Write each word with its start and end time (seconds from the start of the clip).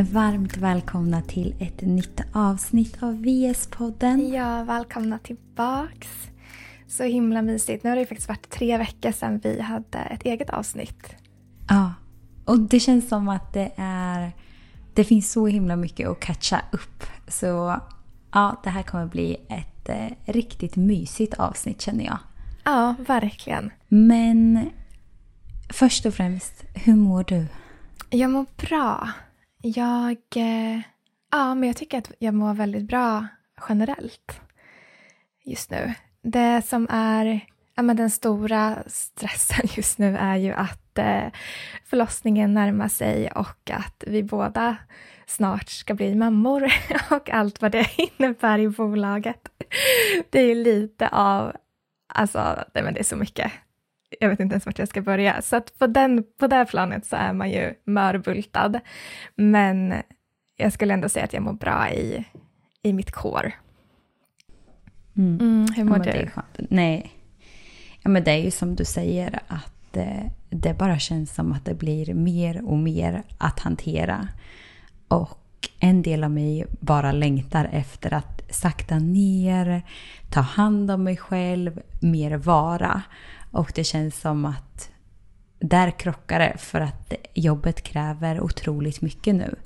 Varmt 0.00 0.56
välkomna 0.56 1.22
till 1.22 1.54
ett 1.60 1.80
nytt 1.80 2.20
avsnitt 2.32 3.02
av 3.02 3.22
VS-podden. 3.22 4.32
Ja, 4.32 4.64
välkomna 4.64 5.18
tillbaks. 5.18 6.08
Så 6.88 7.02
himla 7.02 7.42
mysigt. 7.42 7.84
Nu 7.84 7.90
har 7.90 7.96
det 7.96 8.06
faktiskt 8.06 8.28
varit 8.28 8.50
tre 8.50 8.78
veckor 8.78 9.12
sedan 9.12 9.38
vi 9.38 9.60
hade 9.60 9.98
ett 9.98 10.22
eget 10.22 10.50
avsnitt. 10.50 11.14
Ja, 11.68 11.94
och 12.44 12.58
det 12.58 12.80
känns 12.80 13.08
som 13.08 13.28
att 13.28 13.52
det 13.52 13.72
är... 13.76 14.32
Det 14.94 15.04
finns 15.04 15.32
så 15.32 15.46
himla 15.46 15.76
mycket 15.76 16.08
att 16.08 16.20
catcha 16.20 16.60
upp. 16.72 17.04
Så 17.28 17.80
ja, 18.32 18.60
det 18.64 18.70
här 18.70 18.82
kommer 18.82 19.06
bli 19.06 19.36
ett 19.48 19.88
eh, 19.88 20.32
riktigt 20.32 20.76
mysigt 20.76 21.34
avsnitt 21.34 21.80
känner 21.80 22.04
jag. 22.04 22.18
Ja, 22.64 22.94
verkligen. 23.06 23.70
Men 23.88 24.70
först 25.68 26.06
och 26.06 26.14
främst, 26.14 26.64
hur 26.74 26.96
mår 26.96 27.24
du? 27.24 27.46
Jag 28.10 28.30
mår 28.30 28.46
bra. 28.56 29.08
Jag... 29.62 30.18
Eh, 30.36 30.80
ja, 31.30 31.54
men 31.54 31.66
jag 31.66 31.76
tycker 31.76 31.98
att 31.98 32.12
jag 32.18 32.34
mår 32.34 32.54
väldigt 32.54 32.84
bra 32.84 33.26
generellt 33.68 34.40
just 35.44 35.70
nu. 35.70 35.94
Det 36.22 36.62
som 36.66 36.86
är 36.90 37.40
ja, 37.78 37.82
men 37.82 37.96
den 37.96 38.10
stora 38.10 38.78
stressen 38.86 39.68
just 39.76 39.98
nu 39.98 40.16
är 40.16 40.36
ju 40.36 40.52
att 40.52 40.98
eh, 40.98 41.26
förlossningen 41.84 42.54
närmar 42.54 42.88
sig 42.88 43.30
och 43.30 43.70
att 43.70 44.04
vi 44.06 44.22
båda 44.22 44.76
snart 45.26 45.68
ska 45.68 45.94
bli 45.94 46.14
mammor 46.14 46.72
och 47.10 47.30
allt 47.30 47.62
vad 47.62 47.72
det 47.72 47.86
innebär 48.18 48.58
i 48.58 48.68
bolaget. 48.68 49.48
Det 50.30 50.40
är 50.40 50.46
ju 50.46 50.54
lite 50.54 51.08
av, 51.08 51.56
alltså, 52.14 52.64
nej 52.74 52.84
men 52.84 52.94
det 52.94 53.00
är 53.00 53.04
så 53.04 53.16
mycket. 53.16 53.52
Jag 54.20 54.28
vet 54.28 54.40
inte 54.40 54.52
ens 54.52 54.66
vart 54.66 54.78
jag 54.78 54.88
ska 54.88 55.02
börja. 55.02 55.42
Så 55.42 55.56
att 55.56 55.78
på, 55.78 55.86
den, 55.86 56.24
på 56.38 56.46
det 56.46 56.66
planet 56.66 57.06
så 57.06 57.16
är 57.16 57.32
man 57.32 57.50
ju 57.50 57.74
mörbultad. 57.84 58.80
Men 59.34 59.94
jag 60.56 60.72
skulle 60.72 60.94
ändå 60.94 61.08
säga 61.08 61.24
att 61.24 61.32
jag 61.32 61.42
mår 61.42 61.52
bra 61.52 61.90
i, 61.90 62.24
i 62.82 62.92
mitt 62.92 63.12
kår. 63.12 63.52
Mm. 65.16 65.40
Mm, 65.40 65.66
hur 65.76 65.84
mår 65.84 65.98
ja, 65.98 66.04
du? 66.04 66.10
Det 66.10 66.18
är 66.18 66.30
skönt. 66.30 66.70
Nej, 66.70 67.12
ja, 68.02 68.10
men 68.10 68.24
det 68.24 68.30
är 68.30 68.44
ju 68.44 68.50
som 68.50 68.76
du 68.76 68.84
säger 68.84 69.40
att 69.46 69.96
eh, 69.96 70.30
det 70.50 70.78
bara 70.78 70.98
känns 70.98 71.34
som 71.34 71.52
att 71.52 71.64
det 71.64 71.74
blir 71.74 72.14
mer 72.14 72.64
och 72.64 72.78
mer 72.78 73.22
att 73.38 73.60
hantera. 73.60 74.28
Och 75.08 75.68
en 75.80 76.02
del 76.02 76.24
av 76.24 76.30
mig 76.30 76.64
bara 76.80 77.12
längtar 77.12 77.68
efter 77.72 78.14
att 78.14 78.54
sakta 78.54 78.98
ner, 78.98 79.82
ta 80.30 80.40
hand 80.40 80.90
om 80.90 81.04
mig 81.04 81.16
själv, 81.16 81.80
mer 82.00 82.36
vara. 82.36 83.02
Och 83.50 83.72
det 83.74 83.84
känns 83.84 84.20
som 84.20 84.44
att 84.44 84.90
där 85.58 85.90
krockar 85.90 86.38
det 86.38 86.54
för 86.58 86.80
att 86.80 87.12
jobbet 87.34 87.82
kräver 87.82 88.40
otroligt 88.40 89.00
mycket 89.00 89.34
nu. 89.34 89.56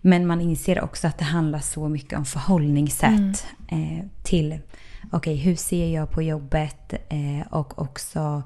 Men 0.00 0.26
man 0.26 0.40
inser 0.40 0.80
också 0.80 1.06
att 1.06 1.18
det 1.18 1.24
handlar 1.24 1.58
så 1.58 1.88
mycket 1.88 2.18
om 2.18 2.24
förhållningssätt 2.24 3.46
eh, 3.68 4.06
till 4.22 4.58
okej, 5.12 5.36
hur 5.36 5.56
ser 5.56 5.94
jag 5.94 6.10
på 6.10 6.22
jobbet 6.22 6.92
eh, 6.92 7.46
och 7.50 7.78
också 7.78 8.42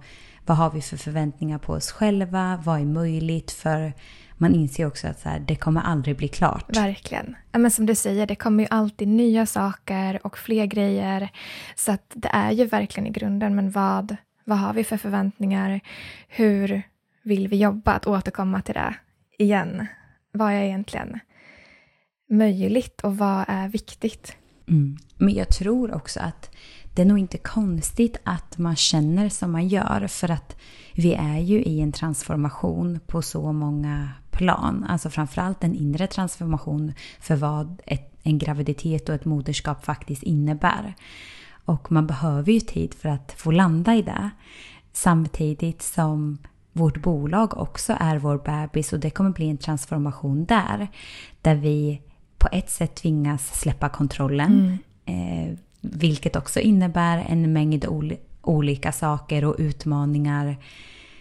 vad 0.47 0.57
har 0.57 0.71
vi 0.71 0.83
för 0.83 0.97
förväntningar 0.97 1.59
på 1.59 1.73
oss 1.73 1.93
själva? 1.93 2.61
Vad 2.65 2.81
är 2.81 2.85
möjligt? 2.85 3.51
För 3.51 3.93
man 4.37 4.55
inser 4.55 4.87
också 4.87 5.09
att 5.09 5.21
så 5.21 5.29
här, 5.29 5.39
det 5.39 5.57
kommer 5.57 5.81
aldrig 5.81 6.17
bli 6.17 6.29
klart. 6.29 6.77
Verkligen. 6.77 7.37
Ja, 7.53 7.59
men 7.59 7.71
som 7.71 7.87
du 7.87 7.95
säger, 7.95 8.27
det 8.27 8.37
kommer 8.37 8.63
ju 8.63 8.69
alltid 8.71 9.09
nya 9.09 9.47
saker 9.47 10.27
och 10.27 10.39
fler 10.39 10.67
grejer. 10.67 11.29
Så 11.75 11.93
att 11.93 12.13
det 12.15 12.29
är 12.33 12.53
ju 12.53 12.65
verkligen 12.65 13.07
i 13.07 13.11
grunden, 13.11 13.57
men 13.57 13.71
vad, 13.71 14.17
vad 14.47 14.59
har 14.59 14.73
vi 14.73 14.85
för 14.85 14.97
förväntningar? 14.97 15.81
Hur 16.29 16.83
vill 17.23 17.49
vi 17.49 17.57
jobba? 17.57 17.93
Att 17.93 18.07
återkomma 18.07 18.63
till 18.63 18.75
det 18.75 18.95
igen. 19.39 19.87
Vad 20.33 20.53
är 20.53 20.63
egentligen 20.63 21.19
möjligt 22.31 23.01
och 23.01 23.17
vad 23.17 23.45
är 23.49 23.69
viktigt? 23.69 24.37
Mm. 24.69 24.97
Men 25.17 25.35
jag 25.35 25.49
tror 25.49 25.95
också 25.95 26.21
att 26.21 26.51
det 26.95 27.03
är 27.03 27.07
nog 27.07 27.19
inte 27.19 27.39
konstigt 27.39 28.17
att 28.25 28.59
man 28.59 28.77
känner 28.77 29.29
som 29.29 29.53
man 29.53 29.69
gör. 29.69 30.07
För 30.07 30.31
att 30.31 30.57
vi 30.95 31.15
är 31.15 31.39
ju 31.39 31.63
i 31.63 31.81
en 31.81 31.93
transformation 31.93 33.01
på 33.07 33.23
så 33.23 33.53
många 33.53 34.09
plan. 34.31 34.85
Alltså 34.89 35.11
framförallt 35.11 35.65
en 35.65 35.75
inre 35.75 36.07
transformation 36.07 36.93
för 37.21 37.37
vad 37.37 37.83
ett, 37.87 38.13
en 38.23 38.39
graviditet 38.39 39.09
och 39.09 39.15
ett 39.15 39.25
moderskap 39.25 39.85
faktiskt 39.85 40.23
innebär. 40.23 40.95
Och 41.67 41.93
man 41.93 42.07
behöver 42.07 42.53
ju 42.53 42.61
tid 42.61 42.95
för 42.95 43.09
att 43.09 43.35
få 43.37 43.51
landa 43.51 43.95
i 43.95 44.03
det. 44.03 44.31
Samtidigt 44.93 45.83
som 45.83 46.39
vårt 46.73 47.03
bolag 47.03 47.59
också 47.59 47.97
är 48.01 48.19
vår 48.19 48.39
bebis 48.39 48.93
och 48.93 49.01
det 49.01 49.11
kommer 49.11 49.31
bli 49.31 49.51
en 49.51 49.59
transformation 49.59 50.45
där. 50.45 50.89
Där 51.43 51.55
vi 51.55 52.01
på 52.39 52.49
ett 52.53 52.71
sätt 52.71 52.95
tvingas 52.95 53.61
släppa 53.61 53.89
kontrollen. 53.89 54.79
Mm. 55.07 55.49
Eh, 55.49 55.59
vilket 55.81 56.37
också 56.37 56.61
innebär 56.61 57.25
en 57.29 57.53
mängd 57.53 57.87
ol 57.87 58.17
olika 58.43 58.93
saker 58.93 59.45
och 59.45 59.57
utmaningar 59.59 60.57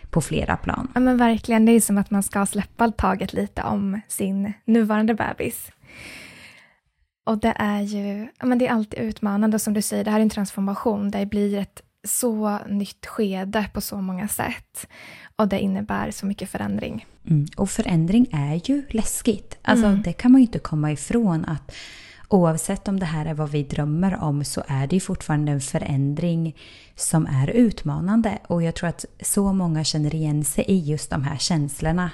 på 0.09 0.21
flera 0.21 0.57
plan. 0.57 0.87
Ja 0.93 0.99
men 0.99 1.17
verkligen, 1.17 1.65
det 1.65 1.71
är 1.71 1.81
som 1.81 1.97
att 1.97 2.11
man 2.11 2.23
ska 2.23 2.45
släppa 2.45 2.91
taget 2.91 3.33
lite 3.33 3.63
om 3.63 4.01
sin 4.07 4.53
nuvarande 4.65 5.13
bebis. 5.13 5.71
Och 7.25 7.37
det 7.37 7.53
är 7.55 7.81
ju, 7.81 8.27
men 8.43 8.57
det 8.57 8.67
är 8.67 8.71
alltid 8.71 8.99
utmanande 8.99 9.55
och 9.55 9.61
som 9.61 9.73
du 9.73 9.81
säger, 9.81 10.03
det 10.03 10.11
här 10.11 10.17
är 10.17 10.23
en 10.23 10.29
transformation. 10.29 11.11
Det 11.11 11.25
blir 11.25 11.57
ett 11.57 11.81
så 12.07 12.59
nytt 12.67 13.05
skede 13.05 13.65
på 13.73 13.81
så 13.81 14.01
många 14.01 14.27
sätt. 14.27 14.87
Och 15.35 15.47
det 15.47 15.59
innebär 15.59 16.11
så 16.11 16.25
mycket 16.25 16.49
förändring. 16.49 17.05
Mm. 17.27 17.45
Och 17.57 17.69
förändring 17.69 18.27
är 18.31 18.61
ju 18.69 18.83
läskigt. 18.89 19.57
Alltså 19.61 19.85
mm. 19.85 20.01
det 20.01 20.13
kan 20.13 20.31
man 20.31 20.41
ju 20.41 20.45
inte 20.45 20.59
komma 20.59 20.91
ifrån 20.91 21.45
att 21.45 21.75
oavsett 22.29 22.87
om 22.87 22.99
det 22.99 23.05
här 23.05 23.25
är 23.25 23.33
vad 23.33 23.49
vi 23.49 23.63
drömmer 23.63 24.23
om 24.23 24.43
så 24.43 24.63
är 24.67 24.87
det 24.87 24.95
ju 24.95 24.99
fortfarande 24.99 25.51
en 25.51 25.61
förändring 25.61 26.55
som 26.95 27.25
är 27.25 27.49
utmanande. 27.49 28.39
Och 28.47 28.63
jag 28.63 28.75
tror 28.75 28.89
att 28.89 29.05
så 29.21 29.53
många 29.53 29.83
känner 29.83 30.15
igen 30.15 30.43
sig 30.43 30.65
i 30.67 30.79
just 30.79 31.09
de 31.09 31.23
här 31.23 31.37
känslorna. 31.37 32.11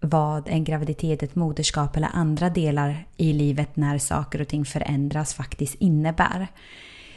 Vad 0.00 0.48
en 0.48 0.64
graviditet, 0.64 1.22
ett 1.22 1.34
moderskap 1.34 1.96
eller 1.96 2.08
andra 2.12 2.50
delar 2.50 3.06
i 3.16 3.32
livet 3.32 3.76
när 3.76 3.98
saker 3.98 4.40
och 4.40 4.48
ting 4.48 4.64
förändras 4.64 5.34
faktiskt 5.34 5.74
innebär. 5.74 6.48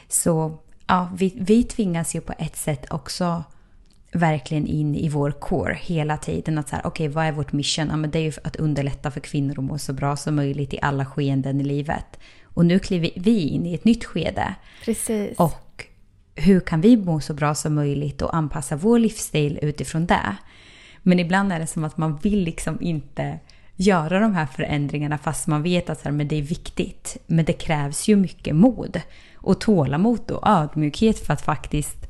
Så 0.08 0.58
ja, 0.88 1.10
vi, 1.16 1.34
vi 1.38 1.64
tvingas 1.64 2.16
ju 2.16 2.22
på 2.22 2.34
ett 2.38 2.56
sätt 2.56 2.86
också 2.92 3.44
verkligen 4.12 4.68
in 4.68 4.96
i 4.96 5.10
vår 5.10 5.32
core 5.32 5.78
hela 5.82 6.18
tiden. 6.18 6.58
Att 6.58 6.70
så 6.70 6.76
här, 6.76 6.86
okej, 6.86 7.08
okay, 7.08 7.16
vad 7.16 7.26
är 7.26 7.32
vårt 7.32 7.52
mission? 7.52 7.88
Ja, 7.90 7.98
men 7.98 8.12
det 8.12 8.20
är 8.20 8.24
ju 8.24 8.32
att 8.44 8.56
underlätta 8.56 9.12
för 9.12 9.20
kvinnor 9.20 9.60
att 9.60 9.64
må 9.64 9.78
så 9.78 9.94
bra 9.94 10.16
som 10.16 10.36
möjligt 10.36 10.74
i 10.74 10.80
alla 10.82 11.06
skeenden 11.06 11.62
i 11.62 11.64
livet. 11.64 12.20
Och 12.44 12.66
nu 12.66 12.80
kliver 12.80 13.10
vi 13.16 13.48
in 13.48 13.66
i 13.66 13.74
ett 13.74 13.86
nytt 13.86 14.06
skede. 14.06 14.56
Precis. 14.86 15.40
Och 15.40 15.88
hur 16.36 16.60
kan 16.60 16.82
vi 16.82 16.98
må 16.98 17.20
så 17.20 17.34
bra 17.34 17.56
som 17.56 17.76
möjligt 17.76 18.22
och 18.22 18.36
anpassa 18.36 18.76
vår 18.76 19.00
livsstil 19.00 19.60
utifrån 19.62 20.06
det? 20.06 20.38
Men 21.04 21.20
ibland 21.20 21.54
är 21.54 21.60
det 21.60 21.68
som 21.68 21.84
att 21.84 21.98
man 21.98 22.18
vill 22.18 22.44
liksom 22.44 22.78
inte 22.82 23.40
göra 23.76 24.20
de 24.20 24.36
här 24.36 24.46
förändringarna 24.46 25.18
fast 25.18 25.48
man 25.48 25.64
vet 25.64 25.90
att 25.90 26.00
så 26.00 26.04
här, 26.04 26.12
men 26.12 26.28
det 26.28 26.38
är 26.38 26.42
viktigt. 26.42 27.18
Men 27.28 27.46
det 27.46 27.54
krävs 27.54 28.08
ju 28.08 28.16
mycket 28.16 28.56
mod 28.56 29.02
och 29.36 29.62
tålamod 29.62 30.32
och 30.32 30.48
ödmjukhet 30.48 31.20
för 31.20 31.34
att 31.34 31.42
faktiskt 31.42 32.08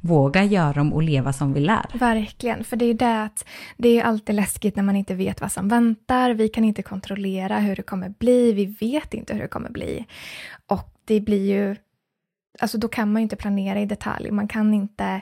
våga 0.00 0.44
göra 0.44 0.72
dem 0.72 0.92
och 0.92 1.02
leva 1.02 1.32
som 1.32 1.52
vi 1.52 1.60
lär. 1.60 1.86
Verkligen, 1.94 2.64
för 2.64 2.76
det 2.76 2.84
är 2.84 2.94
det 2.94 3.22
att 3.22 3.44
det 3.76 3.88
är 4.00 4.04
alltid 4.04 4.34
läskigt 4.34 4.76
när 4.76 4.82
man 4.82 4.96
inte 4.96 5.14
vet 5.14 5.40
vad 5.40 5.52
som 5.52 5.68
väntar. 5.68 6.30
Vi 6.30 6.48
kan 6.48 6.64
inte 6.64 6.82
kontrollera 6.82 7.58
hur 7.58 7.76
det 7.76 7.82
kommer 7.82 8.08
bli. 8.08 8.52
Vi 8.52 8.66
vet 8.66 9.14
inte 9.14 9.34
hur 9.34 9.40
det 9.40 9.48
kommer 9.48 9.70
bli. 9.70 10.04
Och 10.66 10.96
det 11.04 11.20
blir 11.20 11.52
ju 11.52 11.76
Alltså 12.60 12.78
då 12.78 12.88
kan 12.88 13.12
man 13.12 13.22
ju 13.22 13.22
inte 13.22 13.36
planera 13.36 13.80
i 13.80 13.86
detalj. 13.86 14.30
Man 14.30 14.48
kan 14.48 14.74
inte 14.74 15.20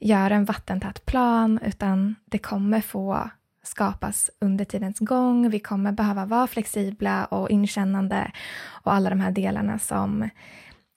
göra 0.00 0.34
en 0.34 0.44
vattentät 0.44 1.06
plan 1.06 1.58
utan 1.64 2.14
det 2.24 2.38
kommer 2.38 2.80
få 2.80 3.30
skapas 3.64 4.30
under 4.38 4.64
tidens 4.64 4.98
gång. 4.98 5.50
Vi 5.50 5.58
kommer 5.58 5.92
behöva 5.92 6.26
vara 6.26 6.46
flexibla 6.46 7.24
och 7.24 7.50
inkännande 7.50 8.32
och 8.64 8.92
alla 8.92 9.10
de 9.10 9.20
här 9.20 9.30
delarna 9.30 9.78
som 9.78 10.28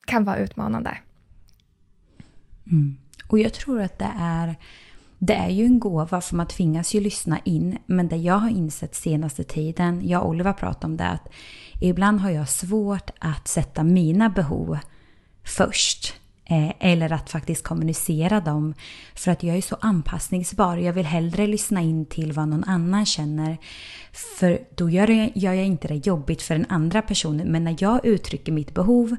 kan 0.07 0.23
vara 0.23 0.37
utmanande. 0.37 0.97
Mm. 2.71 2.97
Och 3.27 3.39
jag 3.39 3.53
tror 3.53 3.81
att 3.81 3.99
det 3.99 4.11
är, 4.19 4.55
det 5.17 5.33
är 5.33 5.49
ju 5.49 5.65
en 5.65 5.79
gåva 5.79 6.21
för 6.21 6.35
man 6.35 6.47
tvingas 6.47 6.95
ju 6.95 6.99
lyssna 6.99 7.39
in. 7.43 7.77
Men 7.85 8.07
det 8.07 8.15
jag 8.15 8.37
har 8.37 8.49
insett 8.49 8.95
senaste 8.95 9.43
tiden, 9.43 10.07
jag 10.07 10.23
och 10.23 10.29
Oliver 10.29 10.53
pratade 10.53 10.85
om 10.85 10.97
det, 10.97 11.07
att 11.07 11.27
ibland 11.81 12.19
har 12.19 12.29
jag 12.29 12.49
svårt 12.49 13.09
att 13.19 13.47
sätta 13.47 13.83
mina 13.83 14.29
behov 14.29 14.77
först. 15.45 16.13
Eh, 16.49 16.71
eller 16.79 17.13
att 17.13 17.29
faktiskt 17.29 17.63
kommunicera 17.63 18.39
dem. 18.39 18.73
För 19.15 19.31
att 19.31 19.43
jag 19.43 19.57
är 19.57 19.61
så 19.61 19.77
anpassningsbar. 19.81 20.77
Jag 20.77 20.93
vill 20.93 21.05
hellre 21.05 21.47
lyssna 21.47 21.81
in 21.81 22.05
till 22.05 22.33
vad 22.33 22.47
någon 22.47 22.63
annan 22.63 23.05
känner. 23.05 23.57
För 24.39 24.59
då 24.75 24.89
gör 24.89 25.09
jag, 25.09 25.31
gör 25.35 25.53
jag 25.53 25.65
inte 25.65 25.87
det 25.87 26.07
jobbigt 26.07 26.41
för 26.41 26.55
den 26.55 26.65
andra 26.69 27.01
personen. 27.01 27.47
Men 27.47 27.63
när 27.63 27.75
jag 27.79 28.05
uttrycker 28.05 28.51
mitt 28.51 28.73
behov 28.73 29.15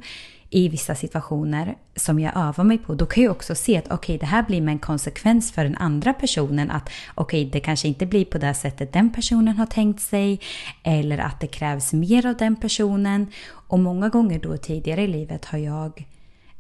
i 0.50 0.68
vissa 0.68 0.94
situationer 0.94 1.76
som 1.96 2.20
jag 2.20 2.36
övar 2.36 2.64
mig 2.64 2.78
på, 2.78 2.94
då 2.94 3.06
kan 3.06 3.22
jag 3.22 3.32
också 3.32 3.54
se 3.54 3.76
att 3.76 3.84
okej, 3.84 3.96
okay, 3.96 4.18
det 4.18 4.26
här 4.26 4.42
blir 4.42 4.60
med 4.60 4.72
en 4.72 4.78
konsekvens 4.78 5.52
för 5.52 5.64
den 5.64 5.76
andra 5.76 6.12
personen. 6.12 6.70
Att 6.70 6.90
okej, 7.14 7.40
okay, 7.40 7.50
det 7.50 7.60
kanske 7.60 7.88
inte 7.88 8.06
blir 8.06 8.24
på 8.24 8.38
det 8.38 8.54
sättet 8.54 8.92
den 8.92 9.12
personen 9.12 9.56
har 9.56 9.66
tänkt 9.66 10.00
sig. 10.00 10.40
Eller 10.82 11.18
att 11.18 11.40
det 11.40 11.46
krävs 11.46 11.92
mer 11.92 12.26
av 12.26 12.36
den 12.36 12.56
personen. 12.56 13.26
Och 13.48 13.78
många 13.78 14.08
gånger 14.08 14.38
då 14.38 14.56
tidigare 14.56 15.02
i 15.02 15.06
livet 15.06 15.44
har 15.44 15.58
jag 15.58 16.04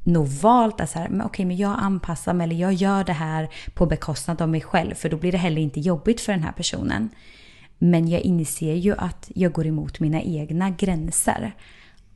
nog 0.06 0.26
valt 0.26 0.80
att 0.80 0.90
så 0.90 0.98
här, 0.98 1.08
men 1.08 1.26
okej, 1.26 1.44
men 1.44 1.56
jag 1.56 1.76
anpassar 1.78 2.34
mig 2.34 2.44
eller 2.44 2.56
jag 2.56 2.72
gör 2.72 3.04
det 3.04 3.12
här 3.12 3.48
på 3.74 3.86
bekostnad 3.86 4.42
av 4.42 4.48
mig 4.48 4.60
själv. 4.60 4.94
För 4.94 5.08
då 5.08 5.16
blir 5.16 5.32
det 5.32 5.38
heller 5.38 5.62
inte 5.62 5.80
jobbigt 5.80 6.20
för 6.20 6.32
den 6.32 6.42
här 6.42 6.52
personen. 6.52 7.10
Men 7.78 8.08
jag 8.08 8.20
inser 8.20 8.74
ju 8.74 8.94
att 8.96 9.30
jag 9.34 9.52
går 9.52 9.66
emot 9.66 10.00
mina 10.00 10.22
egna 10.22 10.70
gränser. 10.70 11.54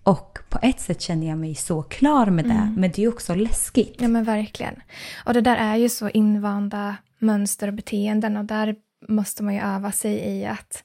Och 0.03 0.39
på 0.49 0.59
ett 0.63 0.81
sätt 0.81 1.01
känner 1.01 1.27
jag 1.27 1.39
mig 1.39 1.55
så 1.55 1.83
klar 1.83 2.27
med 2.27 2.45
det, 2.45 2.51
mm. 2.51 2.75
men 2.75 2.91
det 2.91 3.05
är 3.05 3.09
också 3.09 3.35
läskigt. 3.35 3.97
Ja 3.99 4.09
men 4.09 4.25
verkligen. 4.25 4.75
Och 5.27 5.35
det 5.35 5.41
där 5.41 5.57
är 5.57 5.77
ju 5.77 5.89
så 5.89 6.09
invanda 6.09 6.97
mönster 7.19 7.69
och 7.69 7.75
beteenden 7.75 8.37
och 8.37 8.45
där 8.45 8.75
måste 9.09 9.43
man 9.43 9.55
ju 9.55 9.61
öva 9.61 9.93
sig 9.93 10.13
i 10.15 10.47
att 10.47 10.85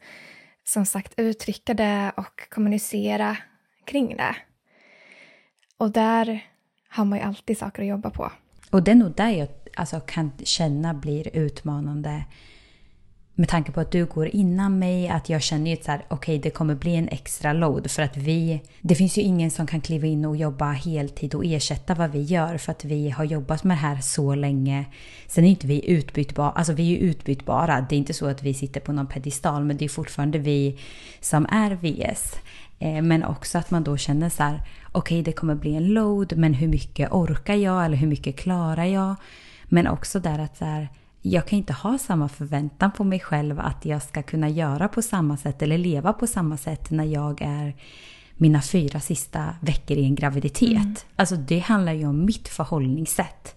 som 0.63 0.85
sagt 0.85 1.13
uttrycka 1.17 1.73
det 1.73 2.11
och 2.17 2.49
kommunicera 2.49 3.37
kring 3.85 4.17
det. 4.17 4.35
Och 5.77 5.91
där 5.91 6.43
har 6.95 7.05
man 7.05 7.19
ju 7.19 7.25
alltid 7.25 7.57
saker 7.57 7.81
att 7.81 7.87
jobba 7.87 8.09
på. 8.09 8.31
Och 8.71 8.83
det 8.83 8.91
är 8.91 8.95
nog 8.95 9.15
där 9.15 9.29
jag 9.29 9.47
alltså, 9.75 9.99
kan 9.99 10.31
känna 10.43 10.93
blir 10.93 11.35
utmanande 11.35 12.23
med 13.37 13.49
tanke 13.49 13.71
på 13.71 13.79
att 13.79 13.91
du 13.91 14.05
går 14.05 14.27
innan 14.27 14.79
mig, 14.79 15.09
att 15.09 15.29
jag 15.29 15.41
känner 15.41 15.71
ju 15.71 15.77
att 15.77 15.87
okej 15.87 16.05
okay, 16.09 16.37
det 16.37 16.49
kommer 16.49 16.75
bli 16.75 16.95
en 16.95 17.07
extra 17.07 17.53
load 17.53 17.91
för 17.91 18.01
att 18.01 18.17
vi, 18.17 18.61
det 18.81 18.95
finns 18.95 19.17
ju 19.17 19.21
ingen 19.21 19.51
som 19.51 19.67
kan 19.67 19.81
kliva 19.81 20.07
in 20.07 20.25
och 20.25 20.35
jobba 20.35 20.71
heltid 20.71 21.35
och 21.35 21.45
ersätta 21.45 21.95
vad 21.95 22.11
vi 22.11 22.21
gör 22.21 22.57
för 22.57 22.71
att 22.71 22.85
vi 22.85 23.09
har 23.09 23.23
jobbat 23.23 23.63
med 23.63 23.77
det 23.77 23.81
här 23.81 24.01
så 24.01 24.35
länge. 24.35 24.85
Sen 25.27 25.43
är 25.43 25.49
inte 25.49 25.67
vi 25.67 25.89
utbytbara, 25.89 26.51
alltså 26.51 26.73
vi 26.73 26.83
är 26.83 26.99
ju 26.99 27.09
utbytbara, 27.09 27.85
det 27.89 27.95
är 27.95 27.97
inte 27.97 28.13
så 28.13 28.27
att 28.27 28.43
vi 28.43 28.53
sitter 28.53 28.79
på 28.79 28.91
någon 28.91 29.07
pedestal 29.07 29.65
men 29.65 29.77
det 29.77 29.85
är 29.85 29.89
fortfarande 29.89 30.37
vi 30.37 30.79
som 31.21 31.45
är 31.45 31.71
VS. 31.71 32.35
Eh, 32.85 33.01
men 33.01 33.23
också 33.23 33.57
att 33.57 33.71
man 33.71 33.83
då 33.83 33.97
känner 33.97 34.29
så 34.29 34.43
här, 34.43 34.61
okej 34.91 34.99
okay, 35.19 35.21
det 35.21 35.31
kommer 35.31 35.55
bli 35.55 35.75
en 35.75 35.87
load 35.87 36.37
men 36.37 36.53
hur 36.53 36.67
mycket 36.67 37.11
orkar 37.11 37.55
jag 37.55 37.85
eller 37.85 37.97
hur 37.97 38.07
mycket 38.07 38.37
klarar 38.37 38.85
jag? 38.85 39.15
Men 39.65 39.87
också 39.87 40.19
där 40.19 40.39
att 40.39 40.57
så 40.57 40.65
här, 40.65 40.89
jag 41.21 41.47
kan 41.47 41.57
inte 41.57 41.73
ha 41.73 41.97
samma 41.97 42.29
förväntan 42.29 42.91
på 42.91 43.03
mig 43.03 43.19
själv 43.19 43.59
att 43.59 43.85
jag 43.85 44.01
ska 44.01 44.23
kunna 44.23 44.49
göra 44.49 44.87
på 44.87 45.01
samma 45.01 45.37
sätt 45.37 45.61
eller 45.61 45.77
leva 45.77 46.13
på 46.13 46.27
samma 46.27 46.57
sätt 46.57 46.91
när 46.91 47.03
jag 47.03 47.41
är 47.41 47.75
mina 48.33 48.61
fyra 48.61 48.99
sista 48.99 49.55
veckor 49.61 49.97
i 49.97 50.03
en 50.03 50.15
graviditet. 50.15 50.71
Mm. 50.71 50.95
Alltså 51.15 51.35
det 51.35 51.59
handlar 51.59 51.93
ju 51.93 52.07
om 52.07 52.25
mitt 52.25 52.47
förhållningssätt. 52.47 53.55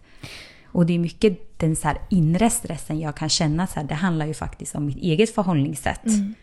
Och 0.66 0.86
det 0.86 0.94
är 0.94 0.98
mycket 0.98 1.58
den 1.60 1.76
så 1.76 1.92
inre 2.10 2.50
stressen 2.50 3.00
jag 3.00 3.16
kan 3.16 3.28
känna. 3.28 3.66
Så 3.66 3.80
här, 3.80 3.86
det 3.86 3.94
handlar 3.94 4.26
ju 4.26 4.34
faktiskt 4.34 4.74
om 4.74 4.86
mitt 4.86 4.96
eget 4.96 5.34
förhållningssätt. 5.34 6.06
Mm. 6.06 6.34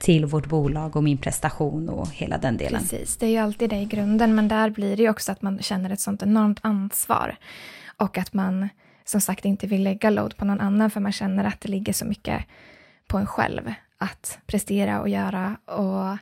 Till 0.00 0.26
vårt 0.26 0.46
bolag 0.46 0.96
och 0.96 1.04
min 1.04 1.18
prestation 1.18 1.88
och 1.88 2.08
hela 2.08 2.38
den 2.38 2.56
delen. 2.56 2.80
Precis, 2.80 3.16
det 3.16 3.26
är 3.26 3.30
ju 3.30 3.36
alltid 3.36 3.70
det 3.70 3.76
i 3.76 3.84
grunden. 3.84 4.34
Men 4.34 4.48
där 4.48 4.70
blir 4.70 4.96
det 4.96 5.02
ju 5.02 5.10
också 5.10 5.32
att 5.32 5.42
man 5.42 5.58
känner 5.62 5.90
ett 5.90 6.00
sånt 6.00 6.22
enormt 6.22 6.58
ansvar. 6.62 7.36
Och 7.96 8.18
att 8.18 8.32
man 8.32 8.68
som 9.04 9.20
sagt 9.20 9.44
inte 9.44 9.66
vill 9.66 9.82
lägga 9.82 10.10
load 10.10 10.36
på 10.36 10.44
någon 10.44 10.60
annan 10.60 10.90
för 10.90 11.00
man 11.00 11.12
känner 11.12 11.44
att 11.44 11.60
det 11.60 11.68
ligger 11.68 11.92
så 11.92 12.04
mycket 12.04 12.44
på 13.06 13.18
en 13.18 13.26
själv 13.26 13.72
att 13.98 14.38
prestera 14.46 15.00
och 15.00 15.08
göra 15.08 15.56
och 15.64 16.18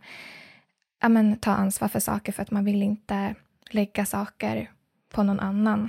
ja, 1.00 1.08
men, 1.08 1.36
ta 1.36 1.50
ansvar 1.50 1.88
för 1.88 2.00
saker 2.00 2.32
för 2.32 2.42
att 2.42 2.50
man 2.50 2.64
vill 2.64 2.82
inte 2.82 3.34
lägga 3.70 4.06
saker 4.06 4.70
på 5.10 5.22
någon 5.22 5.40
annan 5.40 5.88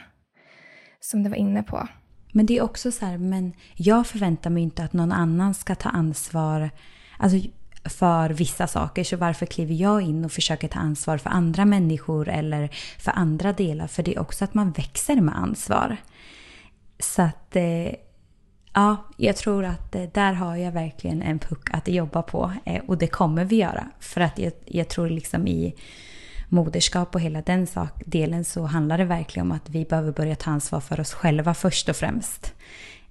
som 0.99 1.23
du 1.23 1.29
var 1.29 1.37
inne 1.37 1.63
på. 1.63 1.87
Men 2.31 2.45
det 2.45 2.57
är 2.57 2.61
också 2.61 2.91
så 2.91 3.05
här, 3.05 3.17
men 3.17 3.53
jag 3.75 4.07
förväntar 4.07 4.49
mig 4.49 4.63
inte 4.63 4.83
att 4.83 4.93
någon 4.93 5.11
annan 5.11 5.53
ska 5.53 5.75
ta 5.75 5.89
ansvar 5.89 6.69
alltså, 7.17 7.49
för 7.89 8.29
vissa 8.29 8.67
saker. 8.67 9.03
Så 9.03 9.17
varför 9.17 9.45
kliver 9.45 9.75
jag 9.75 10.01
in 10.01 10.25
och 10.25 10.31
försöker 10.31 10.67
ta 10.67 10.79
ansvar 10.79 11.17
för 11.17 11.29
andra 11.29 11.65
människor 11.65 12.29
eller 12.29 12.69
för 12.99 13.11
andra 13.11 13.53
delar? 13.53 13.87
För 13.87 14.03
det 14.03 14.15
är 14.15 14.19
också 14.19 14.43
att 14.43 14.53
man 14.53 14.71
växer 14.71 15.21
med 15.21 15.37
ansvar. 15.37 15.97
Så 16.99 17.21
att 17.21 17.55
eh, 17.55 17.93
ja, 18.73 18.97
jag 19.17 19.35
tror 19.35 19.65
att 19.65 19.95
eh, 19.95 20.03
där 20.13 20.33
har 20.33 20.55
jag 20.55 20.71
verkligen 20.71 21.21
en 21.21 21.39
puck 21.39 21.69
att 21.71 21.87
jobba 21.87 22.21
på 22.21 22.53
eh, 22.65 22.81
och 22.87 22.97
det 22.97 23.07
kommer 23.07 23.45
vi 23.45 23.55
göra. 23.55 23.89
För 23.99 24.21
att 24.21 24.39
jag, 24.39 24.53
jag 24.65 24.87
tror 24.87 25.09
liksom 25.09 25.47
i 25.47 25.75
moderskap 26.49 27.15
och 27.15 27.21
hela 27.21 27.41
den 27.41 27.67
sak, 27.67 28.01
delen 28.05 28.45
så 28.45 28.63
handlar 28.63 28.97
det 28.97 29.05
verkligen 29.05 29.47
om 29.47 29.51
att 29.51 29.69
vi 29.69 29.85
behöver 29.85 30.11
börja 30.11 30.35
ta 30.35 30.51
ansvar 30.51 30.79
för 30.79 30.99
oss 30.99 31.13
själva 31.13 31.53
först 31.53 31.89
och 31.89 31.95
främst. 31.95 32.53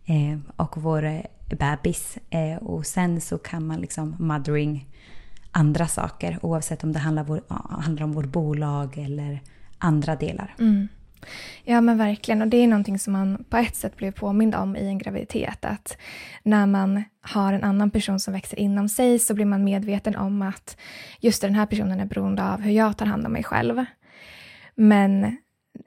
Eh, 0.08 0.38
och 0.56 0.82
vår 0.82 1.05
eh, 1.05 1.20
bebis. 1.50 2.19
Eh, 2.31 2.56
och 2.56 2.87
sen 2.87 3.20
så 3.20 3.38
kan 3.38 3.66
man 3.66 3.81
liksom 3.81 4.16
mothering 4.19 4.87
andra 5.50 5.87
saker 5.87 6.38
oavsett 6.43 6.84
om 6.84 6.93
det 6.93 6.99
handlar, 6.99 7.25
vår, 7.25 7.40
handlar 7.82 8.05
om 8.05 8.12
vårt 8.12 8.26
bolag 8.26 8.99
eller 8.99 9.40
andra 9.78 10.16
delar. 10.16 10.55
Mm. 10.58 10.88
Ja 11.64 11.81
men 11.81 11.99
verkligen 11.99 12.43
och 12.43 12.49
det 12.49 12.56
är 12.56 12.66
någonting 12.66 12.99
som 12.99 13.12
man 13.12 13.44
på 13.50 13.56
ett 13.56 13.76
sätt 13.76 13.96
blir 13.96 14.12
påmind 14.12 14.55
om 14.55 14.76
i 14.76 14.87
en 14.87 14.99
graviditet 14.99 15.64
att 15.64 15.96
när 16.43 16.66
man 16.66 17.05
har 17.20 17.52
en 17.52 17.64
annan 17.64 17.90
person 17.90 18.20
som 18.20 18.32
växer 18.32 18.58
inom 18.58 18.88
sig 18.88 19.19
så 19.19 19.34
blir 19.34 19.44
man 19.44 19.64
medveten 19.64 20.16
om 20.16 20.43
att 20.43 20.76
just 21.20 21.43
den 21.43 21.55
här 21.55 21.66
personen 21.66 22.00
är 22.00 22.06
beroende 22.06 22.44
av 22.44 22.60
hur 22.60 22.72
jag 22.72 22.96
tar 22.96 23.06
hand 23.06 23.26
om 23.26 23.32
mig 23.32 23.44
själv. 23.44 23.84
Men 24.75 25.37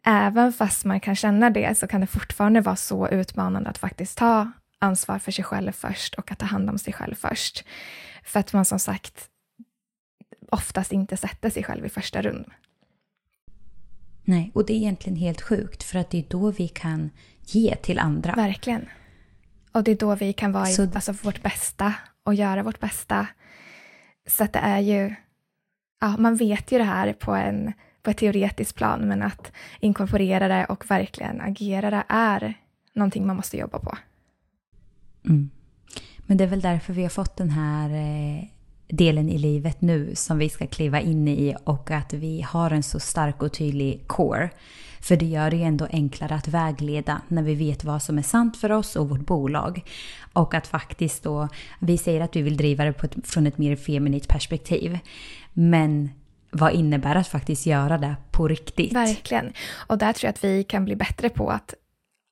även 0.04 0.54
fast 0.54 0.86
man 0.86 1.00
kan 1.00 1.16
känna 1.16 1.50
det 1.50 1.78
så 1.78 1.88
kan 1.88 2.02
det 2.02 2.08
fortfarande 2.08 2.62
vara 2.62 2.76
så 2.76 3.08
utmanande 3.08 3.70
att 3.70 3.78
faktiskt 3.78 4.18
ta 4.18 4.52
ansvar 4.80 5.20
för 5.20 5.32
sig 5.32 5.44
själv 5.44 5.72
först 5.72 6.16
och 6.16 6.32
att 6.32 6.40
ta 6.40 6.46
hand 6.46 6.70
om 6.70 6.78
sig 6.78 6.94
själv 6.94 7.16
först. 7.16 7.64
För 8.24 8.40
att 8.40 8.54
man 8.54 8.66
som 8.66 8.80
sagt 8.80 9.30
oftast 10.50 10.92
inte 10.92 11.18
sätter 11.18 11.50
sig 11.50 11.64
själv 11.64 11.86
i 11.86 11.90
första 11.90 12.22
rund. 12.22 12.46
Nej, 14.24 14.52
och 14.54 14.66
det 14.66 14.74
är 14.74 14.78
egentligen 14.78 15.18
helt 15.18 15.42
sjukt 15.42 15.84
för 15.84 16.00
att 16.00 16.10
det 16.10 16.18
är 16.20 16.26
då 16.30 16.52
vi 16.52 16.68
kan 16.68 17.10
ge 17.46 17.76
till 17.76 18.00
andra. 18.00 18.34
Verkligen. 18.34 18.90
Och 19.72 19.84
det 19.84 19.92
är 19.92 19.96
då 19.96 20.16
vi 20.16 20.34
kan 20.34 20.52
vara 20.52 20.70
i 20.70 20.74
Så... 20.74 20.84
alltså, 20.84 21.12
vårt 21.12 21.42
bästa 21.42 21.94
och 22.24 22.34
göra 22.34 22.64
vårt 22.64 22.80
bästa. 22.80 23.28
Så 24.28 24.44
att 24.44 24.54
det 24.54 24.60
är 24.60 24.80
ju, 24.80 25.16
ja, 26.02 26.18
man 26.18 26.36
vet 26.36 26.72
ju 26.72 26.78
det 26.78 26.84
här 26.84 27.14
på, 27.14 27.32
en, 27.32 27.74
på 28.04 28.10
ett 28.10 28.18
teoretiskt 28.18 28.76
plan, 28.76 29.08
men 29.08 29.22
att 29.22 29.52
inkorporera 29.80 30.48
det 30.48 30.66
och 30.66 30.92
verkligen 30.92 31.42
agera 31.42 31.90
det 31.90 32.04
är 32.08 32.54
någonting 32.94 33.28
man 33.28 33.36
måste 33.36 33.58
jobba 33.58 33.80
på. 33.80 33.98
Mm. 35.26 35.50
Men 36.18 36.38
det 36.38 36.44
är 36.44 36.48
väl 36.48 36.62
därför 36.62 36.94
vi 36.94 37.02
har 37.02 37.10
fått 37.10 37.38
den 37.38 37.50
här 37.50 37.90
eh, 37.90 38.44
delen 38.88 39.30
i 39.30 39.38
livet 39.38 39.82
nu 39.82 40.16
som 40.16 40.38
vi 40.38 40.50
ska 40.50 40.68
kliva 40.68 41.02
in 41.02 41.28
i 41.28 41.56
och 41.64 41.92
att 41.92 42.14
vi 42.14 42.42
har 42.42 42.72
en 42.72 42.84
så 42.84 43.00
stark 43.00 43.42
och 43.42 43.54
tydlig 43.54 44.08
core. 44.08 44.50
För 45.00 45.16
det 45.16 45.26
gör 45.26 45.52
det 45.52 45.58
ju 45.58 45.64
ändå 45.64 45.88
enklare 45.92 46.36
att 46.36 46.48
vägleda 46.48 47.22
när 47.28 47.44
vi 47.44 47.56
vet 47.56 47.84
vad 47.84 48.02
som 48.02 48.18
är 48.18 48.22
sant 48.22 48.58
för 48.58 48.72
oss 48.72 48.96
och 48.96 49.10
vårt 49.10 49.26
bolag. 49.26 49.84
Och 50.34 50.54
att 50.54 50.68
faktiskt 50.68 51.24
då, 51.24 51.48
vi 51.80 51.98
säger 51.98 52.22
att 52.22 52.36
vi 52.36 52.42
vill 52.42 52.58
driva 52.58 52.84
det 52.84 53.04
ett, 53.04 53.16
från 53.24 53.48
ett 53.48 53.58
mer 53.58 53.76
feminint 53.76 54.28
perspektiv. 54.28 55.00
Men 55.54 56.10
vad 56.52 56.74
innebär 56.74 57.16
att 57.16 57.28
faktiskt 57.28 57.66
göra 57.66 57.98
det 57.98 58.16
på 58.32 58.48
riktigt? 58.48 58.94
Verkligen. 58.94 59.54
Och 59.88 59.98
där 59.98 60.14
tror 60.14 60.28
jag 60.28 60.30
att 60.30 60.44
vi 60.44 60.64
kan 60.64 60.86
bli 60.86 60.96
bättre 60.96 61.30
på 61.30 61.50
att 61.50 61.74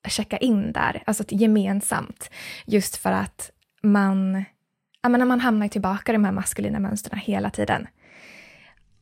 checka 0.07 0.37
in 0.37 0.71
där, 0.71 1.03
alltså 1.05 1.23
gemensamt. 1.29 2.29
Just 2.65 2.95
för 2.95 3.11
att 3.11 3.51
man 3.81 4.45
ja, 5.01 5.09
men 5.09 5.19
när 5.19 5.25
man 5.25 5.39
hamnar 5.39 5.67
tillbaka 5.67 6.11
i 6.11 6.13
de 6.13 6.25
här 6.25 6.31
maskulina 6.31 6.79
mönstren 6.79 7.19
hela 7.19 7.49
tiden. 7.49 7.87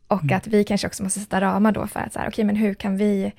Och 0.08 0.24
mm. 0.24 0.38
att 0.38 0.48
vi 0.48 0.64
kanske 0.64 0.88
också 0.88 1.04
måste 1.04 1.20
sätta 1.20 1.42
ramar 1.42 1.72
då 1.72 1.88
för 1.88 2.00
att 2.00 2.14
så 2.14 2.20
här, 2.20 2.28
okay, 2.28 2.46
men 2.46 2.56
hur 2.56 2.74
kan 2.74 2.98
vi 2.98 3.34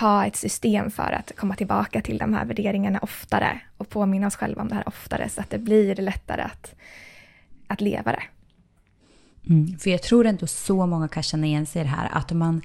ha 0.00 0.26
ett 0.26 0.36
system 0.36 0.90
för 0.90 1.12
att 1.12 1.32
komma 1.36 1.54
tillbaka 1.54 2.00
till 2.00 2.18
de 2.18 2.34
här 2.34 2.44
värderingarna 2.44 2.98
oftare 3.02 3.60
och 3.76 3.88
påminna 3.88 4.26
oss 4.26 4.36
själva 4.36 4.62
om 4.62 4.68
det 4.68 4.74
här 4.74 4.88
oftare 4.88 5.28
så 5.28 5.40
att 5.40 5.50
det 5.50 5.58
blir 5.58 5.94
lättare 5.94 6.42
att, 6.42 6.74
att 7.66 7.80
leva 7.80 8.12
det. 8.12 8.22
Mm, 9.48 9.78
för 9.78 9.90
jag 9.90 10.02
tror 10.02 10.26
ändå 10.26 10.46
så 10.46 10.86
många 10.86 11.08
kan 11.08 11.22
känna 11.22 11.46
igen 11.46 11.66
sig 11.66 11.80
i 11.80 11.84
det 11.84 11.90
här 11.90 12.08
att 12.12 12.32
man 12.32 12.62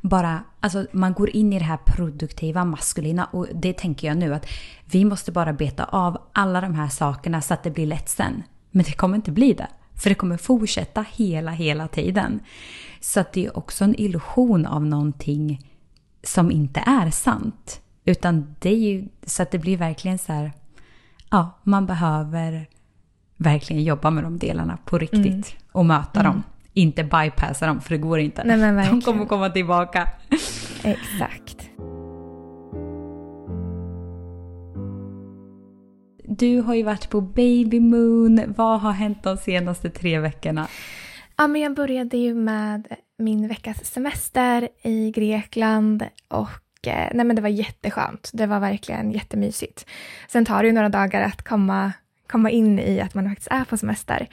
bara, 0.00 0.44
alltså 0.60 0.86
man 0.92 1.12
går 1.12 1.30
in 1.30 1.52
i 1.52 1.58
det 1.58 1.64
här 1.64 1.78
produktiva 1.86 2.64
maskulina 2.64 3.24
och 3.24 3.46
det 3.54 3.72
tänker 3.72 4.08
jag 4.08 4.16
nu 4.16 4.34
att 4.34 4.46
vi 4.84 5.04
måste 5.04 5.32
bara 5.32 5.52
beta 5.52 5.84
av 5.84 6.18
alla 6.32 6.60
de 6.60 6.74
här 6.74 6.88
sakerna 6.88 7.40
så 7.40 7.54
att 7.54 7.62
det 7.62 7.70
blir 7.70 7.86
lätt 7.86 8.08
sen. 8.08 8.42
Men 8.70 8.84
det 8.84 8.92
kommer 8.92 9.16
inte 9.16 9.30
bli 9.30 9.52
det. 9.52 9.68
För 9.94 10.10
det 10.10 10.14
kommer 10.14 10.36
fortsätta 10.36 11.04
hela, 11.12 11.50
hela 11.50 11.88
tiden. 11.88 12.40
Så 13.00 13.20
att 13.20 13.32
det 13.32 13.46
är 13.46 13.58
också 13.58 13.84
en 13.84 14.00
illusion 14.00 14.66
av 14.66 14.86
någonting 14.86 15.70
som 16.22 16.50
inte 16.50 16.80
är 16.86 17.10
sant. 17.10 17.80
Utan 18.04 18.54
det 18.58 18.70
är 18.70 18.76
ju 18.76 19.08
så 19.26 19.42
att 19.42 19.50
det 19.50 19.58
blir 19.58 19.76
verkligen 19.76 20.18
så 20.18 20.32
här, 20.32 20.52
ja, 21.30 21.58
man 21.62 21.86
behöver 21.86 22.68
verkligen 23.36 23.84
jobba 23.84 24.10
med 24.10 24.24
de 24.24 24.38
delarna 24.38 24.78
på 24.84 24.98
riktigt 24.98 25.26
mm. 25.26 25.42
Och 25.72 25.86
möta 25.86 26.20
mm. 26.20 26.32
dem 26.32 26.42
inte 26.74 27.04
bypassa 27.04 27.66
dem 27.66 27.80
för 27.80 27.90
det 27.90 27.98
går 27.98 28.18
inte. 28.18 28.44
Nej, 28.44 28.56
men 28.56 28.76
De 28.90 29.00
kommer 29.00 29.26
komma 29.26 29.50
tillbaka. 29.50 30.08
Exakt. 30.84 31.70
Du 36.24 36.60
har 36.60 36.74
ju 36.74 36.82
varit 36.82 37.10
på 37.10 37.20
Baby 37.20 37.80
Moon. 37.80 38.54
Vad 38.56 38.80
har 38.80 38.92
hänt 38.92 39.22
de 39.22 39.36
senaste 39.36 39.90
tre 39.90 40.18
veckorna? 40.18 40.68
Ja, 41.36 41.46
men 41.46 41.60
jag 41.60 41.74
började 41.74 42.16
ju 42.16 42.34
med 42.34 42.96
min 43.18 43.48
veckas 43.48 43.84
semester 43.84 44.68
i 44.82 45.10
Grekland 45.10 46.06
och 46.28 46.88
eh, 46.88 47.08
nej, 47.14 47.26
men 47.26 47.36
det 47.36 47.42
var 47.42 47.48
jätteskönt. 47.48 48.30
Det 48.32 48.46
var 48.46 48.60
verkligen 48.60 49.10
jättemysigt. 49.10 49.86
Sen 50.28 50.44
tar 50.44 50.62
det 50.62 50.66
ju 50.66 50.72
några 50.72 50.88
dagar 50.88 51.22
att 51.22 51.42
komma, 51.42 51.92
komma 52.26 52.50
in 52.50 52.78
i 52.78 53.00
att 53.00 53.14
man 53.14 53.28
faktiskt 53.28 53.48
är 53.50 53.64
på 53.64 53.76
semester. 53.76 54.28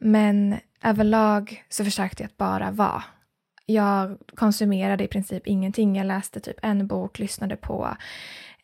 Men 0.00 0.56
överlag 0.82 1.64
så 1.68 1.84
försökte 1.84 2.22
jag 2.22 2.28
att 2.28 2.36
bara 2.36 2.70
vara. 2.70 3.04
Jag 3.66 4.18
konsumerade 4.34 5.04
i 5.04 5.08
princip 5.08 5.46
ingenting. 5.46 5.96
Jag 5.96 6.06
läste 6.06 6.40
typ 6.40 6.56
en 6.62 6.86
bok, 6.86 7.18
lyssnade 7.18 7.56
på 7.56 7.96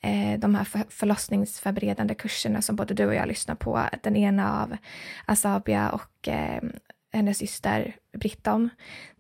eh, 0.01 0.39
de 0.39 0.55
här 0.55 0.65
för- 0.65 0.87
förlossningsförberedande 0.91 2.15
kurserna 2.15 2.63
som 2.63 2.77
både 2.77 2.95
du 2.95 3.07
och 3.07 3.15
jag 3.15 3.29
lyssnar 3.29 3.55
på. 3.55 3.83
Den 4.03 4.17
ena 4.17 4.63
av 4.63 4.77
Asabia 5.27 5.91
och 5.91 6.29
eh, 6.29 6.63
hennes 7.13 7.39
syster 7.39 7.97
Britton, 8.19 8.71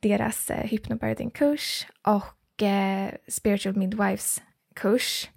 deras 0.00 0.50
eh, 0.50 0.64
hypnobirthing-kurs 0.64 1.86
och 2.02 2.62
eh, 2.62 3.10
spiritual 3.28 3.76
midwives-kurs. 3.76 5.28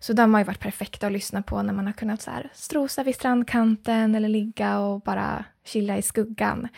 Så 0.00 0.12
de 0.12 0.34
har 0.34 0.40
ju 0.40 0.44
varit 0.44 0.60
perfekta 0.60 1.06
att 1.06 1.12
lyssna 1.12 1.42
på 1.42 1.62
när 1.62 1.72
man 1.72 1.86
har 1.86 1.92
kunnat 1.92 2.22
så 2.22 2.30
här, 2.30 2.50
strosa 2.54 3.02
vid 3.02 3.14
strandkanten 3.14 4.14
eller 4.14 4.28
ligga 4.28 4.78
och 4.78 5.00
bara 5.00 5.44
chilla 5.68 5.98
i 5.98 6.02
skuggan. 6.02 6.68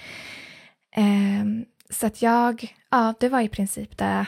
Ehm, 0.97 1.65
så 1.91 2.07
att 2.07 2.23
jag, 2.23 2.75
ja, 2.91 3.15
det 3.21 3.29
var 3.29 3.41
i 3.41 3.49
princip 3.49 3.99
det, 3.99 4.27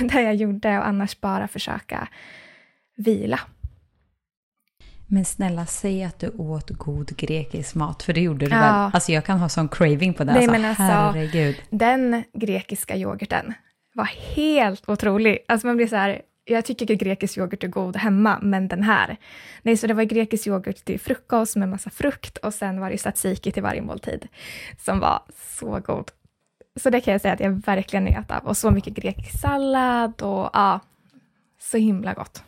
det 0.12 0.22
jag 0.22 0.34
gjorde 0.34 0.78
och 0.78 0.86
annars 0.86 1.20
bara 1.20 1.48
försöka 1.48 2.08
vila. 2.96 3.40
Men 5.08 5.24
snälla, 5.24 5.66
säg 5.66 6.04
att 6.04 6.18
du 6.18 6.28
åt 6.28 6.70
god 6.70 7.16
grekisk 7.16 7.74
mat, 7.74 8.02
för 8.02 8.12
det 8.12 8.20
gjorde 8.20 8.46
du 8.46 8.52
Ja. 8.52 8.60
väl? 8.60 8.90
Alltså 8.94 9.12
jag 9.12 9.24
kan 9.24 9.38
ha 9.38 9.48
sån 9.48 9.68
craving 9.68 10.14
på 10.14 10.24
det. 10.24 10.32
Nej, 10.32 10.36
alltså, 10.42 10.52
men 10.52 10.64
alltså- 10.64 10.82
herregud. 10.82 11.56
Den 11.70 12.24
grekiska 12.32 12.96
yoghurten 12.96 13.54
var 13.94 14.04
helt 14.36 14.88
otrolig. 14.88 15.38
Alltså 15.48 15.66
man 15.66 15.76
blir 15.76 15.86
så 15.86 15.96
här, 15.96 16.22
jag 16.48 16.64
tycker 16.64 16.94
att 16.94 17.00
grekisk 17.00 17.38
yoghurt 17.38 17.64
är 17.64 17.68
god 17.68 17.96
hemma, 17.96 18.38
men 18.42 18.68
den 18.68 18.82
här. 18.82 19.16
Nej, 19.62 19.76
så 19.76 19.86
det 19.86 19.94
var 19.94 20.02
grekisk 20.02 20.46
yoghurt 20.46 20.84
till 20.84 21.00
frukost 21.00 21.56
med 21.56 21.68
massa 21.68 21.90
frukt 21.90 22.36
och 22.38 22.54
sen 22.54 22.80
var 22.80 22.90
det 22.90 22.96
tzatziki 22.96 23.52
till 23.52 23.62
varje 23.62 23.82
måltid 23.82 24.28
som 24.78 25.00
var 25.00 25.22
så 25.60 25.80
god. 25.80 26.10
Så 26.80 26.90
det 26.90 27.00
kan 27.00 27.12
jag 27.12 27.20
säga 27.20 27.34
att 27.34 27.40
jag 27.40 27.50
verkligen 27.50 28.04
njöt 28.04 28.30
av. 28.30 28.44
Och 28.44 28.56
så 28.56 28.70
mycket 28.70 28.94
grekisk 28.94 29.40
sallad 29.40 30.22
och 30.22 30.50
ja, 30.52 30.80
så 31.60 31.76
himla 31.76 32.14
gott. 32.14 32.42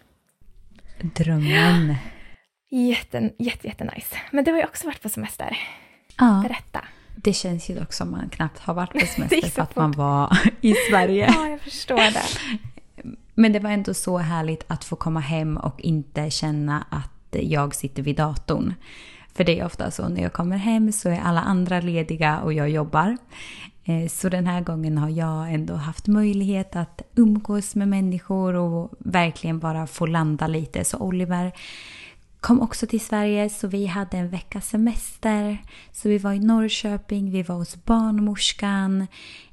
Drömmen. 1.00 1.94
Jätte, 2.70 3.30
jätte, 3.38 3.66
jätte 3.66 3.84
nice. 3.84 4.16
Men 4.30 4.44
du 4.44 4.50
har 4.50 4.58
ju 4.58 4.64
också 4.64 4.86
varit 4.86 5.02
på 5.02 5.08
semester. 5.08 5.58
Ja, 6.18 6.40
Berätta. 6.48 6.84
det 7.16 7.32
känns 7.32 7.70
ju 7.70 7.74
dock 7.74 7.92
som 7.92 8.10
man 8.10 8.28
knappt 8.28 8.58
har 8.58 8.74
varit 8.74 8.92
på 8.92 9.06
semester 9.06 9.48
för 9.48 9.62
att 9.62 9.76
man 9.76 9.92
var 9.92 10.38
i 10.60 10.74
Sverige. 10.90 11.30
Ja, 11.34 11.48
jag 11.48 11.60
förstår 11.60 11.96
det. 11.96 12.22
Men 13.38 13.52
det 13.52 13.58
var 13.58 13.70
ändå 13.70 13.94
så 13.94 14.18
härligt 14.18 14.64
att 14.66 14.84
få 14.84 14.96
komma 14.96 15.20
hem 15.20 15.56
och 15.56 15.80
inte 15.80 16.30
känna 16.30 16.86
att 16.90 17.36
jag 17.40 17.74
sitter 17.74 18.02
vid 18.02 18.16
datorn. 18.16 18.74
För 19.34 19.44
det 19.44 19.60
är 19.60 19.66
ofta 19.66 19.90
så 19.90 20.08
när 20.08 20.22
jag 20.22 20.32
kommer 20.32 20.56
hem 20.56 20.92
så 20.92 21.08
är 21.08 21.20
alla 21.20 21.40
andra 21.40 21.80
lediga 21.80 22.40
och 22.40 22.52
jag 22.52 22.70
jobbar. 22.70 23.16
Eh, 23.84 24.08
så 24.08 24.28
den 24.28 24.46
här 24.46 24.60
gången 24.60 24.98
har 24.98 25.08
jag 25.08 25.52
ändå 25.52 25.74
haft 25.74 26.06
möjlighet 26.06 26.76
att 26.76 27.02
umgås 27.14 27.74
med 27.74 27.88
människor 27.88 28.54
och 28.54 28.90
verkligen 28.98 29.58
bara 29.58 29.86
få 29.86 30.06
landa 30.06 30.46
lite. 30.46 30.84
Så 30.84 30.98
Oliver 30.98 31.52
kom 32.40 32.60
också 32.62 32.86
till 32.86 33.00
Sverige 33.00 33.48
så 33.48 33.68
vi 33.68 33.86
hade 33.86 34.16
en 34.16 34.28
veckas 34.28 34.68
semester. 34.68 35.58
Så 35.92 36.08
vi 36.08 36.18
var 36.18 36.32
i 36.32 36.38
Norrköping, 36.38 37.30
vi 37.30 37.42
var 37.42 37.56
hos 37.56 37.84
barnmorskan, 37.84 39.06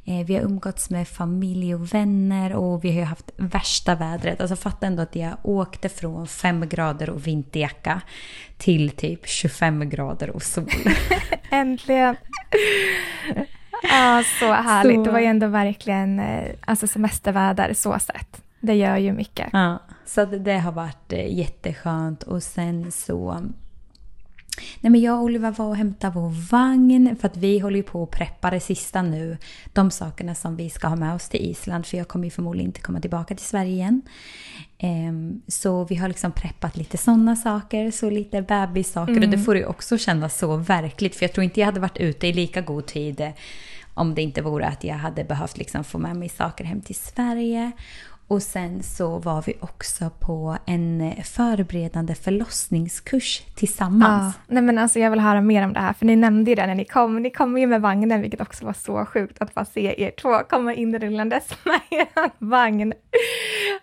eh, 0.06 0.26
vi 0.26 0.36
har 0.36 0.42
umgåtts 0.42 0.90
med 0.90 1.08
familj 1.08 1.76
och 1.76 1.94
vänner 1.94 2.54
och 2.54 2.84
vi 2.84 2.90
har 2.92 2.98
ju 3.00 3.04
haft 3.04 3.32
värsta 3.38 3.96
vädret. 3.96 4.42
Alltså 4.42 4.56
fatta 4.56 4.88
ändå 4.88 5.02
att 5.04 5.16
jag 5.16 5.34
åkte 5.44 5.90
från 5.90 6.28
5 6.28 6.70
grader 6.70 7.10
och 7.10 7.28
vinterjacka 7.28 8.02
till 8.58 8.90
typ 8.90 9.28
25 9.28 9.90
grader 9.90 10.30
och 10.30 10.44
sol. 10.44 10.70
Äntligen! 11.50 12.16
Ja, 13.84 14.24
så 14.40 14.54
härligt. 14.54 14.96
Så- 14.96 15.04
Det 15.04 15.12
var 15.12 15.20
ju 15.20 15.26
ändå 15.26 15.48
verkligen 15.48 16.20
eh, 16.20 16.52
alltså 16.66 16.88
semesterväder 16.88 17.74
så 17.74 18.00
sett. 18.00 18.42
Det 18.60 18.74
gör 18.74 18.98
ju 18.98 19.14
mycket. 19.14 19.50
Ja, 19.54 19.80
så 20.06 20.26
det 20.26 20.58
har 20.58 20.72
varit 20.72 21.14
eh, 21.14 21.38
jätteskönt 21.38 22.24
och 22.24 22.44
sen 22.44 22.92
så... 22.92 23.42
Nej 24.82 24.92
men 24.92 25.02
jag 25.02 25.18
och 25.18 25.24
Oliver 25.24 25.52
var 25.52 25.66
och 25.66 25.76
hämtade 25.76 26.14
vår 26.14 26.50
vagn 26.52 27.16
för 27.20 27.28
att 27.28 27.38
vi 27.38 27.60
håller 27.60 27.78
ju 27.78 27.84
på 27.84 28.04
att 28.04 28.12
preppa 28.12 28.50
det 28.50 28.60
sista 28.60 29.02
nu. 29.02 29.38
De 29.74 29.92
sakerna 29.92 30.36
som 30.36 30.56
vi 30.56 30.70
ska 30.70 30.88
ha 30.88 30.96
med 30.96 31.16
oss 31.16 31.30
till 31.30 31.42
Island 31.42 31.86
för 31.86 31.98
jag 31.98 32.08
kommer 32.08 32.26
ju 32.26 32.32
förmodligen 32.32 32.70
inte 32.70 32.82
komma 32.82 33.00
tillbaka 33.00 33.36
till 33.36 33.46
Sverige 33.46 33.72
igen. 33.72 34.02
Ehm, 34.78 35.42
så 35.48 35.84
vi 35.84 35.96
har 35.96 36.08
liksom 36.08 36.32
preppat 36.32 36.78
lite 36.78 36.98
sådana 36.98 37.36
saker, 37.36 37.92
så 37.92 38.10
lite 38.10 38.42
bebissaker 38.42 39.24
och 39.24 39.30
det 39.30 39.38
får 39.38 39.58
ju 39.58 39.66
också 39.66 39.98
kännas 39.98 40.38
så 40.38 40.58
verkligt 40.58 41.16
för 41.16 41.24
jag 41.24 41.34
tror 41.34 41.44
inte 41.44 41.60
jag 41.60 41.66
hade 41.66 41.80
varit 41.80 41.98
ute 41.98 42.28
i 42.28 42.34
lika 42.34 42.62
god 42.62 42.86
tid 42.86 43.22
eh, 43.22 43.30
om 43.94 44.16
det 44.16 44.22
inte 44.22 44.42
vore 44.42 44.68
att 44.68 44.84
jag 44.84 44.96
hade 44.96 45.24
behövt 45.24 45.58
liksom 45.58 45.84
få 45.84 45.98
med 45.98 46.16
mig 46.16 46.30
saker 46.30 46.64
hem 46.64 46.82
till 46.82 46.96
Sverige. 46.96 47.72
Och 48.28 48.42
sen 48.44 48.84
så 48.84 49.18
var 49.20 49.42
vi 49.48 49.54
också 49.60 50.10
på 50.20 50.58
en 50.66 51.14
förberedande 51.24 52.16
förlossningskurs 52.16 53.42
Ja, 53.46 53.52
tillsammans. 53.56 54.36
nej 54.48 54.64
men 54.64 54.78
alltså 54.78 55.00
jag 55.00 55.12
vill 55.12 55.20
höra 55.20 55.42
mer 55.42 55.64
om 55.66 55.74
det 55.74 55.80
här, 55.80 55.94
för 55.94 56.06
ni 56.06 56.16
nämnde 56.16 56.52
ju 56.52 56.56
det 56.56 56.68
när 56.68 56.76
ni 56.76 56.86
kom. 56.86 57.22
Ni 57.22 57.30
kom 57.30 57.58
ju 57.58 57.68
med 57.68 57.82
vagnen, 57.82 58.22
vilket 58.22 58.42
också 58.42 58.66
var 58.66 58.74
så 58.74 59.06
sjukt 59.06 59.38
att 59.42 59.54
bara 59.54 59.66
se 59.66 60.04
er 60.04 60.12
två 60.12 60.40
komma 60.50 60.74
inrullandes 60.74 61.50
med 61.66 61.80
er 62.00 62.08
vagn. 62.38 62.94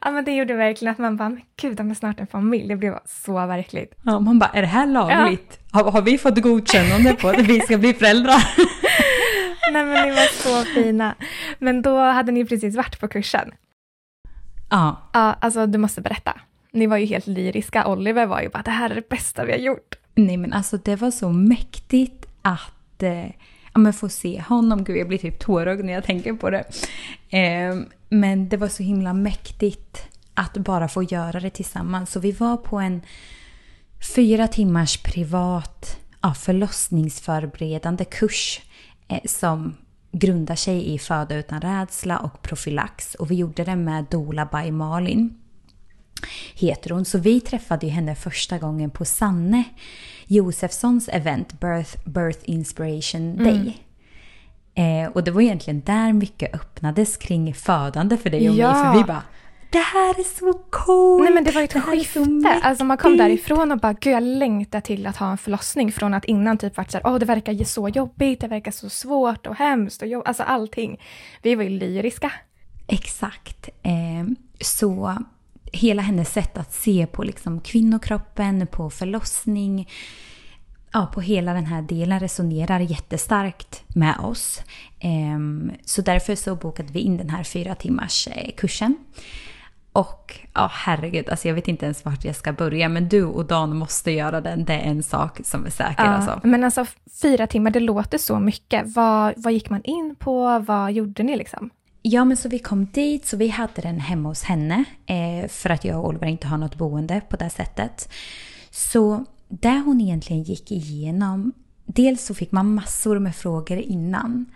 Ja, 0.01 0.11
men 0.11 0.25
det 0.25 0.33
gjorde 0.33 0.55
verkligen 0.55 0.93
att 0.93 0.99
man 0.99 1.17
bara, 1.17 1.29
men 1.29 1.41
gud, 1.63 1.77
de 1.77 1.91
är 1.91 1.95
snart 1.95 2.21
en 2.21 2.27
familj. 2.27 2.69
Det 2.69 2.77
blev 2.77 2.99
så 3.05 3.33
verkligt. 3.47 3.95
Ja, 4.05 4.21
man 4.21 4.39
bara, 4.39 4.51
är 4.55 4.61
det 4.63 4.69
här 4.69 4.87
lagligt? 4.87 5.59
Har, 5.73 5.91
har 5.91 6.03
vi 6.03 6.19
fått 6.19 6.43
godkännande 6.43 7.15
på 7.15 7.29
att 7.29 7.39
vi 7.41 7.61
ska 7.61 7.79
bli 7.79 7.95
föräldrar? 7.95 8.45
Nej, 9.73 9.85
men 9.85 10.09
ni 10.09 10.15
var 10.15 10.27
så 10.43 10.65
fina. 10.65 11.15
Men 11.59 11.83
då 11.83 11.99
hade 11.99 12.33
ni 12.33 12.45
precis 12.45 12.77
varit 12.77 13.01
på 13.01 13.09
kursen. 13.09 13.51
Ja, 14.73 14.97
Ja, 15.12 15.37
alltså 15.41 15.67
du 15.67 15.79
måste 15.79 16.00
berätta. 16.00 16.41
Ni 16.73 16.87
var 16.87 16.97
ju 16.97 17.07
helt 17.07 17.26
lyriska. 17.26 17.87
Oliver 17.87 18.26
var 18.26 18.41
ju 18.41 18.49
bara, 18.49 18.62
det 18.62 18.71
här 18.71 18.91
är 18.91 18.95
det 18.95 19.09
bästa 19.09 19.45
vi 19.45 19.52
har 19.52 19.59
gjort. 19.59 19.95
nej 20.14 20.37
men 20.37 20.52
alltså 20.52 20.76
det 20.76 20.97
var 20.97 21.11
så 21.11 21.33
mäktigt 21.33 22.26
att 22.43 23.02
eh, 23.02 23.26
ja, 23.73 23.79
men 23.79 23.93
få 23.93 24.09
se 24.09 24.43
honom. 24.49 24.85
Gud, 24.85 24.97
jag 24.97 25.09
blir 25.09 25.19
typ 25.19 25.38
tårögd 25.38 25.85
när 25.85 25.93
jag 25.93 26.05
tänker 26.05 26.33
på 26.33 26.50
det. 26.50 26.64
Eh, 27.31 27.76
men 28.09 28.49
det 28.49 28.57
var 28.57 28.69
så 28.69 28.83
himla 28.83 29.12
mäktigt 29.12 30.09
att 30.35 30.57
bara 30.57 30.88
få 30.88 31.02
göra 31.02 31.41
det 31.41 31.50
tillsammans. 31.50 32.11
Så 32.11 32.21
vi 32.21 32.33
var 32.33 32.57
på 32.57 32.79
en 32.79 33.02
fyra 34.17 34.49
timmars 34.49 35.02
privat 35.02 35.99
ja, 36.23 36.35
förlossningsförberedande 36.35 38.05
kurs 38.05 38.61
eh, 39.09 39.21
som 39.25 39.75
grundar 40.12 40.54
sig 40.54 40.95
i 40.95 40.99
föda 40.99 41.35
utan 41.37 41.61
rädsla 41.61 42.19
och 42.19 42.42
profylax. 42.42 43.14
Och 43.14 43.31
vi 43.31 43.35
gjorde 43.35 43.64
det 43.64 43.76
med 43.76 44.04
Dola 44.11 44.49
by 44.52 44.71
Malin 44.71 45.38
heter 46.54 46.90
hon. 46.90 47.04
Så 47.04 47.19
vi 47.19 47.40
träffade 47.40 47.87
henne 47.87 48.14
första 48.14 48.59
gången 48.59 48.90
på 48.90 49.04
Sanne 49.04 49.64
Josefssons 50.26 51.09
event 51.09 51.61
Birth, 51.61 51.97
Birth 52.04 52.38
Inspiration 52.45 53.37
Day. 53.37 53.78
Eh, 54.75 55.11
och 55.12 55.25
det 55.25 55.31
var 55.31 55.40
egentligen 55.40 55.83
där 55.87 56.12
mycket 56.12 56.54
öppnades 56.54 57.16
kring 57.16 57.54
födande 57.54 58.16
för 58.16 58.31
dig 58.31 58.50
och 58.50 58.57
Ja. 58.57 58.73
mig. 58.73 58.85
För 58.85 58.99
vi 58.99 59.04
bara 59.04 59.23
det 59.73 59.79
här 59.79 60.21
är 60.21 60.38
så 60.38 60.52
coolt! 60.52 61.25
Nej 61.25 61.35
men 61.35 61.45
det 61.45 61.50
var 61.50 61.61
ju 61.61 61.64
ett 61.64 61.83
skifte. 61.83 62.61
Alltså 62.62 62.85
man 62.85 62.97
kom 62.97 63.12
mäktigt." 63.12 63.49
därifrån 63.49 63.73
och 63.73 63.79
bara, 63.79 63.93
gud 63.93 64.12
jag 64.12 64.23
längtar 64.23 64.81
till 64.81 65.07
att 65.07 65.17
ha 65.17 65.31
en 65.31 65.38
förlossning. 65.38 65.93
Från 65.93 66.14
att 66.14 66.25
innan 66.25 66.59
typ 66.59 66.76
varit 66.76 66.91
såhär, 66.91 67.07
åh 67.07 67.19
det 67.19 67.26
verkar 67.26 67.64
så 67.64 67.88
jobbigt, 67.88 68.41
det 68.41 68.49
verkar 68.49 68.71
så 68.71 68.91
svårt 68.91 69.47
och 69.47 69.57
hemskt 69.57 70.02
och 70.02 70.09
jobb, 70.09 70.23
alltså 70.26 70.43
allting. 70.43 71.00
Vi 71.43 71.55
var 71.55 71.62
ju 71.62 71.71
lyriska. 71.71 72.33
Exakt. 72.87 73.69
Eh, 73.83 74.26
så 74.61 75.17
hela 75.73 76.02
hennes 76.02 76.33
sätt 76.33 76.59
att 76.59 76.73
se 76.73 77.07
på 77.07 77.23
liksom 77.23 77.61
kvinnokroppen, 77.61 78.67
på 78.67 78.91
förlossning, 78.91 79.88
ja, 80.93 81.11
på 81.14 81.21
hela 81.21 81.52
den 81.52 81.67
här 81.67 81.83
delen 81.83 82.21
resonerar 82.21 82.81
jättestarkt 82.81 83.83
med 83.95 84.17
oss. 84.19 84.62
Eh, 85.00 85.75
så 85.85 86.02
därför 86.02 86.35
så 86.35 86.55
bokade 86.57 86.93
vi 86.93 87.00
in 87.00 87.17
den 87.17 87.31
här 87.31 87.43
fyra 87.43 87.75
timmars 87.75 88.29
eh, 88.29 88.50
kursen. 88.57 88.97
Och 89.93 90.41
Ja, 90.55 90.71
herregud. 90.73 91.29
Alltså 91.29 91.49
jag 91.49 91.55
vet 91.55 91.69
inte 91.69 91.85
ens 91.85 92.05
vart 92.05 92.25
jag 92.25 92.37
ska 92.37 92.53
börja. 92.53 92.89
Men 92.89 93.09
du 93.09 93.25
och 93.25 93.47
Dan 93.47 93.77
måste 93.77 94.11
göra 94.11 94.41
den. 94.41 94.65
Det 94.65 94.73
är 94.73 94.81
en 94.81 95.03
sak 95.03 95.41
som 95.45 95.67
är 95.67 95.71
säker. 95.71 96.05
Ja, 96.05 96.11
Alltså. 96.11 96.41
Men 96.45 96.65
alltså 96.65 96.87
fyra 97.23 97.47
timmar, 97.47 97.71
det 97.71 97.81
låter 97.81 98.19
så 98.19 98.41
mycket. 98.41 98.95
Vad, 98.97 99.35
vad 99.37 99.53
gick 99.53 99.71
man 99.71 99.83
in 99.83 100.17
på? 100.19 100.59
Vad 100.59 100.93
gjorde 100.93 101.23
ni 101.23 101.37
liksom? 101.37 101.71
Ja, 102.03 102.25
men 102.25 102.37
så 102.37 102.49
vi 102.49 102.59
kom 102.59 102.87
dit, 102.87 103.27
så 103.27 103.37
vi 103.37 103.49
hade 103.49 103.83
den 103.83 104.01
hemma 104.01 104.29
hos 104.29 104.43
henne. 104.43 104.85
Eh, 105.07 105.49
för 105.49 105.71
att 105.71 105.85
jag 105.85 106.01
och 106.01 106.09
Oliver 106.09 106.27
inte 106.27 106.47
har 106.47 106.59
något 106.59 106.77
boende 106.77 107.21
på 107.29 107.37
det 107.37 107.51
sättet. 107.51 108.13
Så 108.71 109.25
där 109.49 109.79
hon 109.85 110.01
egentligen 110.01 110.43
gick 110.43 110.73
igenom, 110.73 111.53
dels 111.87 112.25
så 112.25 112.35
fick 112.35 112.53
man 112.53 112.75
massor 112.75 113.19
med 113.19 113.37
frågor 113.37 113.79
innan. 113.79 114.47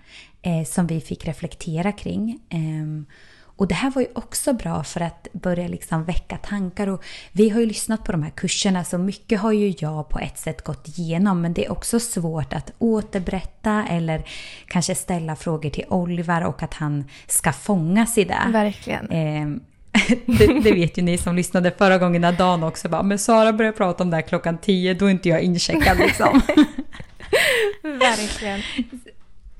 Eh, 0.43 0.65
som 0.65 0.87
vi 0.87 1.01
fick 1.01 1.27
reflektera 1.27 1.93
kring. 1.93 2.41
Eh, 2.49 3.17
och 3.57 3.69
det 3.69 3.75
här 3.75 3.91
var 3.91 4.03
ju 4.03 4.09
också 4.15 4.53
bra 4.53 4.85
för 4.85 5.01
att 5.01 5.29
börja 5.33 5.69
liksom 5.69 6.05
väcka 6.05 6.37
tankar. 6.37 6.87
Och 6.87 7.05
vi 7.33 7.51
har 7.51 7.61
ju 7.61 7.67
lyssnat 7.67 8.05
på 8.05 8.13
de 8.13 8.23
här 8.23 8.31
kurserna 8.31 8.85
så 8.85 8.99
mycket 8.99 9.41
har 9.41 9.53
ju 9.53 9.75
jag 9.79 10.09
på 10.09 10.19
ett 10.19 10.39
sätt 10.39 10.65
gått 10.65 10.89
igenom. 10.89 11.41
Men 11.41 11.53
det 11.53 11.65
är 11.65 11.73
också 11.73 12.01
svårt 12.01 12.53
att 12.53 12.73
återberätta 12.79 13.85
eller 13.91 14.23
kanske 14.67 14.95
ställa 14.95 15.37
frågor 15.37 15.71
till 15.71 15.85
Oliver 15.89 16.45
och 16.45 16.63
att 16.63 16.75
han 16.75 17.05
ska 17.27 17.53
fångas 17.53 18.19
i 18.19 18.25
det. 18.25 18.43
Verkligen. 18.53 19.11
Eh, 19.11 19.47
det, 20.27 20.61
det, 20.63 20.73
vet 20.73 20.99
ju 20.99 21.03
ni 21.03 21.19
som 21.19 21.37
lyssnade 21.37 21.71
förra 21.71 21.99
gången 21.99 22.23
när 22.23 22.33
Dan 22.33 22.63
också 22.63 22.89
bara 22.89 23.03
“men 23.03 23.19
Sara 23.19 23.53
börjar 23.53 23.73
prata 23.73 24.05
om 24.05 24.11
det 24.11 24.17
här 24.17 24.23
klockan 24.23 24.59
tio, 24.59 24.95
då 24.95 25.07
är 25.07 25.11
inte 25.11 25.29
jag 25.29 25.41
incheckad 25.43 25.99
liksom”. 25.99 26.43
Verkligen. 27.83 28.61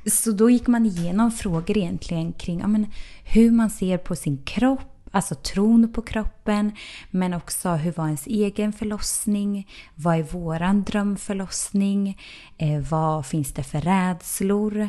Så 0.07 0.31
då 0.31 0.51
gick 0.51 0.67
man 0.67 0.87
igenom 0.87 1.31
frågor 1.31 1.79
egentligen 1.79 2.33
kring 2.33 2.61
ja, 2.61 2.67
men, 2.67 2.87
hur 3.29 3.51
man 3.51 3.71
ser 3.71 3.99
på 3.99 4.17
sin 4.17 4.43
kropp, 4.45 5.09
alltså 5.11 5.35
tron 5.35 5.93
på 5.93 6.03
kroppen, 6.03 6.73
men 7.11 7.35
också 7.35 7.71
hur 7.71 7.93
var 7.93 8.07
ens 8.07 8.27
egen 8.27 8.73
förlossning? 8.73 9.69
Vad 9.95 10.19
är 10.19 10.23
våran 10.23 10.83
drömförlossning? 10.83 12.21
Eh, 12.59 12.81
vad 12.91 13.27
finns 13.27 13.53
det 13.53 13.63
för 13.63 13.81
rädslor? 13.81 14.89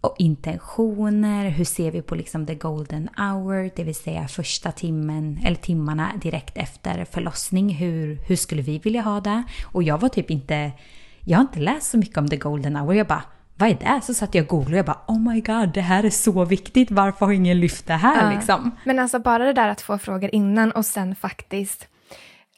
Och 0.00 0.14
intentioner, 0.18 1.48
hur 1.48 1.64
ser 1.64 1.90
vi 1.90 2.02
på 2.02 2.14
liksom 2.14 2.46
the 2.46 2.54
golden 2.54 3.08
hour, 3.16 3.70
det 3.76 3.84
vill 3.84 3.94
säga 3.94 4.28
första 4.28 4.72
timmen 4.72 5.40
eller 5.44 5.56
timmarna 5.56 6.12
direkt 6.22 6.56
efter 6.56 7.04
förlossning. 7.04 7.74
Hur, 7.74 8.18
hur 8.26 8.36
skulle 8.36 8.62
vi 8.62 8.78
vilja 8.78 9.02
ha 9.02 9.20
det? 9.20 9.42
Och 9.64 9.82
jag 9.82 9.98
var 10.00 10.08
typ 10.08 10.30
inte, 10.30 10.72
jag 11.20 11.38
har 11.38 11.42
inte 11.42 11.60
läst 11.60 11.90
så 11.90 11.98
mycket 11.98 12.16
om 12.16 12.28
the 12.28 12.36
golden 12.36 12.76
hour. 12.76 12.94
Jag 12.94 13.06
bara, 13.06 13.24
vad 13.58 13.68
är 13.68 13.74
det? 13.74 14.00
Så 14.02 14.14
satt 14.14 14.34
jag 14.34 14.42
och 14.42 14.48
googlade 14.48 14.72
och 14.72 14.78
jag 14.78 14.86
bara 14.86 15.04
oh 15.06 15.20
my 15.20 15.40
god, 15.40 15.68
det 15.74 15.80
här 15.80 16.04
är 16.04 16.10
så 16.10 16.44
viktigt, 16.44 16.90
varför 16.90 17.26
har 17.26 17.32
ingen 17.32 17.60
lyft 17.60 17.86
det 17.86 17.94
här 17.94 18.30
Ja. 18.30 18.36
liksom? 18.36 18.70
Men 18.84 18.98
alltså 18.98 19.18
bara 19.18 19.44
det 19.44 19.52
där 19.52 19.68
att 19.68 19.80
få 19.80 19.98
frågor 19.98 20.30
innan 20.34 20.72
och 20.72 20.86
sen 20.86 21.14
faktiskt 21.14 21.88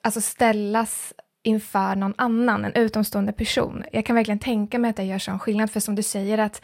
alltså 0.02 0.20
ställas 0.20 1.12
inför 1.42 1.96
någon 1.96 2.14
annan, 2.18 2.64
en 2.64 2.72
utomstående 2.74 3.32
person. 3.32 3.84
Jag 3.92 4.06
kan 4.06 4.16
verkligen 4.16 4.38
tänka 4.38 4.78
mig 4.78 4.90
att 4.90 4.96
det 4.96 5.04
gör 5.04 5.18
sån 5.18 5.38
skillnad, 5.38 5.70
för 5.70 5.80
som 5.80 5.94
du 5.94 6.02
säger 6.02 6.38
att 6.38 6.62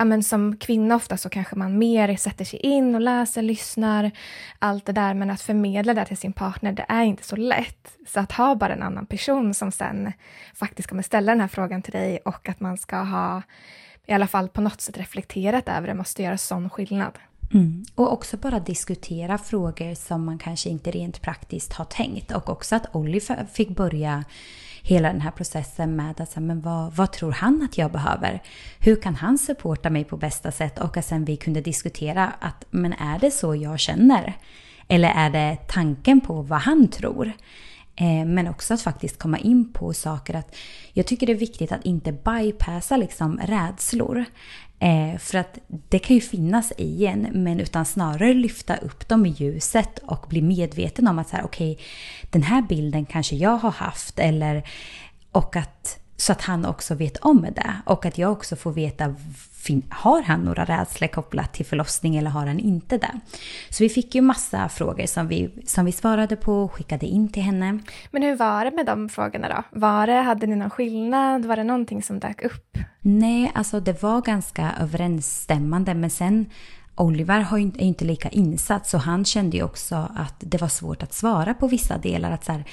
ja, 0.00 0.04
men 0.04 0.22
som 0.22 0.56
kvinna 0.56 0.96
ofta 0.96 1.16
så 1.16 1.28
kanske 1.28 1.56
man 1.56 1.78
mer 1.78 2.16
sätter 2.16 2.44
sig 2.44 2.58
in 2.58 2.94
och 2.94 3.00
läser, 3.00 3.42
lyssnar, 3.42 4.10
allt 4.58 4.86
det 4.86 4.92
där, 4.92 5.14
men 5.14 5.30
att 5.30 5.40
förmedla 5.40 5.94
det 5.94 6.04
till 6.04 6.16
sin 6.16 6.32
partner, 6.32 6.72
det 6.72 6.86
är 6.88 7.02
inte 7.02 7.24
så 7.24 7.36
lätt. 7.36 7.96
Så 8.06 8.20
att 8.20 8.32
ha 8.32 8.54
bara 8.54 8.72
en 8.72 8.82
annan 8.82 9.06
person 9.06 9.54
som 9.54 9.72
sen 9.72 10.12
faktiskt 10.54 10.88
kommer 10.88 11.02
ställa 11.02 11.32
den 11.32 11.40
här 11.40 11.48
frågan 11.48 11.82
till 11.82 11.92
dig 11.92 12.18
och 12.24 12.48
att 12.48 12.60
man 12.60 12.78
ska 12.78 12.96
ha 12.96 13.42
i 14.06 14.12
alla 14.12 14.26
fall 14.26 14.48
på 14.48 14.60
något 14.60 14.80
sätt 14.80 14.98
reflekterat 14.98 15.68
över 15.68 15.88
det 15.88 15.94
måste 15.94 16.22
göra 16.22 16.38
sån 16.38 16.70
skillnad. 16.70 17.18
Mm. 17.54 17.84
Och 17.94 18.12
också 18.12 18.36
bara 18.36 18.60
diskutera 18.60 19.38
frågor 19.38 19.94
som 19.94 20.24
man 20.24 20.38
kanske 20.38 20.68
inte 20.68 20.90
rent 20.90 21.22
praktiskt 21.22 21.72
har 21.72 21.84
tänkt. 21.84 22.32
Och 22.32 22.48
också 22.48 22.76
att 22.76 22.94
Oliver 22.94 23.46
fick 23.52 23.68
börja 23.68 24.24
hela 24.82 25.12
den 25.12 25.20
här 25.20 25.30
processen 25.30 25.96
med 25.96 26.20
att 26.20 26.30
säga, 26.30 26.46
men 26.46 26.60
vad, 26.60 26.92
vad 26.92 27.12
tror 27.12 27.32
han 27.32 27.62
att 27.62 27.78
jag 27.78 27.92
behöver? 27.92 28.42
Hur 28.78 28.96
kan 28.96 29.14
han 29.14 29.38
supporta 29.38 29.90
mig 29.90 30.04
på 30.04 30.16
bästa 30.16 30.52
sätt? 30.52 30.78
Och 30.78 30.96
att 30.96 31.06
sen 31.06 31.24
vi 31.24 31.36
kunde 31.36 31.60
diskutera 31.60 32.32
att 32.40 32.64
men 32.70 32.92
är 32.92 33.18
det 33.18 33.30
så 33.30 33.54
jag 33.54 33.80
känner? 33.80 34.36
Eller 34.88 35.08
är 35.08 35.30
det 35.30 35.58
tanken 35.68 36.20
på 36.20 36.42
vad 36.42 36.60
han 36.60 36.88
tror? 36.88 37.32
Eh, 37.96 38.26
men 38.26 38.48
också 38.48 38.74
att 38.74 38.82
faktiskt 38.82 39.18
komma 39.18 39.38
in 39.38 39.72
på 39.72 39.92
saker 39.92 40.34
att 40.34 40.56
jag 40.92 41.06
tycker 41.06 41.26
det 41.26 41.32
är 41.32 41.36
viktigt 41.36 41.72
att 41.72 41.84
inte 41.84 42.12
bypassa 42.12 42.96
liksom 42.96 43.38
rädslor. 43.38 44.24
Eh, 44.82 45.18
för 45.18 45.38
att 45.38 45.58
det 45.88 45.98
kan 45.98 46.16
ju 46.16 46.22
finnas 46.22 46.72
i 46.76 47.06
en, 47.06 47.28
men 47.32 47.60
utan 47.60 47.84
snarare 47.84 48.34
lyfta 48.34 48.76
upp 48.76 49.08
dem 49.08 49.26
i 49.26 49.28
ljuset 49.28 49.98
och 49.98 50.26
bli 50.28 50.42
medveten 50.42 51.08
om 51.08 51.18
att 51.18 51.28
så 51.28 51.36
här, 51.36 51.44
okej, 51.44 51.78
den 52.30 52.42
här 52.42 52.62
bilden 52.62 53.06
kanske 53.06 53.36
jag 53.36 53.56
har 53.56 53.70
haft 53.70 54.18
eller 54.18 54.68
och 55.32 55.56
att 55.56 55.99
så 56.20 56.32
att 56.32 56.42
han 56.42 56.66
också 56.66 56.94
vet 56.94 57.16
om 57.16 57.42
det 57.42 57.72
och 57.84 58.06
att 58.06 58.18
jag 58.18 58.32
också 58.32 58.56
får 58.56 58.72
veta 58.72 59.14
har 59.88 60.22
han 60.22 60.40
några 60.40 60.64
rädslor 60.64 61.08
kopplat 61.08 61.52
till 61.54 61.66
förlossning 61.66 62.16
eller 62.16 62.30
har 62.30 62.46
han 62.46 62.58
inte 62.58 62.98
det? 62.98 63.20
Så 63.70 63.82
vi 63.84 63.88
fick 63.88 64.14
ju 64.14 64.20
massa 64.20 64.68
frågor 64.68 65.06
som 65.06 65.28
vi, 65.28 65.50
som 65.66 65.84
vi 65.84 65.92
svarade 65.92 66.36
på 66.36 66.52
och 66.52 66.72
skickade 66.72 67.06
in 67.06 67.32
till 67.32 67.42
henne. 67.42 67.78
Men 68.10 68.22
hur 68.22 68.36
var 68.36 68.64
det 68.64 68.70
med 68.70 68.86
de 68.86 69.08
frågorna 69.08 69.48
då? 69.48 69.80
Var 69.80 70.06
det, 70.06 70.12
hade 70.12 70.46
ni 70.46 70.56
någon 70.56 70.70
skillnad? 70.70 71.44
Var 71.44 71.56
det 71.56 71.64
någonting 71.64 72.02
som 72.02 72.20
dök 72.20 72.42
upp? 72.42 72.78
Nej, 73.00 73.52
alltså 73.54 73.80
det 73.80 74.02
var 74.02 74.20
ganska 74.20 74.72
överensstämmande 74.80 75.94
men 75.94 76.10
sen 76.10 76.46
Oliver 76.94 77.40
har 77.40 77.56
ju 77.58 77.62
inte- 77.62 77.78
är 77.80 77.82
ju 77.82 77.88
inte 77.88 78.04
lika 78.04 78.28
insatt 78.28 78.86
så 78.86 78.98
han 78.98 79.24
kände 79.24 79.56
ju 79.56 79.62
också 79.62 80.08
att 80.16 80.34
det 80.38 80.60
var 80.60 80.68
svårt 80.68 81.02
att 81.02 81.12
svara 81.12 81.54
på 81.54 81.66
vissa 81.66 81.98
delar. 81.98 82.30
Att 82.30 82.44
så 82.44 82.52
här, 82.52 82.64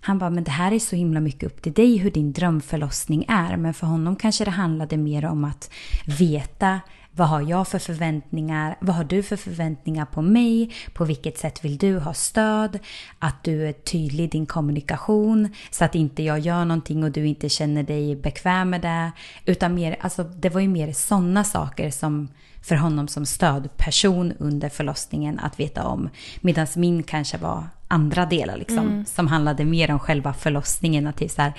han 0.00 0.18
bara, 0.18 0.30
men 0.30 0.44
det 0.44 0.50
här 0.50 0.72
är 0.72 0.78
så 0.78 0.96
himla 0.96 1.20
mycket 1.20 1.42
upp 1.42 1.62
till 1.62 1.72
dig 1.72 1.96
hur 1.96 2.10
din 2.10 2.32
drömförlossning 2.32 3.24
är. 3.28 3.56
Men 3.56 3.74
för 3.74 3.86
honom 3.86 4.16
kanske 4.16 4.44
det 4.44 4.50
handlade 4.50 4.96
mer 4.96 5.24
om 5.24 5.44
att 5.44 5.70
veta 6.18 6.80
vad 7.12 7.28
har 7.28 7.40
jag 7.40 7.68
för 7.68 7.78
förväntningar? 7.78 8.76
Vad 8.80 8.96
har 8.96 9.04
du 9.04 9.22
för 9.22 9.36
förväntningar 9.36 10.04
på 10.06 10.22
mig? 10.22 10.72
På 10.92 11.04
vilket 11.04 11.38
sätt 11.38 11.64
vill 11.64 11.78
du 11.78 11.98
ha 11.98 12.14
stöd? 12.14 12.78
Att 13.18 13.44
du 13.44 13.68
är 13.68 13.72
tydlig 13.72 14.24
i 14.24 14.26
din 14.26 14.46
kommunikation 14.46 15.54
så 15.70 15.84
att 15.84 15.94
inte 15.94 16.22
jag 16.22 16.38
gör 16.38 16.64
någonting 16.64 17.04
och 17.04 17.10
du 17.10 17.26
inte 17.26 17.48
känner 17.48 17.82
dig 17.82 18.16
bekväm 18.16 18.70
med 18.70 18.80
det. 18.80 19.12
Utan 19.44 19.74
mer, 19.74 19.96
alltså 20.00 20.24
det 20.24 20.48
var 20.48 20.60
ju 20.60 20.68
mer 20.68 20.92
sådana 20.92 21.44
saker 21.44 21.90
som 21.90 22.28
för 22.62 22.76
honom 22.76 23.08
som 23.08 23.26
stödperson 23.26 24.32
under 24.38 24.68
förlossningen 24.68 25.38
att 25.38 25.60
veta 25.60 25.86
om. 25.86 26.08
Medan 26.40 26.66
min 26.76 27.02
kanske 27.02 27.38
var 27.38 27.64
andra 27.88 28.26
delar 28.26 28.56
liksom. 28.56 29.04
Som 29.06 29.26
handlade 29.26 29.64
mer 29.64 29.90
om 29.90 29.98
själva 29.98 30.32
förlossningen. 30.32 31.06
Att 31.06 31.16
typ 31.16 31.30
så 31.30 31.42
här, 31.42 31.52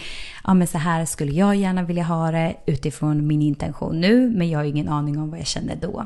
ja 0.44 0.54
men 0.54 0.68
så 0.68 0.78
här 0.78 1.06
skulle 1.06 1.32
jag 1.32 1.56
gärna 1.56 1.84
vilja 1.84 2.04
ha 2.04 2.32
det 2.32 2.56
utifrån 2.66 3.28
min 3.28 3.42
intention 3.42 4.02
nu. 4.02 4.30
Men 4.30 4.50
jag 4.50 4.60
har 4.60 4.64
ingen 4.64 4.90
aning 4.90 5.20
om 5.20 5.30
vad 5.30 5.40
jag 5.40 5.48
känner 5.48 5.76
då. 5.76 6.06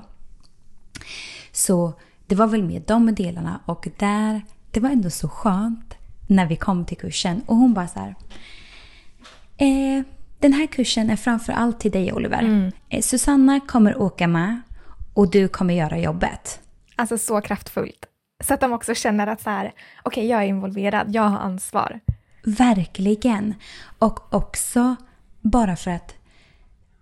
Så 1.52 1.94
det 2.28 2.36
var 2.36 2.48
väl 2.48 2.64
med 2.64 2.82
de 2.88 3.16
delarna 3.16 3.60
och 3.66 3.88
där, 3.98 4.42
det 4.72 4.80
var 4.80 4.90
ändå 4.90 5.10
så 5.10 5.30
skönt 5.30 5.94
när 6.28 6.46
vi 6.46 6.56
kom 6.56 6.86
till 6.86 6.98
kursen 6.98 7.42
och 7.46 7.56
hon 7.56 7.74
bara 7.74 7.88
så 7.88 8.00
här. 8.00 8.16
Eh, 9.58 10.04
den 10.40 10.54
här 10.54 10.68
kursen 10.68 11.10
är 11.10 11.16
framför 11.16 11.54
allt 11.54 11.80
till 11.80 11.92
dig 11.92 12.14
Oliver. 12.14 12.72
Eh, 12.90 13.02
Susanna 13.02 13.60
kommer 13.60 14.02
åka 14.02 14.28
med 14.28 14.62
och 15.16 15.32
du 15.32 15.48
kommer 15.48 15.74
göra 15.74 16.00
jobbet. 16.00 16.60
Alltså 16.96 17.18
så 17.18 17.42
kraftfullt. 17.42 18.06
Så 18.44 18.54
att 18.54 18.62
de 18.62 18.74
också 18.74 18.96
känner 18.96 19.28
att 19.28 19.42
så 19.42 19.50
här, 19.50 19.74
okej 20.04 20.28
jag 20.28 20.44
är 20.44 20.48
involverad, 20.48 21.16
jag 21.16 21.24
har 21.24 21.40
ansvar. 21.40 22.00
Verkligen. 22.44 23.54
Och 24.00 24.34
också 24.34 24.96
bara 25.42 25.76
för 25.76 25.92
att 25.92 26.16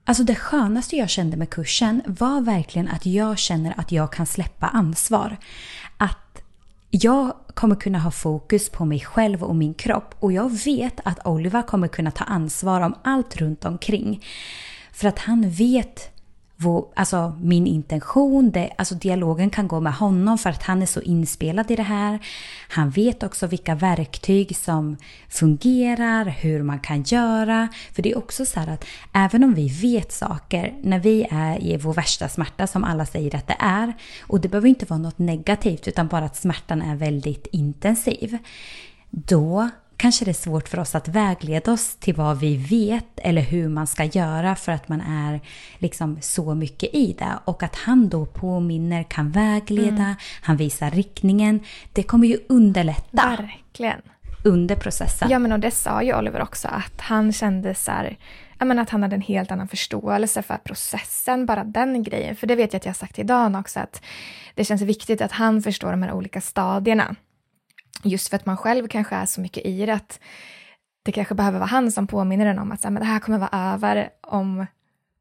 Alltså 0.06 0.24
det 0.24 0.36
skönaste 0.36 0.96
jag 0.96 1.10
kände 1.10 1.38
med 1.38 1.50
kursen 1.50 2.02
var 2.06 2.42
verkligen 2.42 2.88
att 2.88 3.06
jag 3.06 3.38
känner 3.38 3.74
att 3.80 3.92
jag 3.92 4.14
kan 4.14 4.26
släppa 4.26 4.68
ansvar. 4.68 5.38
Att 5.98 6.42
jag 6.90 7.34
kommer 7.54 7.76
kunna 7.76 8.00
ha 8.00 8.12
fokus 8.12 8.70
på 8.70 8.86
mig 8.86 9.00
själv 9.00 9.44
och 9.44 9.56
min 9.56 9.74
kropp 9.74 10.16
och 10.20 10.34
jag 10.34 10.64
vet 10.66 11.00
att 11.04 11.28
Oliver 11.28 11.62
kommer 11.62 11.88
kunna 11.88 12.12
ta 12.12 12.24
ansvar 12.24 12.82
om 12.82 12.96
allt 13.04 13.36
runt 13.36 13.66
omkring. 13.66 14.26
För 14.92 15.08
att 15.08 15.20
han 15.20 15.50
vet 15.50 16.13
vår, 16.64 16.88
alltså 16.96 17.38
min 17.42 17.68
intention, 17.68 18.52
det, 18.52 18.70
alltså 18.78 18.96
dialogen 18.96 19.50
kan 19.50 19.68
gå 19.68 19.80
med 19.80 19.94
honom 19.94 20.38
för 20.38 20.50
att 20.50 20.64
han 20.64 20.82
är 20.82 20.86
så 20.86 21.02
inspelad 21.02 21.72
i 21.72 21.76
det 21.76 21.84
här. 21.84 22.20
Han 22.70 22.90
vet 22.90 23.24
också 23.24 23.48
vilka 23.48 23.76
verktyg 23.76 24.56
som 24.56 24.98
fungerar, 25.30 26.26
hur 26.26 26.64
man 26.64 26.80
kan 26.80 27.04
göra. 27.04 27.68
För 27.92 28.02
det 28.02 28.12
är 28.12 28.18
också 28.18 28.46
så 28.46 28.60
här 28.60 28.68
att 28.68 28.86
även 29.14 29.44
om 29.44 29.54
vi 29.54 29.68
vet 29.68 30.12
saker, 30.12 30.74
när 30.82 31.00
vi 31.00 31.28
är 31.32 31.64
i 31.64 31.78
vår 31.78 31.94
värsta 31.94 32.30
smärta 32.30 32.68
som 32.68 32.84
alla 32.84 33.06
säger 33.06 33.36
att 33.36 33.48
det 33.48 33.58
är, 33.60 33.94
och 34.22 34.42
det 34.42 34.50
behöver 34.50 34.70
inte 34.70 34.86
vara 34.86 35.00
något 35.00 35.20
negativt 35.20 35.88
utan 35.88 36.08
bara 36.08 36.26
att 36.26 36.36
smärtan 36.36 36.82
är 36.82 36.96
väldigt 36.96 37.48
intensiv. 37.52 38.38
Då 39.10 39.70
kanske 40.04 40.26
det 40.26 40.32
är 40.32 40.34
svårt 40.34 40.70
för 40.70 40.80
oss 40.80 40.96
att 40.96 41.08
vägleda 41.08 41.72
oss 41.72 41.96
till 41.96 42.16
vad 42.16 42.40
vi 42.40 42.58
vet 42.58 43.06
eller 43.16 43.42
hur 43.42 43.70
man 43.70 43.88
ska 43.88 44.04
göra 44.04 44.56
för 44.56 44.72
att 44.72 44.90
man 44.90 45.02
är 45.02 45.40
liksom 45.78 46.18
så 46.22 46.56
mycket 46.56 46.94
i 46.94 47.16
det. 47.20 47.40
Och 47.46 47.64
att 47.64 47.76
han 47.76 48.10
då 48.10 48.26
påminner, 48.26 49.04
kan 49.04 49.32
vägleda, 49.32 50.04
mm. 50.04 50.16
han 50.42 50.58
visar 50.58 50.92
riktningen. 50.92 51.60
Det 51.94 52.04
kommer 52.04 52.28
ju 52.28 52.40
underlätta. 52.50 53.38
Verkligen. 53.38 54.02
Under 54.44 54.76
processen. 54.76 55.30
Ja 55.30 55.40
men 55.40 55.52
och 55.52 55.60
det 55.60 55.72
sa 55.72 56.04
ju 56.04 56.18
Oliver 56.18 56.42
också 56.42 56.68
att 56.68 57.02
han 57.02 57.34
kände 57.34 57.76
så 57.76 57.92
här, 57.92 58.18
men 58.60 58.80
att 58.80 58.90
han 58.90 59.04
hade 59.04 59.16
en 59.16 59.22
helt 59.22 59.52
annan 59.52 59.68
förståelse 59.68 60.42
för 60.42 60.58
processen, 60.58 61.46
bara 61.46 61.64
den 61.64 62.04
grejen. 62.04 62.36
För 62.36 62.48
det 62.48 62.56
vet 62.56 62.74
jag 62.74 62.80
att 62.80 62.86
jag 62.86 62.92
har 62.92 62.96
sagt 62.96 63.16
till 63.16 63.28
Dan 63.28 63.56
också, 63.56 63.80
att 63.80 64.02
det 64.56 64.66
känns 64.66 64.82
viktigt 64.82 65.22
att 65.22 65.32
han 65.32 65.62
förstår 65.62 65.92
de 65.92 66.04
här 66.04 66.12
olika 66.12 66.42
stadierna. 66.42 67.16
Just 68.04 68.30
för 68.30 68.36
att 68.36 68.46
man 68.46 68.58
själv 68.58 68.88
kanske 68.88 69.16
är 69.16 69.26
så 69.26 69.42
mycket 69.42 69.66
i 69.66 69.86
det 69.86 69.94
att 69.94 70.20
det 71.04 71.12
kanske 71.12 71.36
behöver 71.36 71.60
vara 71.60 71.70
han 71.70 71.92
som 71.92 72.08
påminner 72.08 72.46
en 72.46 72.60
om 72.60 72.72
att 72.72 72.82
så 72.82 72.88
här, 72.88 72.94
men 72.94 73.02
det 73.02 73.08
här 73.08 73.20
kommer 73.20 73.38
vara 73.38 73.74
över 73.74 74.10
om 74.22 74.66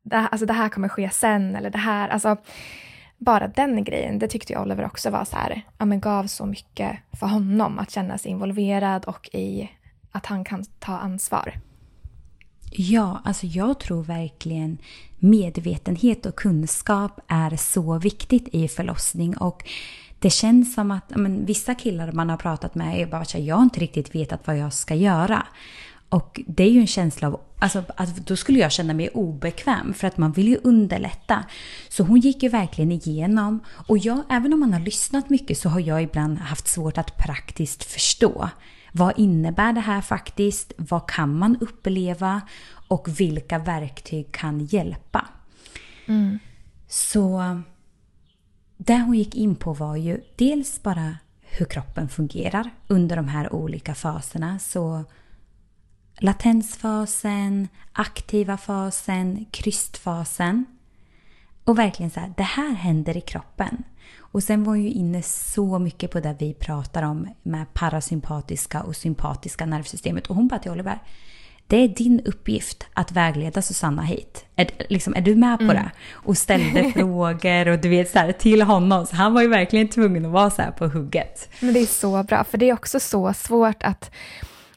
det 0.03 0.17
här, 0.17 0.29
alltså 0.29 0.47
det 0.47 0.53
här 0.53 0.69
kommer 0.69 0.89
ske 0.89 1.11
sen 1.11 1.57
eller 1.57 1.71
det 1.71 1.79
här. 1.79 2.09
Alltså, 2.09 2.37
bara 3.19 3.49
den 3.49 3.85
grejen, 3.85 4.19
det 4.19 4.29
tyckte 4.29 4.53
jag 4.53 4.63
Oliver 4.63 4.85
också 4.85 5.11
var 5.11 5.25
så 5.25 5.37
här, 5.37 5.63
ja, 5.79 5.85
men 5.85 6.01
gav 6.01 6.27
så 6.27 6.47
mycket 6.47 6.99
för 7.21 7.27
honom 7.27 7.79
att 7.79 7.91
känna 7.91 8.19
sig 8.19 8.31
involverad 8.31 9.05
och 9.05 9.29
i 9.33 9.71
att 10.13 10.27
han 10.27 10.45
kan 10.45 10.65
ta 10.79 10.99
ansvar. 10.99 11.55
Ja, 12.71 13.23
alltså 13.25 13.47
jag 13.47 13.81
tror 13.81 14.03
verkligen 14.03 14.79
medvetenhet 15.19 16.27
och 16.27 16.37
kunskap 16.37 17.21
är 17.29 17.57
så 17.57 17.99
viktigt 17.99 18.49
i 18.53 18.69
förlossning 18.69 19.37
och 19.37 19.65
det 20.23 20.31
känns 20.31 20.75
som 20.75 20.91
att 20.91 21.11
men, 21.17 21.47
vissa 21.47 21.75
killar 21.75 22.13
man 22.13 22.31
har 22.31 22.37
pratat 22.37 22.75
med 22.75 23.01
är 23.01 23.07
bara 23.07 23.21
att 23.21 23.35
jag 23.35 23.57
har 23.57 23.63
inte 23.63 23.81
riktigt 23.81 24.15
vetat 24.15 24.47
vad 24.47 24.59
jag 24.59 24.73
ska 24.73 24.95
göra. 24.95 25.47
Och 26.09 26.41
det 26.47 26.63
är 26.65 26.71
ju 26.71 26.81
en 26.81 26.87
känsla 26.87 27.29
av, 27.29 27.41
alltså 27.59 27.85
att 27.97 28.17
då 28.17 28.37
skulle 28.37 28.59
jag 28.59 28.73
känna 28.73 28.95
mig 28.95 29.09
obekväm 29.09 29.95
för 29.95 30.07
att 30.07 30.19
man 30.19 30.33
vill 30.33 30.49
ju 30.49 30.59
underlätta. 30.63 31.45
Så 31.89 32.03
hon 32.03 32.21
gick 32.21 32.43
ju 32.43 32.49
verkligen 32.49 32.93
igenom 32.93 33.61
och 33.87 33.99
jag, 33.99 34.23
även 34.31 34.53
om 34.53 34.61
man 34.61 34.73
har 34.73 34.81
lyssnat 34.81 35.31
mycket 35.31 35.59
så 35.59 35.69
har 35.69 35.81
jag 35.81 36.03
ibland 36.03 36.39
haft 36.39 36.69
svårt 36.69 36.99
att 36.99 37.17
praktiskt 37.17 37.85
förstå. 37.85 38.49
Vad 38.93 39.19
innebär 39.19 39.73
det 39.73 39.81
här 39.81 40.01
faktiskt? 40.01 40.73
Vad 40.77 41.09
kan 41.09 41.39
man 41.39 41.57
uppleva? 41.61 42.41
Och 42.89 43.21
vilka 43.21 43.59
verktyg 43.59 44.33
kan 44.33 44.65
hjälpa? 44.65 45.27
Mm. 46.07 46.39
Så 46.89 47.63
det 48.87 48.99
hon 48.99 49.16
gick 49.16 49.35
in 49.35 49.57
på 49.57 49.73
var 49.73 49.97
ju 49.97 50.21
dels 50.37 50.83
bara 50.83 51.16
hur 51.40 51.66
kroppen 51.66 52.09
fungerar 52.09 52.71
under 52.88 53.16
de 53.16 53.29
här 53.29 53.53
olika 53.53 53.95
faserna. 53.95 54.59
Så 54.59 55.05
latensfasen, 56.18 57.68
aktiva 57.92 58.57
fasen, 58.57 59.47
krystfasen. 59.51 60.64
Och 61.64 61.79
verkligen 61.79 62.11
så 62.11 62.21
här, 62.21 62.35
det 62.37 62.42
här 62.42 62.75
händer 62.75 63.16
i 63.16 63.21
kroppen. 63.21 63.83
Och 64.18 64.42
sen 64.42 64.64
var 64.64 64.73
hon 64.73 64.83
ju 64.83 64.90
inne 64.90 65.23
så 65.23 65.79
mycket 65.79 66.11
på 66.11 66.21
det 66.21 66.37
vi 66.38 66.55
pratar 66.55 67.03
om 67.03 67.29
med 67.42 67.75
parasympatiska 67.75 68.83
och 68.83 68.97
sympatiska 68.97 69.66
nervsystemet. 69.66 70.27
Och 70.27 70.37
hon 70.37 70.49
bara 70.49 70.61
till 70.61 70.71
Oliver, 70.71 70.99
det 71.73 71.77
är 71.77 71.89
din 71.89 72.21
uppgift 72.21 72.87
att 72.93 73.13
vägleda 73.13 73.63
Susanna 73.63 74.03
hit. 74.03 74.45
Är, 74.57 74.71
liksom, 74.89 75.15
är 75.15 75.21
du 75.21 75.35
med 75.35 75.59
på 75.59 75.65
mm. 75.65 75.77
det? 75.77 75.91
Och 76.13 76.37
ställde 76.37 76.93
frågor 76.95 77.69
och 77.69 77.79
du 77.79 77.89
vet 77.89 78.11
så 78.11 78.19
här, 78.19 78.33
till 78.33 78.63
honom. 78.63 79.07
Så 79.07 79.17
han 79.17 79.35
var 79.35 79.43
ju 79.43 79.49
verkligen 79.49 79.89
tvungen 79.89 80.25
att 80.27 80.33
vara 80.33 80.51
så 80.51 80.63
här 80.63 80.71
på 80.71 80.87
hugget. 80.87 81.49
Men 81.61 81.75
det 81.75 81.81
är 81.81 81.87
så 81.87 82.23
bra, 82.23 82.45
för 82.45 82.59
det 82.59 82.69
är 82.69 82.73
också 82.73 83.01
så 83.01 83.33
svårt 83.33 83.83
att 83.83 84.11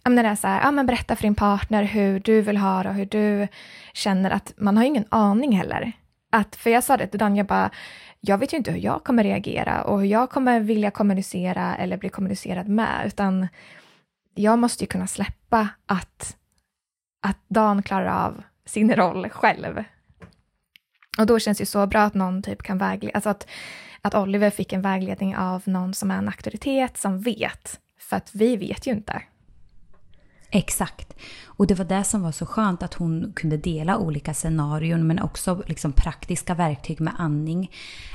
när 0.06 0.24
det 0.24 0.30
är 0.30 0.36
så 0.36 0.48
här, 0.48 0.62
ja, 0.62 0.72
men 0.72 0.86
berätta 0.86 1.16
för 1.16 1.24
din 1.24 1.36
partner 1.36 1.84
hur 1.84 2.20
du 2.20 2.42
vill 2.42 2.58
ha 2.58 2.84
det 2.84 2.90
och 2.90 2.96
hur 2.96 3.06
du 3.06 3.48
känner 3.94 4.32
att 4.32 4.54
man 4.58 4.78
har 4.78 4.84
ingen 4.84 5.06
aning 5.10 5.58
heller. 5.58 5.92
Att, 6.32 6.56
för 6.56 6.70
jag 6.70 6.84
sa 6.84 6.98
det 6.98 7.08
till 7.08 7.20
Dan, 7.20 7.36
jag 7.36 7.46
bara, 7.46 7.70
jag 8.20 8.38
vet 8.38 8.54
ju 8.54 8.58
inte 8.58 8.72
hur 8.72 8.80
jag 8.80 9.04
kommer 9.04 9.24
reagera 9.24 9.84
och 9.84 10.00
hur 10.00 10.08
jag 10.08 10.30
kommer 10.30 10.60
vilja 10.60 10.92
kommunicera 10.92 11.76
eller 11.76 11.98
bli 11.98 12.10
kommunicerad 12.10 12.68
med, 12.68 13.04
utan 13.06 13.48
jag 14.36 14.60
måste 14.60 14.84
ju 14.84 14.88
kunna 14.88 15.08
släppa 15.08 15.68
att, 15.86 16.36
att 17.26 17.38
Dan 17.48 17.84
klarar 17.84 18.26
av 18.26 18.44
sin 18.66 18.96
roll 18.96 19.30
själv. 19.30 19.84
Och 21.18 21.26
då 21.26 21.40
känns 21.40 21.58
det 21.58 21.62
ju 21.62 21.66
så 21.66 21.88
bra 21.88 22.02
att 22.02 22.14
någon 22.14 22.44
typ 22.44 22.64
kan 22.64 22.78
vägleda, 22.78 23.16
alltså 23.16 23.30
att, 23.30 23.48
att 24.02 24.16
Oliver 24.16 24.50
fick 24.50 24.74
en 24.74 24.82
vägledning 24.82 25.36
av 25.36 25.62
någon 25.66 25.94
som 25.94 26.12
är 26.12 26.18
en 26.18 26.28
auktoritet 26.28 26.98
som 26.98 27.22
vet, 27.22 27.80
för 28.00 28.18
att 28.18 28.30
vi 28.34 28.58
vet 28.58 28.88
ju 28.88 28.92
inte. 28.92 29.22
Exakt. 30.50 31.14
Och 31.46 31.68
det 31.68 31.74
var 31.74 31.86
det 31.86 32.04
som 32.04 32.22
var 32.22 32.32
så 32.32 32.46
skönt 32.46 32.84
att 32.84 32.94
hon 32.94 33.34
kunde 33.36 33.58
dela 33.58 33.98
olika 33.98 34.34
scenarion 34.34 35.08
men 35.08 35.22
också 35.22 35.64
liksom 35.68 35.94
praktiska 35.94 36.54
verktyg 36.54 37.02
med 37.02 37.14
andning. 37.18 37.72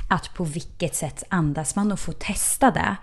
Att 0.09 0.33
på 0.33 0.43
vilket 0.43 0.95
sätt 0.95 1.23
andas 1.29 1.75
man 1.75 1.91
och 1.91 1.99
få 1.99 2.11
testa 2.11 2.71
det. 2.71 2.95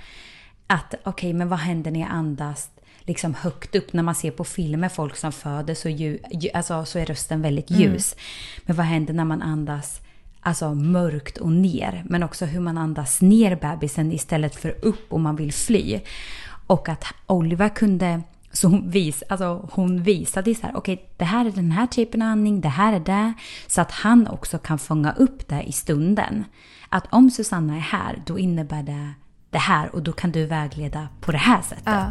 Att 0.66 0.94
okej, 0.94 1.11
okay, 1.11 1.35
men 1.35 1.49
vad 1.49 1.59
händer 1.59 1.90
när 1.90 2.01
jag 2.01 2.11
andas 2.11 2.71
liksom 3.09 3.35
högt 3.35 3.75
upp? 3.75 3.92
När 3.92 4.03
man 4.03 4.14
ser 4.14 4.31
på 4.31 4.44
filmer 4.44 4.88
folk 4.88 5.16
som 5.16 5.33
föder 5.33 5.75
så, 5.75 5.88
ju, 5.88 6.18
alltså, 6.55 6.85
så 6.85 6.99
är 6.99 7.07
rösten 7.07 7.42
väldigt 7.42 7.71
mm. 7.71 7.83
ljus. 7.83 8.12
Mm. 8.12 8.62
Men 8.66 8.77
vad 8.77 8.87
händer 8.87 9.14
när 9.14 9.25
man 9.25 9.42
andas 9.42 10.01
alltså 10.40 10.75
mörkt 10.75 11.38
och 11.38 11.53
ner. 11.53 12.03
Men 12.07 12.23
också 12.23 12.44
hur 12.44 12.61
man 12.61 12.79
andas 12.79 13.21
ner 13.21 13.57
bebisen 13.57 14.12
istället 14.12 14.55
för 14.55 14.85
upp 14.85 15.12
om 15.12 15.23
man 15.23 15.37
vill 15.37 15.53
fly. 15.53 16.01
Och 16.66 16.88
att 16.88 17.05
Oliver 17.27 17.68
kunde 17.68 18.23
så 18.53 18.68
hon, 18.68 18.90
vis, 18.90 19.23
alltså 19.29 19.68
hon 19.73 20.03
visade 20.03 20.55
så 20.55 20.62
här, 20.62 20.77
okej 20.77 20.94
okay, 20.94 21.07
det 21.16 21.25
här 21.25 21.47
är 21.47 21.51
den 21.51 21.71
här 21.71 21.87
typen 21.87 22.23
av 22.23 22.29
andning, 22.29 22.61
det 22.61 22.68
här 22.68 22.92
är 22.92 23.01
det. 23.01 23.33
Så 23.66 23.81
att 23.81 23.92
han 23.92 24.27
också 24.27 24.59
kan 24.59 24.79
fånga 24.79 25.12
upp 25.12 25.49
det 25.49 25.62
i 25.62 25.73
stunden. 25.73 26.44
Att 26.88 27.05
om 27.11 27.31
Susanna 27.31 27.77
är 27.77 27.81
här, 27.81 28.23
då 28.27 28.38
innebär 28.38 28.83
det 28.83 29.12
det 29.51 29.59
här 29.59 29.94
och 29.94 30.03
då 30.03 30.12
kan 30.12 30.33
du 30.33 30.47
vägleda 30.47 31.09
på 31.21 31.33
det 31.33 31.38
här 31.38 31.62
sättet. 31.62 31.85
Ja. 31.85 32.11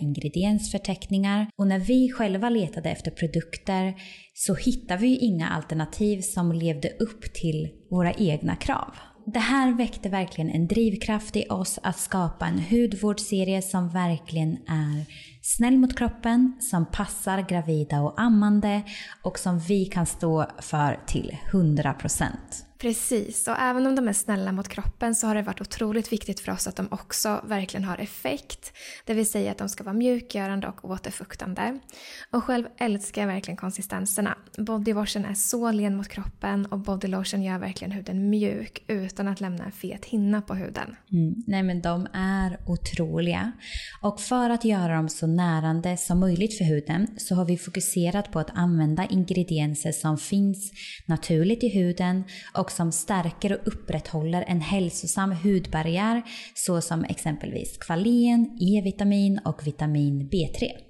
ingrediensförteckningar 0.00 1.46
och 1.56 1.66
när 1.66 1.78
vi 1.78 2.12
själva 2.12 2.48
letade 2.48 2.90
efter 2.90 3.10
produkter 3.10 3.94
så 4.34 4.54
hittade 4.54 5.00
vi 5.00 5.16
inga 5.16 5.48
alternativ 5.48 6.20
som 6.20 6.52
levde 6.52 6.88
upp 6.88 7.34
till 7.34 7.68
våra 7.90 8.12
egna 8.12 8.56
krav. 8.56 8.94
Det 9.26 9.38
här 9.38 9.72
väckte 9.72 10.08
verkligen 10.08 10.50
en 10.50 10.66
drivkraft 10.66 11.36
i 11.36 11.46
oss 11.48 11.78
att 11.82 11.98
skapa 11.98 12.46
en 12.46 12.58
hudvårdsserie 12.58 13.62
som 13.62 13.88
verkligen 13.88 14.52
är 14.66 15.06
snäll 15.42 15.78
mot 15.78 15.98
kroppen, 15.98 16.56
som 16.60 16.86
passar 16.86 17.42
gravida 17.48 18.00
och 18.00 18.20
ammande 18.20 18.82
och 19.22 19.38
som 19.38 19.58
vi 19.58 19.84
kan 19.84 20.06
stå 20.06 20.46
för 20.60 21.00
till 21.06 21.36
100%. 21.52 22.26
Precis, 22.80 23.48
och 23.48 23.56
även 23.58 23.86
om 23.86 23.94
de 23.94 24.08
är 24.08 24.12
snälla 24.12 24.52
mot 24.52 24.68
kroppen 24.68 25.14
så 25.14 25.26
har 25.26 25.34
det 25.34 25.42
varit 25.42 25.60
otroligt 25.60 26.12
viktigt 26.12 26.40
för 26.40 26.52
oss 26.52 26.66
att 26.66 26.76
de 26.76 26.88
också 26.90 27.40
verkligen 27.44 27.84
har 27.84 27.98
effekt. 27.98 28.72
Det 29.04 29.14
vill 29.14 29.30
säga 29.30 29.50
att 29.50 29.58
de 29.58 29.68
ska 29.68 29.84
vara 29.84 29.94
mjukgörande 29.94 30.68
och 30.68 30.84
återfuktande. 30.84 31.78
Och 32.30 32.44
själv 32.44 32.66
älskar 32.78 33.22
jag 33.22 33.28
verkligen 33.28 33.56
konsistenserna. 33.56 34.38
Bodywashen 34.58 35.24
är 35.24 35.34
så 35.34 35.70
len 35.72 35.96
mot 35.96 36.08
kroppen 36.08 36.66
och 36.66 36.78
bodylotion 36.78 37.42
gör 37.42 37.58
verkligen 37.58 37.92
huden 37.92 38.30
mjuk 38.30 38.84
utan 38.86 39.28
att 39.28 39.40
lämna 39.40 39.64
en 39.64 39.72
fet 39.72 40.04
hinna 40.04 40.42
på 40.42 40.54
huden. 40.54 40.96
Mm. 41.12 41.34
Nej 41.46 41.62
men 41.62 41.82
de 41.82 42.06
är 42.12 42.58
otroliga. 42.66 43.52
Och 44.02 44.20
för 44.20 44.50
att 44.50 44.64
göra 44.64 44.96
dem 44.96 45.08
så 45.08 45.26
närande 45.26 45.96
som 45.96 46.20
möjligt 46.20 46.58
för 46.58 46.64
huden 46.64 47.06
så 47.16 47.34
har 47.34 47.44
vi 47.44 47.58
fokuserat 47.58 48.32
på 48.32 48.38
att 48.38 48.50
använda 48.54 49.06
ingredienser 49.06 49.92
som 49.92 50.18
finns 50.18 50.72
naturligt 51.06 51.64
i 51.64 51.68
huden 51.68 52.24
och 52.54 52.69
och 52.70 52.76
som 52.76 52.92
stärker 52.92 53.52
och 53.52 53.58
upprätthåller 53.64 54.44
en 54.48 54.60
hälsosam 54.60 55.32
hudbarriär 55.32 56.22
såsom 56.54 57.04
exempelvis 57.04 57.78
kvalen, 57.78 58.58
E-vitamin 58.60 59.40
och 59.44 59.66
vitamin 59.66 60.28
B3. 60.32 60.89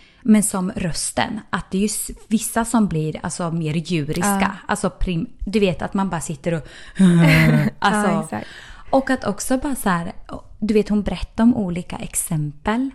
men 0.21 0.43
som 0.43 0.71
rösten, 0.75 1.39
att 1.49 1.71
det 1.71 1.77
är 1.77 1.81
ju 1.81 2.15
vissa 2.27 2.65
som 2.65 2.87
blir 2.87 3.19
alltså, 3.23 3.51
mer 3.51 3.73
djuriska. 3.73 4.39
Ja. 4.41 4.51
Alltså 4.67 4.89
prim, 4.89 5.29
du 5.39 5.59
vet 5.59 5.81
att 5.81 5.93
man 5.93 6.09
bara 6.09 6.21
sitter 6.21 6.53
och... 6.53 6.67
alltså, 7.79 8.35
ja, 8.35 8.41
och 8.89 9.09
att 9.09 9.23
också 9.23 9.57
bara 9.57 9.75
så 9.75 9.89
här, 9.89 10.11
du 10.59 10.73
vet 10.73 10.89
hon 10.89 11.01
berättar 11.01 11.43
om 11.43 11.55
olika 11.55 11.95
exempel 11.95 12.89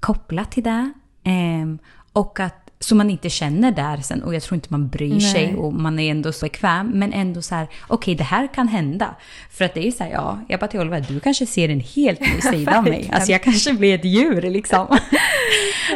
kopplat 0.00 0.50
till 0.50 0.62
det. 0.62 0.92
Eh, 1.22 1.90
och 2.12 2.40
att 2.40 2.61
så 2.82 2.94
man 2.94 3.10
inte 3.10 3.30
känner 3.30 3.70
där 3.72 3.96
sen 3.96 4.22
och 4.22 4.34
jag 4.34 4.42
tror 4.42 4.54
inte 4.54 4.68
man 4.70 4.88
bryr 4.88 5.10
Nej. 5.10 5.20
sig 5.20 5.56
och 5.56 5.72
man 5.72 5.98
är 5.98 6.10
ändå 6.10 6.32
så 6.32 6.46
bekväm. 6.46 6.86
Men 6.86 7.12
ändå 7.12 7.42
så 7.42 7.54
här, 7.54 7.64
okej 7.64 7.94
okay, 7.94 8.14
det 8.14 8.24
här 8.24 8.46
kan 8.54 8.68
hända. 8.68 9.14
För 9.50 9.64
att 9.64 9.74
det 9.74 9.86
är 9.86 9.90
så 9.90 10.04
här, 10.04 10.10
ja, 10.10 10.38
jag 10.48 10.60
bara 10.60 10.66
till 10.66 10.80
Oliver, 10.80 11.06
du 11.08 11.20
kanske 11.20 11.46
ser 11.46 11.68
en 11.68 11.80
helt 11.80 12.20
ny 12.20 12.40
sida 12.40 12.78
av 12.78 12.84
mig. 12.84 13.10
Alltså 13.12 13.32
jag 13.32 13.42
kanske 13.42 13.72
blir 13.72 13.94
ett 13.94 14.04
djur 14.04 14.42
liksom. 14.42 14.86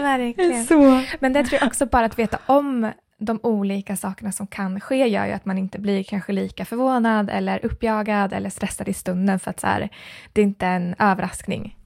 Verkligen. 0.00 0.64
Så. 0.66 1.02
Men 1.20 1.32
det 1.32 1.44
tror 1.44 1.60
jag 1.60 1.66
också 1.66 1.86
bara 1.86 2.06
att 2.06 2.18
veta 2.18 2.38
om 2.46 2.92
de 3.18 3.40
olika 3.42 3.96
sakerna 3.96 4.32
som 4.32 4.46
kan 4.46 4.80
ske 4.80 5.06
gör 5.06 5.26
ju 5.26 5.32
att 5.32 5.44
man 5.44 5.58
inte 5.58 5.78
blir 5.78 6.02
kanske 6.02 6.32
lika 6.32 6.64
förvånad 6.64 7.30
eller 7.30 7.66
uppjagad 7.66 8.32
eller 8.32 8.50
stressad 8.50 8.88
i 8.88 8.92
stunden 8.92 9.38
för 9.38 9.50
att 9.50 9.60
så 9.60 9.66
här, 9.66 9.88
det 10.32 10.40
är 10.40 10.44
inte 10.44 10.66
en 10.66 10.94
överraskning. 10.98 11.76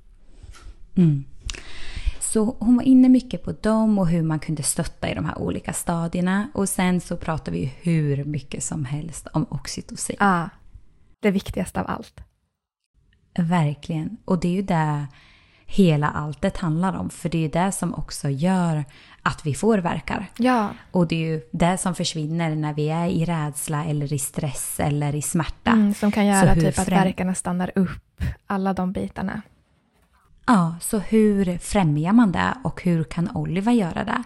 Mm. 0.96 1.24
Så 2.33 2.57
hon 2.59 2.77
var 2.77 2.83
inne 2.83 3.09
mycket 3.09 3.45
på 3.45 3.53
dem 3.53 3.99
och 3.99 4.09
hur 4.09 4.23
man 4.23 4.38
kunde 4.38 4.62
stötta 4.62 5.11
i 5.11 5.14
de 5.14 5.25
här 5.25 5.38
olika 5.38 5.73
stadierna. 5.73 6.49
Och 6.55 6.69
sen 6.69 7.01
så 7.01 7.16
pratar 7.16 7.53
vi 7.53 7.75
hur 7.81 8.25
mycket 8.25 8.62
som 8.62 8.85
helst 8.85 9.27
om 9.33 9.47
oxytocin. 9.51 10.16
Ja, 10.19 10.49
det 11.21 11.31
viktigaste 11.31 11.81
av 11.81 11.87
allt. 11.90 12.21
Verkligen. 13.38 14.16
Och 14.25 14.40
det 14.40 14.49
är 14.49 14.53
ju 14.53 14.62
det 14.62 15.07
hela 15.66 16.09
alltet 16.09 16.57
handlar 16.57 16.97
om. 16.97 17.11
För 17.11 17.29
det 17.29 17.38
är 17.38 17.43
ju 17.43 17.49
det 17.49 17.73
som 17.73 17.95
också 17.95 18.29
gör 18.29 18.85
att 19.23 19.47
vi 19.47 19.55
får 19.55 19.79
verkar. 19.79 20.27
Ja. 20.37 20.69
Och 20.93 21.07
det 21.07 21.16
är 21.16 21.29
ju 21.29 21.40
det 21.53 21.79
som 21.79 21.95
försvinner 21.95 22.57
när 22.57 22.75
vi 22.75 22.88
är 22.88 23.07
i 23.07 23.25
rädsla 23.25 23.85
eller 23.85 24.12
i 24.12 24.19
stress 24.19 24.81
eller 24.81 25.14
i 25.14 25.23
smärta. 25.23 25.71
Mm, 25.71 25.95
som 25.95 26.12
kan 26.12 26.27
göra 26.27 26.55
typ 26.55 26.79
att 26.79 26.88
verkarna 26.88 27.35
stannar 27.35 27.73
upp. 27.75 28.23
Alla 28.47 28.73
de 28.73 28.93
bitarna. 28.93 29.43
Ja, 30.46 30.74
så 30.81 30.98
hur 30.98 31.59
främjar 31.59 32.12
man 32.12 32.33
det 32.33 32.55
och 32.64 32.83
hur 32.83 33.05
kan 33.05 33.31
Oliver 33.37 33.72
göra 33.72 34.05
det? 34.05 34.22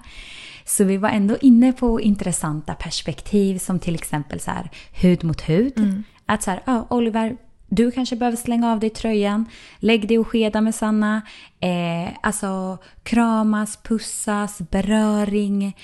Så 0.64 0.84
vi 0.84 0.96
var 0.96 1.08
ändå 1.08 1.36
inne 1.40 1.72
på 1.72 2.00
intressanta 2.00 2.74
perspektiv 2.74 3.58
som 3.58 3.78
till 3.78 3.94
exempel 3.94 4.40
så 4.40 4.50
här, 4.50 4.70
hud 4.92 5.24
mot 5.24 5.48
hud. 5.48 5.78
Mm. 5.78 6.04
Att 6.26 6.42
så 6.42 6.50
här, 6.50 6.62
ja, 6.64 6.86
Oliver, 6.90 7.36
du 7.68 7.90
kanske 7.90 8.16
behöver 8.16 8.36
slänga 8.36 8.72
av 8.72 8.80
dig 8.80 8.90
tröjan, 8.90 9.46
lägg 9.78 10.08
dig 10.08 10.18
och 10.18 10.28
skeda 10.28 10.60
med 10.60 10.74
Sanna. 10.74 11.22
Eh, 11.60 12.08
alltså 12.22 12.78
kramas, 13.02 13.76
pussas, 13.76 14.58
beröring. 14.58 15.76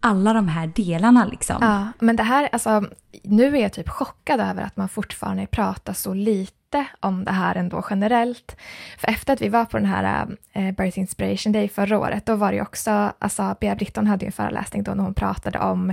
Alla 0.00 0.32
de 0.32 0.48
här 0.48 0.66
delarna 0.66 1.24
liksom. 1.24 1.56
Ja, 1.60 1.88
men 1.98 2.16
det 2.16 2.22
här, 2.22 2.48
alltså 2.52 2.84
nu 3.22 3.56
är 3.56 3.62
jag 3.62 3.72
typ 3.72 3.88
chockad 3.88 4.40
över 4.40 4.62
att 4.62 4.76
man 4.76 4.88
fortfarande 4.88 5.46
pratar 5.46 5.92
så 5.92 6.14
lite 6.14 6.57
om 7.00 7.24
det 7.24 7.32
här 7.32 7.54
ändå 7.54 7.84
generellt. 7.90 8.56
För 8.98 9.08
efter 9.08 9.32
att 9.32 9.42
vi 9.42 9.48
var 9.48 9.64
på 9.64 9.76
den 9.76 9.86
här 9.86 10.26
eh, 10.52 10.74
Birth 10.74 10.98
Inspiration 10.98 11.52
Day 11.52 11.68
förra 11.68 11.98
året, 11.98 12.26
då 12.26 12.36
var 12.36 12.50
det 12.50 12.56
ju 12.56 12.62
också, 12.62 13.12
alltså 13.18 13.56
Bea 13.60 13.74
Britton 13.74 14.06
hade 14.06 14.24
ju 14.24 14.26
en 14.26 14.32
föreläsning 14.32 14.82
då 14.82 14.94
när 14.94 15.04
hon 15.04 15.14
pratade 15.14 15.58
om, 15.58 15.90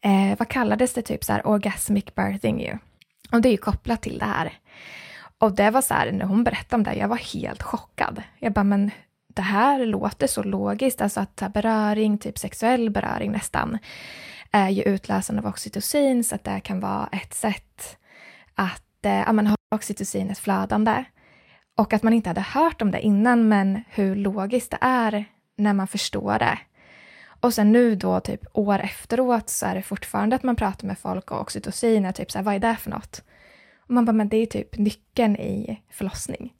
eh, 0.00 0.38
vad 0.38 0.48
kallades 0.48 0.94
det, 0.94 1.02
typ 1.02 1.24
så 1.24 1.32
här 1.32 1.46
orgasmic 1.46 2.04
birthing 2.14 2.60
ju. 2.60 2.78
Och 3.32 3.40
det 3.40 3.48
är 3.48 3.50
ju 3.50 3.56
kopplat 3.56 4.02
till 4.02 4.18
det 4.18 4.24
här. 4.24 4.52
Och 5.38 5.54
det 5.54 5.70
var 5.70 5.82
så 5.82 5.94
här, 5.94 6.12
när 6.12 6.24
hon 6.24 6.44
berättade 6.44 6.76
om 6.76 6.82
det, 6.82 6.94
jag 6.94 7.08
var 7.08 7.16
helt 7.16 7.62
chockad. 7.62 8.22
Jag 8.38 8.52
bara, 8.52 8.64
men 8.64 8.90
det 9.34 9.42
här 9.42 9.86
låter 9.86 10.26
så 10.26 10.42
logiskt, 10.42 11.00
alltså 11.00 11.20
att 11.20 11.42
beröring, 11.54 12.18
typ 12.18 12.38
sexuell 12.38 12.90
beröring 12.90 13.32
nästan, 13.32 13.78
är 14.50 14.68
ju 14.68 14.82
utlösande 14.82 15.42
av 15.42 15.48
oxytocin, 15.48 16.24
så 16.24 16.34
att 16.34 16.44
det 16.44 16.60
kan 16.60 16.80
vara 16.80 17.08
ett 17.12 17.34
sätt 17.34 17.96
att 18.54 19.04
eh, 19.04 19.12
ja, 19.12 19.32
men 19.32 19.57
oxytocinet 19.70 20.38
flödande. 20.38 21.04
Och 21.76 21.92
att 21.92 22.02
man 22.02 22.12
inte 22.12 22.30
hade 22.30 22.40
hört 22.40 22.82
om 22.82 22.90
det 22.90 23.00
innan, 23.00 23.48
men 23.48 23.82
hur 23.88 24.16
logiskt 24.16 24.70
det 24.70 24.78
är 24.80 25.24
när 25.56 25.72
man 25.72 25.88
förstår 25.88 26.38
det. 26.38 26.58
Och 27.40 27.54
sen 27.54 27.72
nu 27.72 27.94
då, 27.94 28.20
typ 28.20 28.40
år 28.52 28.78
efteråt, 28.78 29.48
så 29.48 29.66
är 29.66 29.74
det 29.74 29.82
fortfarande 29.82 30.36
att 30.36 30.42
man 30.42 30.56
pratar 30.56 30.86
med 30.86 30.98
folk 30.98 31.30
och 31.30 31.40
oxytocin 31.40 32.04
är 32.04 32.12
typ 32.12 32.30
så 32.30 32.38
här, 32.38 32.44
vad 32.44 32.54
är 32.54 32.58
det 32.58 32.76
för 32.76 32.90
något? 32.90 33.22
Och 33.78 33.90
man 33.90 34.04
bara, 34.04 34.12
men 34.12 34.28
det 34.28 34.36
är 34.36 34.46
typ 34.46 34.78
nyckeln 34.78 35.36
i 35.36 35.82
förlossning 35.90 36.52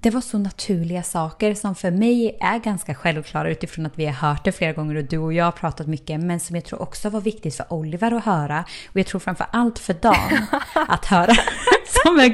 det 0.00 0.10
var 0.10 0.20
så 0.20 0.38
naturliga 0.38 1.02
saker 1.02 1.54
som 1.54 1.74
för 1.74 1.90
mig 1.90 2.38
är 2.40 2.58
ganska 2.58 2.94
självklara 2.94 3.50
utifrån 3.50 3.86
att 3.86 3.98
vi 3.98 4.06
har 4.06 4.12
hört 4.12 4.44
det 4.44 4.52
flera 4.52 4.72
gånger 4.72 4.94
och 4.94 5.04
du 5.04 5.18
och 5.18 5.32
jag 5.32 5.44
har 5.44 5.52
pratat 5.52 5.86
mycket 5.86 6.20
men 6.20 6.40
som 6.40 6.56
jag 6.56 6.64
tror 6.64 6.82
också 6.82 7.10
var 7.10 7.20
viktigt 7.20 7.54
för 7.54 7.72
Oliver 7.72 8.12
att 8.12 8.24
höra 8.24 8.64
och 8.88 8.98
jag 8.98 9.06
tror 9.06 9.18
framför 9.18 9.46
allt 9.50 9.78
för 9.78 9.94
Dan 9.94 10.46
att 10.88 11.04
höra 11.06 11.34
som 12.04 12.18
är 12.18 12.28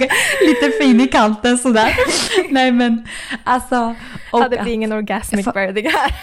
lite 0.47 0.79
fin 0.79 1.01
i 1.01 1.09
kanten 1.09 1.59
sådär. 1.59 1.97
Nej 2.51 2.73
men 2.73 3.07
alltså. 3.45 3.95
Och 4.33 4.41
Hade 4.41 4.65
det 4.65 4.71
ingen 4.71 4.93
orgasmic 4.93 5.47
birthing 5.55 5.91
här. 5.91 6.17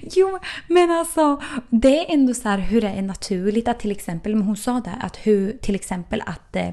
jo, 0.00 0.38
men 0.66 0.90
alltså 0.90 1.42
det 1.68 1.98
är 1.98 2.14
ändå 2.14 2.34
så 2.34 2.48
här 2.48 2.58
hur 2.58 2.80
det 2.80 2.88
är 2.88 3.02
naturligt 3.02 3.68
att 3.68 3.80
till 3.80 3.90
exempel, 3.90 4.34
men 4.34 4.46
hon 4.46 4.56
sa 4.56 4.80
det, 4.84 4.94
att 5.00 5.16
hur 5.16 5.52
till 5.52 5.74
exempel 5.74 6.22
att 6.26 6.56
eh, 6.56 6.70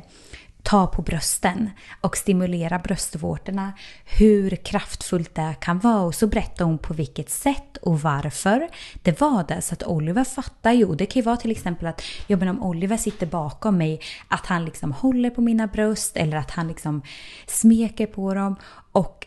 ta 0.68 0.88
på 0.88 1.02
brösten 1.02 1.70
och 2.02 2.18
stimulera 2.18 2.80
bröstvårtorna, 2.80 3.74
hur 4.06 4.56
kraftfullt 4.56 5.36
det 5.36 5.56
kan 5.62 5.80
vara. 5.80 6.02
Och 6.02 6.16
så 6.16 6.28
berättar 6.28 6.66
hon 6.66 6.78
på 6.78 6.94
vilket 6.94 7.30
sätt 7.30 7.78
och 7.78 8.02
varför 8.02 8.70
det 9.04 9.22
var 9.22 9.46
det. 9.48 9.62
Så 9.62 9.74
att 9.74 9.84
Oliver 9.84 10.24
fattar 10.24 10.72
ju. 10.72 10.96
Det 10.96 11.06
kan 11.06 11.20
ju 11.20 11.26
vara 11.26 11.38
till 11.38 11.52
exempel 11.52 11.88
att 11.88 12.02
ja, 12.28 12.38
men 12.38 12.48
om 12.48 12.64
Oliver 12.64 12.98
sitter 12.98 13.26
bakom 13.26 13.78
mig, 13.78 14.02
att 14.28 14.46
han 14.46 14.66
liksom 14.66 14.92
håller 14.92 15.30
på 15.30 15.42
mina 15.42 15.68
bröst 15.68 16.18
eller 16.18 16.38
att 16.38 16.52
han 16.52 16.68
liksom 16.68 17.02
smeker 17.48 18.08
på 18.08 18.34
dem. 18.34 18.56
Och 18.92 19.26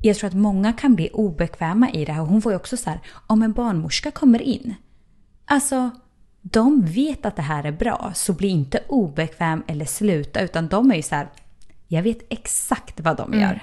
jag 0.00 0.16
tror 0.16 0.28
att 0.28 0.36
många 0.36 0.72
kan 0.72 0.94
bli 0.94 1.10
obekväma 1.12 1.90
i 1.90 2.04
det 2.04 2.12
här. 2.12 2.22
Hon 2.22 2.42
får 2.42 2.52
ju 2.52 2.56
också 2.56 2.76
så 2.76 2.90
här, 2.90 3.00
om 3.26 3.42
en 3.42 3.52
barnmorska 3.52 4.10
kommer 4.10 4.42
in. 4.42 4.74
Alltså, 5.44 5.90
de 6.42 6.84
vet 6.86 7.26
att 7.26 7.36
det 7.36 7.42
här 7.42 7.64
är 7.64 7.72
bra, 7.72 8.12
så 8.14 8.32
bli 8.32 8.48
inte 8.48 8.80
obekväm 8.88 9.62
eller 9.66 9.84
sluta, 9.84 10.40
utan 10.40 10.68
de 10.68 10.90
är 10.90 10.96
ju 10.96 11.02
så 11.02 11.14
här, 11.14 11.28
jag 11.88 12.02
vet 12.02 12.18
exakt 12.28 13.00
vad 13.00 13.16
de 13.16 13.32
mm. 13.32 13.40
gör. 13.40 13.60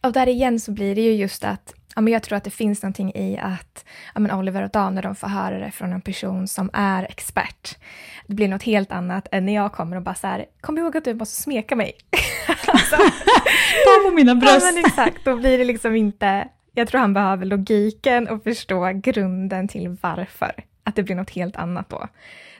Och 0.00 0.12
där 0.12 0.26
igen 0.26 0.60
så 0.60 0.72
blir 0.72 0.94
det 0.94 1.00
ju 1.00 1.12
just 1.12 1.44
att 1.44 1.74
ja, 1.94 2.00
men 2.00 2.12
jag 2.12 2.22
tror 2.22 2.36
att 2.36 2.44
det 2.44 2.50
finns 2.50 2.82
någonting 2.82 3.12
i 3.14 3.38
att 3.38 3.84
ja, 4.14 4.20
men 4.20 4.30
Oliver 4.30 4.62
och 4.62 4.70
Dan, 4.70 4.94
när 4.94 5.02
de 5.02 5.14
får 5.14 5.28
höra 5.28 5.58
det 5.58 5.70
från 5.70 5.92
en 5.92 6.00
person 6.00 6.48
som 6.48 6.70
är 6.72 7.04
expert, 7.04 7.76
det 8.26 8.34
blir 8.34 8.48
något 8.48 8.62
helt 8.62 8.92
annat 8.92 9.28
än 9.32 9.46
när 9.46 9.54
jag 9.54 9.72
kommer 9.72 9.96
och 9.96 10.02
bara 10.02 10.14
så 10.14 10.26
här, 10.26 10.46
kom 10.60 10.78
ihåg 10.78 10.96
att 10.96 11.04
du 11.04 11.14
måste 11.14 11.42
smeka 11.42 11.76
mig. 11.76 11.92
alltså, 12.66 12.96
Ta 13.84 14.08
på 14.08 14.14
mina 14.14 14.34
bröst. 14.34 14.66
Ja, 14.66 14.72
men 14.72 14.84
exakt, 14.84 15.24
då 15.24 15.36
blir 15.36 15.58
det 15.58 15.64
liksom 15.64 15.96
inte, 15.96 16.48
jag 16.74 16.88
tror 16.88 17.00
han 17.00 17.14
behöver 17.14 17.46
logiken 17.46 18.28
och 18.28 18.44
förstå 18.44 18.92
grunden 18.94 19.68
till 19.68 19.96
varför 20.00 20.52
att 20.88 20.96
det 20.96 21.02
blir 21.02 21.16
något 21.16 21.30
helt 21.30 21.56
annat 21.56 21.88
då. 21.88 22.08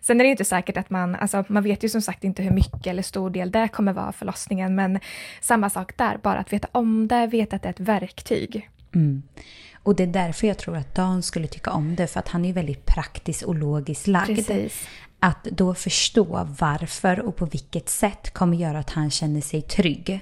Sen 0.01 0.21
är 0.21 0.25
det 0.25 0.29
ju 0.29 0.31
inte 0.31 0.45
säkert 0.45 0.77
att 0.77 0.91
man, 0.91 1.15
alltså 1.15 1.45
man 1.49 1.63
vet 1.63 1.85
ju 1.85 1.89
som 1.89 2.03
sagt 2.03 2.25
inte 2.25 2.43
hur 2.43 2.51
mycket 2.51 2.87
eller 2.87 3.03
stor 3.03 3.31
del 3.31 3.51
det 3.51 3.69
kommer 3.69 3.93
vara 3.93 4.13
förlossningen, 4.13 4.75
men 4.75 5.01
samma 5.41 5.71
sak 5.71 5.97
där, 5.97 6.19
bara 6.23 6.39
att 6.39 6.53
veta 6.53 6.69
om 6.73 7.09
det, 7.09 7.27
veta 7.27 7.57
att 7.57 7.63
det 7.63 7.69
är 7.69 7.71
ett 7.71 7.81
verktyg. 7.81 8.71
Mm. 8.95 9.23
Och 9.83 9.97
det 9.97 10.03
är 10.03 10.07
därför 10.07 10.47
jag 10.47 10.59
tror 10.59 10.77
att 10.77 10.95
Dan 10.95 11.23
skulle 11.23 11.47
tycka 11.47 11.71
om 11.71 11.97
det, 11.97 12.07
för 12.07 12.21
att 12.21 12.29
han 12.29 12.45
är 12.45 12.53
väldigt 12.53 12.87
praktiskt 12.87 13.43
och 13.43 13.55
logiskt 13.55 14.07
lagd. 14.07 14.27
Precis. 14.27 14.89
Att 15.21 15.45
då 15.45 15.75
förstå 15.75 16.49
varför 16.59 17.21
och 17.21 17.37
på 17.37 17.47
vilket 17.47 17.89
sätt 17.89 18.35
kommer 18.35 18.57
göra 18.57 18.79
att 18.79 18.91
han 18.91 19.11
känner 19.11 19.41
sig 19.41 19.63
trygg. 19.63 20.21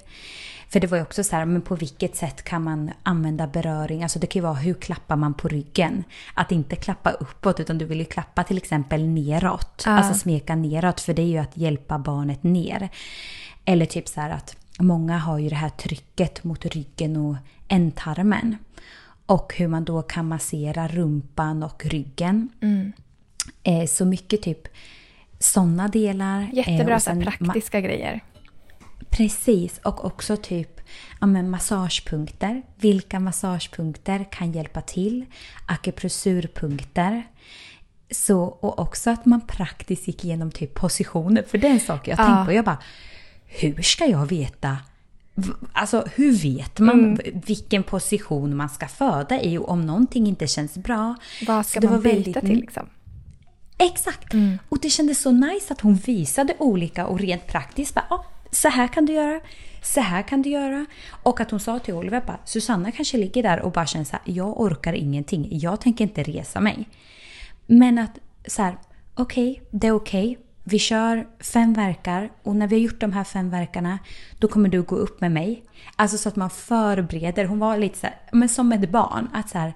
För 0.68 0.80
det 0.80 0.86
var 0.86 0.98
ju 0.98 1.02
också 1.02 1.24
så 1.24 1.36
här, 1.36 1.44
men 1.44 1.62
på 1.62 1.74
vilket 1.74 2.16
sätt 2.16 2.42
kan 2.42 2.62
man 2.62 2.90
använda 3.02 3.46
beröring? 3.46 4.02
Alltså 4.02 4.18
det 4.18 4.26
kan 4.26 4.40
ju 4.40 4.44
vara 4.44 4.54
hur 4.54 4.74
klappar 4.74 5.16
man 5.16 5.34
på 5.34 5.48
ryggen? 5.48 6.04
Att 6.34 6.52
inte 6.52 6.76
klappa 6.76 7.10
uppåt 7.10 7.60
utan 7.60 7.78
du 7.78 7.84
vill 7.84 7.98
ju 7.98 8.04
klappa 8.04 8.44
till 8.44 8.56
exempel 8.56 9.08
neråt. 9.08 9.82
Ja. 9.86 9.92
Alltså 9.92 10.14
smeka 10.14 10.54
neråt 10.54 11.00
för 11.00 11.14
det 11.14 11.22
är 11.22 11.26
ju 11.26 11.38
att 11.38 11.56
hjälpa 11.56 11.98
barnet 11.98 12.42
ner. 12.42 12.88
Eller 13.64 13.86
typ 13.86 14.08
så 14.08 14.20
här 14.20 14.30
att 14.30 14.56
många 14.78 15.18
har 15.18 15.38
ju 15.38 15.48
det 15.48 15.54
här 15.54 15.68
trycket 15.68 16.44
mot 16.44 16.64
ryggen 16.64 17.16
och 17.16 17.36
ändtarmen. 17.68 18.56
Och 19.26 19.54
hur 19.56 19.68
man 19.68 19.84
då 19.84 20.02
kan 20.02 20.28
massera 20.28 20.88
rumpan 20.88 21.62
och 21.62 21.86
ryggen. 21.86 22.48
Mm. 22.60 22.92
Eh, 23.62 23.86
så 23.86 24.04
mycket 24.04 24.42
typ 24.42 24.68
sådana 25.38 25.88
delar. 25.88 26.40
Eh, 26.40 26.54
Jättebra 26.54 26.94
här 26.94 26.98
sen 26.98 27.22
praktiska 27.22 27.80
grejer. 27.80 28.20
Precis, 29.16 29.80
och 29.84 30.04
också 30.04 30.36
typ 30.36 30.80
ja, 31.20 31.26
men 31.26 31.50
massagepunkter. 31.50 32.62
Vilka 32.76 33.20
massagepunkter 33.20 34.24
kan 34.32 34.52
hjälpa 34.52 34.80
till? 34.80 35.24
Akupressurpunkter. 35.68 37.22
Så, 38.10 38.42
och 38.44 38.78
också 38.78 39.10
att 39.10 39.26
man 39.26 39.40
praktiskt 39.40 40.06
gick 40.06 40.24
igenom 40.24 40.50
typ 40.50 40.74
positioner. 40.74 41.42
För 41.48 41.58
det 41.58 41.66
är 41.66 41.70
en 41.70 41.80
sak 41.80 42.08
jag 42.08 42.18
Ja. 42.18 42.24
tänkt 42.26 42.46
på. 42.46 42.52
Jag 42.52 42.64
bara, 42.64 42.78
hur 43.46 43.82
ska 43.82 44.06
jag 44.06 44.26
veta? 44.26 44.76
Alltså 45.72 46.04
hur 46.14 46.32
vet 46.32 46.78
man 46.78 46.98
Mm. 47.04 47.40
vilken 47.46 47.82
position 47.82 48.56
man 48.56 48.68
ska 48.68 48.88
föda 48.88 49.42
i 49.42 49.58
och 49.58 49.68
om 49.68 49.86
någonting 49.86 50.26
inte 50.26 50.46
känns 50.46 50.74
bra? 50.74 51.14
Vad 51.46 51.66
ska 51.66 51.80
man 51.80 51.92
var 51.92 51.98
byta 51.98 52.14
väldigt- 52.14 52.40
till 52.40 52.56
liksom? 52.60 52.88
Exakt! 53.78 54.34
Och 54.68 54.78
det 54.82 54.90
kändes 54.90 55.20
så 55.22 55.30
nice 55.32 55.72
att 55.72 55.80
hon 55.80 55.94
visade 55.94 56.54
olika 56.58 57.06
och 57.06 57.20
rent 57.20 57.46
praktiskt 57.46 57.94
bara, 57.94 58.04
"Ja, 58.10 58.24
så 58.56 58.68
här 58.68 58.88
kan 58.88 59.06
du 59.06 59.12
göra, 59.12 59.40
så 59.82 60.00
här 60.00 60.22
kan 60.22 60.42
du 60.42 60.50
göra. 60.50 60.86
Och 61.22 61.40
att 61.40 61.50
hon 61.50 61.60
sa 61.60 61.78
till 61.78 61.94
Oliver 61.94 62.22
bara, 62.26 62.38
Susanna 62.44 62.92
kanske 62.92 63.16
ligger 63.16 63.42
där 63.42 63.60
och 63.60 63.72
bara 63.72 63.86
känner 63.86 64.04
så 64.04 64.12
här, 64.12 64.22
jag 64.24 64.60
orkar 64.60 64.92
ingenting, 64.92 65.48
jag 65.50 65.80
tänker 65.80 66.04
inte 66.04 66.22
resa 66.22 66.60
mig. 66.60 66.88
Men 67.66 67.98
att 67.98 68.18
så 68.46 68.62
här, 68.62 68.78
okej, 69.14 69.62
det 69.70 69.86
är 69.86 69.92
okej. 69.92 70.38
Vi 70.64 70.78
kör 70.78 71.26
fem 71.40 71.72
verkar 71.72 72.30
och 72.42 72.56
när 72.56 72.66
vi 72.66 72.76
har 72.76 72.80
gjort 72.80 73.00
de 73.00 73.12
här 73.12 73.24
fem 73.24 73.50
verkarna 73.50 73.98
då 74.38 74.48
kommer 74.48 74.68
du 74.68 74.82
gå 74.82 74.96
upp 74.96 75.20
med 75.20 75.32
mig. 75.32 75.62
Alltså 75.96 76.18
så 76.18 76.28
att 76.28 76.36
man 76.36 76.50
förbereder. 76.50 77.44
Hon 77.44 77.58
var 77.58 77.76
lite 77.76 77.98
så 77.98 78.06
här, 78.06 78.16
men 78.32 78.48
som 78.48 78.72
ett 78.72 78.90
barn. 78.90 79.30
Att 79.32 79.50
så 79.50 79.58
här, 79.58 79.74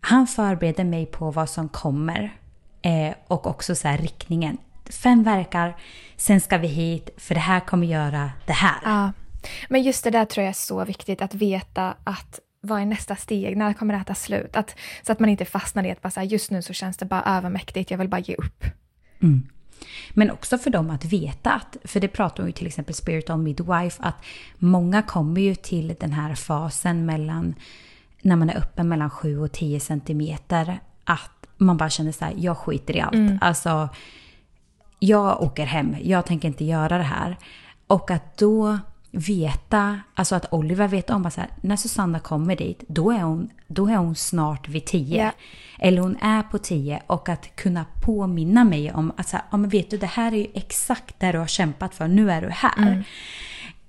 han 0.00 0.26
förbereder 0.26 0.84
mig 0.84 1.06
på 1.06 1.30
vad 1.30 1.50
som 1.50 1.68
kommer. 1.68 2.36
Eh, 2.82 3.14
och 3.26 3.46
också 3.46 3.74
så 3.74 3.88
här 3.88 3.98
riktningen. 3.98 4.58
Fem 4.90 5.22
verkar, 5.22 5.76
sen 6.16 6.40
ska 6.40 6.58
vi 6.58 6.68
hit 6.68 7.10
för 7.16 7.34
det 7.34 7.40
här 7.40 7.60
kommer 7.60 7.86
göra 7.86 8.30
det 8.46 8.52
här. 8.52 8.78
Ja. 8.84 9.12
Men 9.68 9.82
just 9.82 10.04
det 10.04 10.10
där 10.10 10.24
tror 10.24 10.44
jag 10.44 10.50
är 10.50 10.54
så 10.54 10.84
viktigt, 10.84 11.22
att 11.22 11.34
veta 11.34 11.94
att 12.04 12.40
vad 12.60 12.80
är 12.80 12.86
nästa 12.86 13.16
steg? 13.16 13.56
När 13.56 13.72
kommer 13.72 13.94
det 13.94 13.98
här 13.98 14.04
ta 14.04 14.14
slut? 14.14 14.56
Att, 14.56 14.76
så 15.02 15.12
att 15.12 15.20
man 15.20 15.28
inte 15.28 15.44
fastnar 15.44 15.84
i 15.84 15.90
att 15.90 16.02
bara 16.02 16.10
så 16.10 16.20
här, 16.20 16.26
just 16.26 16.50
nu 16.50 16.62
så 16.62 16.72
känns 16.72 16.96
det 16.96 17.04
bara 17.04 17.22
övermäktigt, 17.22 17.90
jag 17.90 17.98
vill 17.98 18.08
bara 18.08 18.20
ge 18.20 18.34
upp. 18.34 18.64
Men 20.10 20.30
också 20.30 20.58
för 20.58 20.70
dem 20.70 20.90
att 20.90 21.04
veta 21.04 21.52
att, 21.52 21.76
för 21.84 22.00
det 22.00 22.08
pratar 22.08 22.46
ju 22.46 22.52
till 22.52 22.66
exempel 22.66 22.94
Spirit 22.94 23.30
on 23.30 23.42
Midwife, 23.42 24.02
att 24.02 24.24
många 24.58 25.02
kommer 25.02 25.40
ju 25.40 25.54
till 25.54 25.94
den 26.00 26.12
här 26.12 26.34
fasen 26.34 27.06
mellan, 27.06 27.54
när 28.22 28.36
man 28.36 28.50
är 28.50 28.58
öppen 28.58 28.88
mellan 28.88 29.10
7 29.10 29.40
och 29.40 29.52
10 29.52 29.80
centimeter, 29.80 30.80
att 31.04 31.46
man 31.56 31.76
bara 31.76 31.90
känner 31.90 32.12
så 32.12 32.24
här, 32.24 32.34
jag 32.36 32.58
skiter 32.58 32.96
i 32.96 33.00
allt. 33.00 33.14
Alltså, 33.40 33.88
jag 35.00 35.42
åker 35.42 35.66
hem, 35.66 35.96
jag 36.02 36.26
tänker 36.26 36.48
inte 36.48 36.64
göra 36.64 36.98
det 36.98 37.04
här. 37.04 37.36
Och 37.86 38.10
att 38.10 38.38
då 38.38 38.78
veta, 39.10 40.00
alltså 40.14 40.34
att 40.34 40.52
Oliver 40.52 40.88
vet 40.88 41.10
om 41.10 41.26
att 41.26 41.34
så 41.34 41.40
här, 41.40 41.50
när 41.60 41.76
Susanna 41.76 42.18
kommer 42.18 42.56
dit, 42.56 42.84
då 42.88 43.10
är 43.10 43.22
hon, 43.22 43.50
då 43.66 43.88
är 43.88 43.96
hon 43.96 44.14
snart 44.14 44.68
vid 44.68 44.84
10. 44.84 45.24
Ja. 45.24 45.30
Eller 45.78 46.02
hon 46.02 46.16
är 46.16 46.42
på 46.42 46.58
10 46.58 47.02
och 47.06 47.28
att 47.28 47.56
kunna 47.56 47.84
påminna 48.02 48.64
mig 48.64 48.92
om 48.92 49.12
att 49.16 49.28
så 49.28 49.36
här, 49.36 49.44
ja, 49.50 49.56
men 49.56 49.70
vet 49.70 49.90
du, 49.90 49.96
det 49.96 50.06
här 50.06 50.32
är 50.32 50.36
ju 50.36 50.46
exakt 50.54 51.14
det 51.18 51.32
du 51.32 51.38
har 51.38 51.46
kämpat 51.46 51.94
för, 51.94 52.08
nu 52.08 52.30
är 52.30 52.42
du 52.42 52.48
här. 52.50 53.04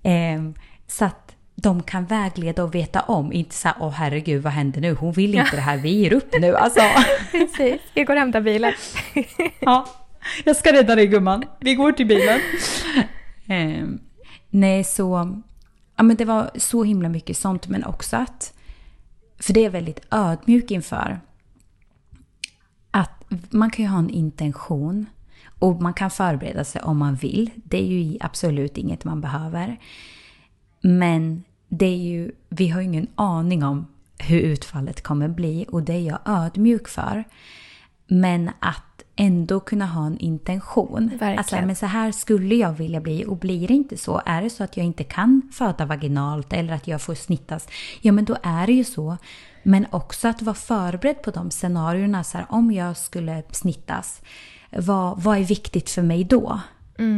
Ehm, 0.03 0.53
så 0.87 1.05
att 1.05 1.35
de 1.55 1.83
kan 1.83 2.05
vägleda 2.05 2.63
och 2.63 2.75
veta 2.75 3.01
om, 3.01 3.33
inte 3.33 3.55
så 3.55 3.67
här, 3.67 3.77
åh 3.79 3.91
herregud 3.91 4.43
vad 4.43 4.53
händer 4.53 4.81
nu, 4.81 4.93
hon 4.93 5.11
vill 5.11 5.35
inte 5.35 5.55
det 5.55 5.61
här, 5.61 5.77
vi 5.77 5.89
ger 5.89 6.13
upp 6.13 6.33
nu. 6.39 6.55
Alltså, 6.55 6.79
Precis, 7.31 7.81
jag 7.93 8.07
går 8.07 8.13
och 8.13 8.19
hämtar 8.19 8.41
bilen. 8.41 8.73
ja, 9.59 9.85
jag 10.45 10.55
ska 10.55 10.73
rädda 10.73 10.95
dig 10.95 11.07
gumman, 11.07 11.43
vi 11.59 11.75
går 11.75 11.91
till 11.91 12.07
bilen. 12.07 12.39
Ehm, 13.47 13.99
nej, 14.49 14.83
så, 14.83 15.41
ja 15.95 16.03
men 16.03 16.15
det 16.15 16.25
var 16.25 16.51
så 16.55 16.83
himla 16.83 17.09
mycket 17.09 17.37
sånt, 17.37 17.67
men 17.67 17.83
också 17.83 18.17
att, 18.17 18.53
för 19.39 19.53
det 19.53 19.59
är 19.59 19.63
jag 19.63 19.71
väldigt 19.71 20.05
ödmjuk 20.11 20.71
inför, 20.71 21.19
att 22.91 23.23
man 23.49 23.69
kan 23.69 23.85
ju 23.85 23.91
ha 23.91 23.99
en 23.99 24.09
intention 24.09 25.05
och 25.59 25.81
man 25.81 25.93
kan 25.93 26.11
förbereda 26.11 26.63
sig 26.63 26.81
om 26.81 26.97
man 26.97 27.15
vill. 27.15 27.49
Det 27.55 27.77
är 27.77 27.85
ju 27.85 28.17
absolut 28.19 28.77
inget 28.77 29.03
man 29.03 29.21
behöver. 29.21 29.77
Men 30.81 31.43
det 31.67 31.85
är 31.85 31.97
ju, 31.97 32.31
vi 32.49 32.67
har 32.69 32.81
ju 32.81 32.87
ingen 32.87 33.07
aning 33.15 33.63
om 33.63 33.87
hur 34.17 34.39
utfallet 34.39 35.03
kommer 35.03 35.27
bli 35.27 35.65
och 35.69 35.83
det 35.83 35.93
är 35.93 36.01
jag 36.01 36.19
ödmjuk 36.25 36.87
för. 36.87 37.23
Men 38.07 38.49
att 38.59 38.83
ändå 39.21 39.59
kunna 39.59 39.85
ha 39.85 40.05
en 40.05 40.17
intention. 40.17 41.09
Verkligen. 41.09 41.37
Alltså, 41.37 41.55
men 41.55 41.75
så 41.75 41.85
här 41.85 42.11
skulle 42.11 42.55
jag 42.55 42.73
vilja 42.73 43.01
bli 43.01 43.25
och 43.25 43.37
blir 43.37 43.67
det 43.67 43.73
inte 43.73 43.97
så, 43.97 44.21
är 44.25 44.41
det 44.41 44.49
så 44.49 44.63
att 44.63 44.77
jag 44.77 44.85
inte 44.85 45.03
kan 45.03 45.41
föda 45.53 45.85
vaginalt 45.85 46.53
eller 46.53 46.73
att 46.73 46.87
jag 46.87 47.01
får 47.01 47.15
snittas, 47.15 47.67
ja 48.01 48.11
men 48.11 48.25
då 48.25 48.37
är 48.43 48.67
det 48.67 48.73
ju 48.73 48.83
så. 48.83 49.17
Men 49.63 49.85
också 49.89 50.27
att 50.27 50.41
vara 50.41 50.55
förberedd 50.55 51.21
på 51.21 51.31
de 51.31 51.51
scenarierna, 51.51 52.23
så 52.23 52.37
här, 52.37 52.47
om 52.49 52.71
jag 52.71 52.97
skulle 52.97 53.43
snittas, 53.51 54.21
vad, 54.69 55.21
vad 55.21 55.37
är 55.37 55.43
viktigt 55.43 55.89
för 55.89 56.01
mig 56.01 56.23
då? 56.23 56.59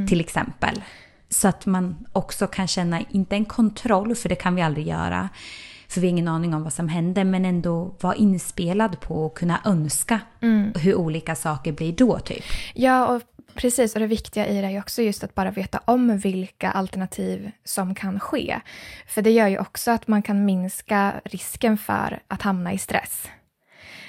Till 0.08 0.20
exempel. 0.20 0.82
Så 1.30 1.48
att 1.48 1.66
man 1.66 2.06
också 2.14 2.48
kan 2.48 2.68
känna, 2.68 3.02
inte 3.10 3.36
en 3.36 3.46
kontroll, 3.46 4.16
för 4.16 4.30
det 4.30 4.36
kan 4.36 4.56
vi 4.56 4.62
aldrig 4.62 4.88
göra. 4.88 5.30
För 5.94 6.02
vi 6.02 6.08
har 6.08 6.10
ingen 6.10 6.28
aning 6.28 6.54
om 6.54 6.64
vad 6.64 6.74
som 6.74 6.90
händer, 6.90 7.24
men 7.24 7.46
ändå 7.46 7.96
vara 8.02 8.16
inspelad 8.16 9.00
på 9.00 9.26
och 9.26 9.38
kunna 9.38 9.62
önska 9.66 10.20
hur 10.76 10.96
olika 10.96 11.36
saker 11.36 11.72
blir 11.72 11.92
då 11.92 12.20
typ. 12.20 12.44
Ja, 12.74 13.08
och 13.08 13.22
precis. 13.56 13.94
Och 13.94 14.00
det 14.00 14.08
viktiga 14.08 14.48
i 14.48 14.62
det 14.62 14.68
är 14.68 14.72
ju 14.72 14.80
också 14.80 15.02
just 15.02 15.24
att 15.24 15.36
bara 15.36 15.52
veta 15.52 15.82
om 15.86 16.18
vilka 16.18 16.72
alternativ 16.72 17.52
som 17.64 17.96
kan 17.96 18.20
ske. 18.20 18.60
För 19.08 19.22
det 19.22 19.32
gör 19.32 19.48
ju 19.48 19.60
också 19.60 19.92
att 19.92 20.08
man 20.08 20.22
kan 20.22 20.46
minska 20.46 21.14
risken 21.26 21.78
för 21.78 22.20
att 22.28 22.42
hamna 22.42 22.74
i 22.74 22.78
stress. 22.78 23.28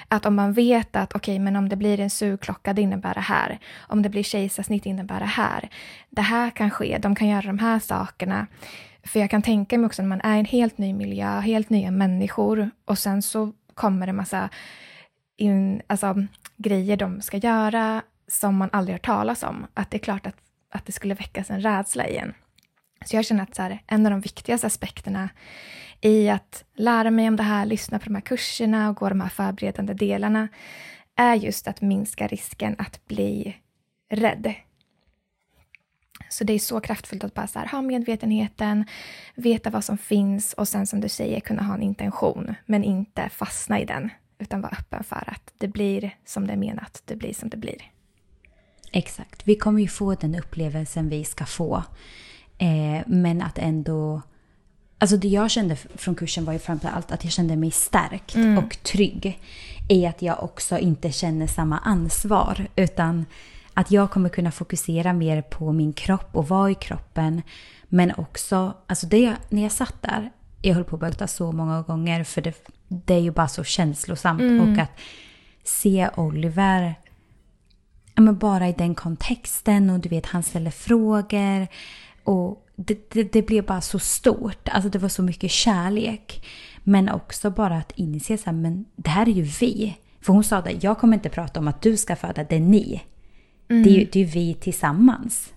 Att 0.07 0.25
om 0.25 0.35
man 0.35 0.53
vet 0.53 0.95
att 0.95 1.15
okej, 1.15 1.39
men 1.39 1.55
om 1.55 1.69
det 1.69 1.75
blir 1.75 1.99
en 1.99 2.09
sugklocka, 2.09 2.73
det 2.73 2.81
innebär 2.81 3.13
det 3.13 3.19
här. 3.19 3.59
Om 3.87 4.01
det 4.01 4.09
blir 4.09 4.23
kejsarsnitt 4.23 4.85
innebär 4.85 5.19
det 5.19 5.25
här. 5.25 5.69
Det 6.09 6.21
här 6.21 6.49
kan 6.49 6.71
ske, 6.71 6.97
de 7.01 7.15
kan 7.15 7.27
göra 7.27 7.41
de 7.41 7.59
här 7.59 7.79
sakerna. 7.79 8.47
För 9.05 9.19
jag 9.19 9.29
kan 9.29 9.41
tänka 9.41 9.77
mig 9.77 9.85
också 9.85 10.01
när 10.01 10.09
man 10.09 10.21
är 10.21 10.35
i 10.35 10.39
en 10.39 10.45
helt 10.45 10.77
ny 10.77 10.93
miljö, 10.93 11.39
helt 11.39 11.69
nya 11.69 11.91
människor 11.91 12.69
och 12.85 12.97
sen 12.97 13.21
så 13.21 13.51
kommer 13.73 14.07
det 14.07 14.13
massa 14.13 14.49
in, 15.37 15.81
alltså, 15.87 16.25
grejer 16.57 16.97
de 16.97 17.21
ska 17.21 17.37
göra 17.37 18.01
som 18.27 18.55
man 18.55 18.69
aldrig 18.71 18.93
hört 18.93 19.05
talas 19.05 19.43
om. 19.43 19.67
Att 19.73 19.91
det 19.91 19.97
är 19.97 19.99
klart 19.99 20.27
att, 20.27 20.35
att 20.69 20.85
det 20.85 20.91
skulle 20.91 21.13
väckas 21.13 21.49
en 21.49 21.61
rädsla 21.61 22.07
igen. 22.07 22.33
Så 23.05 23.15
jag 23.15 23.25
känner 23.25 23.43
att 23.43 23.55
så 23.55 23.61
här, 23.61 23.79
en 23.87 24.05
av 24.05 24.11
de 24.11 24.21
viktigaste 24.21 24.67
aspekterna 24.67 25.29
i 26.01 26.29
att 26.29 26.63
lära 26.75 27.11
mig 27.11 27.27
om 27.27 27.35
det 27.35 27.43
här, 27.43 27.65
lyssna 27.65 27.99
på 27.99 28.05
de 28.05 28.15
här 28.15 28.21
kurserna 28.21 28.89
och 28.89 28.95
gå 28.95 29.09
de 29.09 29.21
här 29.21 29.29
förberedande 29.29 29.93
delarna 29.93 30.47
är 31.15 31.35
just 31.35 31.67
att 31.67 31.81
minska 31.81 32.27
risken 32.27 32.75
att 32.77 33.05
bli 33.07 33.57
rädd. 34.09 34.53
Så 36.35 36.43
det 36.43 36.53
är 36.53 36.59
så 36.59 36.79
kraftfullt 36.79 37.23
att 37.23 37.33
bara 37.33 37.47
här, 37.55 37.67
ha 37.67 37.81
medvetenheten, 37.81 38.85
veta 39.35 39.69
vad 39.69 39.83
som 39.83 39.97
finns 39.97 40.53
och 40.53 40.67
sen 40.67 40.87
som 40.87 41.01
du 41.01 41.09
säger 41.09 41.39
kunna 41.39 41.63
ha 41.63 41.73
en 41.75 41.81
intention 41.81 42.55
men 42.65 42.83
inte 42.83 43.29
fastna 43.29 43.79
i 43.79 43.85
den 43.85 44.09
utan 44.39 44.61
vara 44.61 44.71
öppen 44.71 45.03
för 45.03 45.23
att 45.27 45.53
det 45.57 45.67
blir 45.67 46.15
som 46.25 46.47
det 46.47 46.53
är 46.53 46.57
menat, 46.57 47.01
det 47.05 47.15
blir 47.15 47.33
som 47.33 47.49
det 47.49 47.57
blir. 47.57 47.91
Exakt. 48.91 49.47
Vi 49.47 49.55
kommer 49.55 49.81
ju 49.81 49.87
få 49.87 50.15
den 50.15 50.35
upplevelsen 50.35 51.09
vi 51.09 51.23
ska 51.23 51.45
få. 51.45 51.83
Eh, 52.57 53.03
men 53.07 53.41
att 53.41 53.57
ändå... 53.57 54.21
Alltså 54.97 55.17
det 55.17 55.27
jag 55.27 55.51
kände 55.51 55.75
från 55.75 56.15
kursen 56.15 56.45
var 56.45 56.53
ju 56.53 56.59
framförallt 56.59 57.11
att 57.11 57.23
jag 57.23 57.33
kände 57.33 57.55
mig 57.55 57.71
stärkt 57.71 58.35
och 58.35 58.83
trygg. 58.83 59.39
I 59.89 60.05
att 60.05 60.21
jag 60.21 60.43
också 60.43 60.77
inte 60.77 61.11
känner 61.11 61.47
samma 61.47 61.77
ansvar. 61.77 62.67
Utan 62.75 63.25
att 63.77 63.91
jag 63.91 64.11
kommer 64.11 64.29
kunna 64.29 64.51
fokusera 64.51 65.13
mer 65.13 65.41
på 65.41 65.71
min 65.71 65.93
kropp 65.93 66.29
och 66.31 66.47
vara 66.47 66.71
i 66.71 66.75
kroppen. 66.75 67.41
Men 67.83 68.13
också, 68.17 68.73
alltså 68.87 69.07
det, 69.07 69.35
när 69.49 69.63
jag 69.63 69.71
satt 69.71 70.01
där. 70.01 70.31
jag 70.61 70.75
höll 70.75 70.83
på 70.83 70.95
att 70.95 70.99
bölta 70.99 71.27
så 71.27 71.51
många 71.51 71.81
gånger 71.81 72.23
för 72.23 72.41
det, 72.41 72.67
det 72.87 73.13
är 73.13 73.19
ju 73.19 73.31
bara 73.31 73.47
så 73.47 73.63
känslosamt. 73.63 74.41
Mm. 74.41 74.73
Och 74.73 74.79
att 74.79 74.99
se 75.63 76.09
Oliver, 76.15 76.95
ja, 78.15 78.21
men 78.21 78.37
bara 78.37 78.67
i 78.67 78.71
den 78.73 78.95
kontexten 78.95 79.89
och 79.89 79.99
du 79.99 80.09
vet 80.09 80.25
han 80.25 80.43
ställer 80.43 80.71
frågor. 80.71 81.67
Och 82.23 82.67
det, 82.75 83.09
det, 83.09 83.23
det 83.23 83.41
blev 83.41 83.65
bara 83.65 83.81
så 83.81 83.99
stort. 83.99 84.69
Alltså 84.69 84.89
det 84.89 84.99
var 84.99 85.09
så 85.09 85.23
mycket 85.23 85.51
kärlek. 85.51 86.45
Men 86.83 87.09
också 87.09 87.49
bara 87.49 87.77
att 87.77 87.91
inse 87.95 88.37
så 88.37 88.45
här, 88.45 88.53
men 88.53 88.85
det 88.95 89.09
här 89.09 89.29
är 89.29 89.33
ju 89.33 89.43
vi. 89.43 89.97
För 90.21 90.33
hon 90.33 90.43
sa 90.43 90.61
det, 90.61 90.83
jag 90.83 90.99
kommer 90.99 91.13
inte 91.13 91.29
prata 91.29 91.59
om 91.59 91.67
att 91.67 91.81
du 91.81 91.97
ska 91.97 92.15
föda, 92.15 92.43
det 92.43 92.55
är 92.55 92.59
ni. 92.59 93.01
Det, 93.67 93.73
är 93.89 93.99
ju, 93.99 94.09
det 94.11 94.21
är 94.21 94.25
vi 94.25 94.53
tillsammans. 94.53 95.53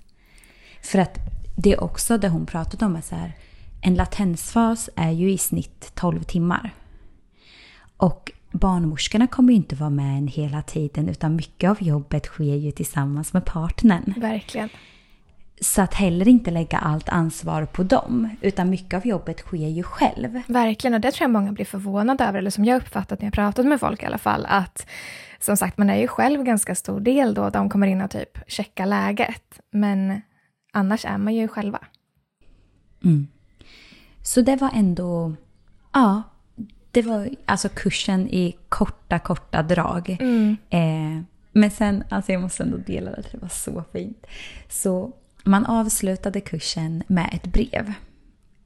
För 0.83 0.99
att 0.99 1.19
det 1.57 1.73
är 1.73 1.85
också 1.85 2.19
det 2.19 2.29
hon 2.29 2.47
pratade 2.47 2.85
om, 2.85 2.97
är 2.97 3.01
så 3.01 3.15
här, 3.15 3.33
en 3.81 3.95
latensfas 3.95 4.91
är 4.97 5.11
ju 5.11 5.31
i 5.31 5.39
snitt 5.39 5.93
12 5.95 6.23
timmar. 6.23 6.75
Och 7.97 8.33
barnmorskorna 8.51 9.27
kommer 9.27 9.53
ju 9.53 9.57
inte 9.57 9.77
vara 9.77 9.91
med 9.91 10.19
en 10.19 10.29
hela 10.29 10.63
tiden 10.63 11.09
utan 11.09 11.37
mycket 11.37 11.71
av 11.71 11.83
jobbet 11.83 12.27
sker 12.27 12.55
ju 12.57 12.71
tillsammans 12.71 13.33
med 13.33 13.45
partnern. 13.45 14.15
Verkligen. 14.17 14.69
Så 15.61 15.83
att 15.83 15.95
heller 15.95 16.29
inte 16.29 16.51
lägga 16.51 16.79
allt 16.79 17.09
ansvar 17.09 17.65
på 17.65 17.83
dem 17.83 18.29
utan 18.41 18.71
mycket 18.71 18.95
av 18.95 19.07
jobbet 19.07 19.41
sker 19.41 19.69
ju 19.69 19.83
själv. 19.83 20.43
Verkligen, 20.47 20.95
och 20.95 21.01
det 21.01 21.13
tror 21.13 21.25
jag 21.25 21.31
många 21.31 21.53
blir 21.53 21.65
förvånade 21.65 22.25
över, 22.25 22.39
eller 22.39 22.51
som 22.51 22.65
jag 22.65 22.77
uppfattat 22.77 23.21
när 23.21 23.27
jag 23.27 23.35
pratat 23.35 23.67
med 23.67 23.81
folk 23.81 24.03
i 24.03 24.07
alla 24.07 24.19
fall, 24.19 24.47
att 24.49 24.87
som 25.41 25.57
sagt, 25.57 25.79
man 25.79 25.91
är 25.91 25.97
ju 25.97 26.09
själv 26.09 26.43
ganska 26.45 26.75
stor 26.75 27.01
del 27.01 27.35
då, 27.35 27.51
de 27.51 27.69
kommer 27.71 27.87
in 27.87 28.01
och 28.01 28.11
typ 28.11 28.39
checkar 28.47 28.87
läget, 28.87 29.61
men 29.71 30.21
annars 30.73 31.05
är 31.05 31.19
man 31.19 31.35
ju 31.35 31.49
själva. 31.49 31.79
Så 34.23 34.41
det 34.41 34.57
var 34.57 34.71
ändå, 34.75 35.35
ja, 35.93 36.23
det 36.91 37.03
var 37.03 37.29
alltså 37.47 37.69
kursen 37.69 38.29
i 38.29 38.57
korta, 38.69 39.19
korta 39.19 39.63
drag. 39.63 40.11
Eh, 40.71 41.23
men 41.53 41.71
sen, 41.71 42.05
alltså 42.09 42.33
jag 42.33 42.41
måste 42.43 42.63
ändå 42.63 42.77
dela 42.77 43.11
det, 43.11 43.23
det 43.33 43.39
var 43.39 43.49
så 43.49 43.85
fint. 43.93 44.27
Så 44.69 45.13
man 45.45 45.67
avslutade 45.67 46.41
kursen 46.41 47.03
med 47.07 47.29
ett 47.33 47.47
brev. 47.47 47.93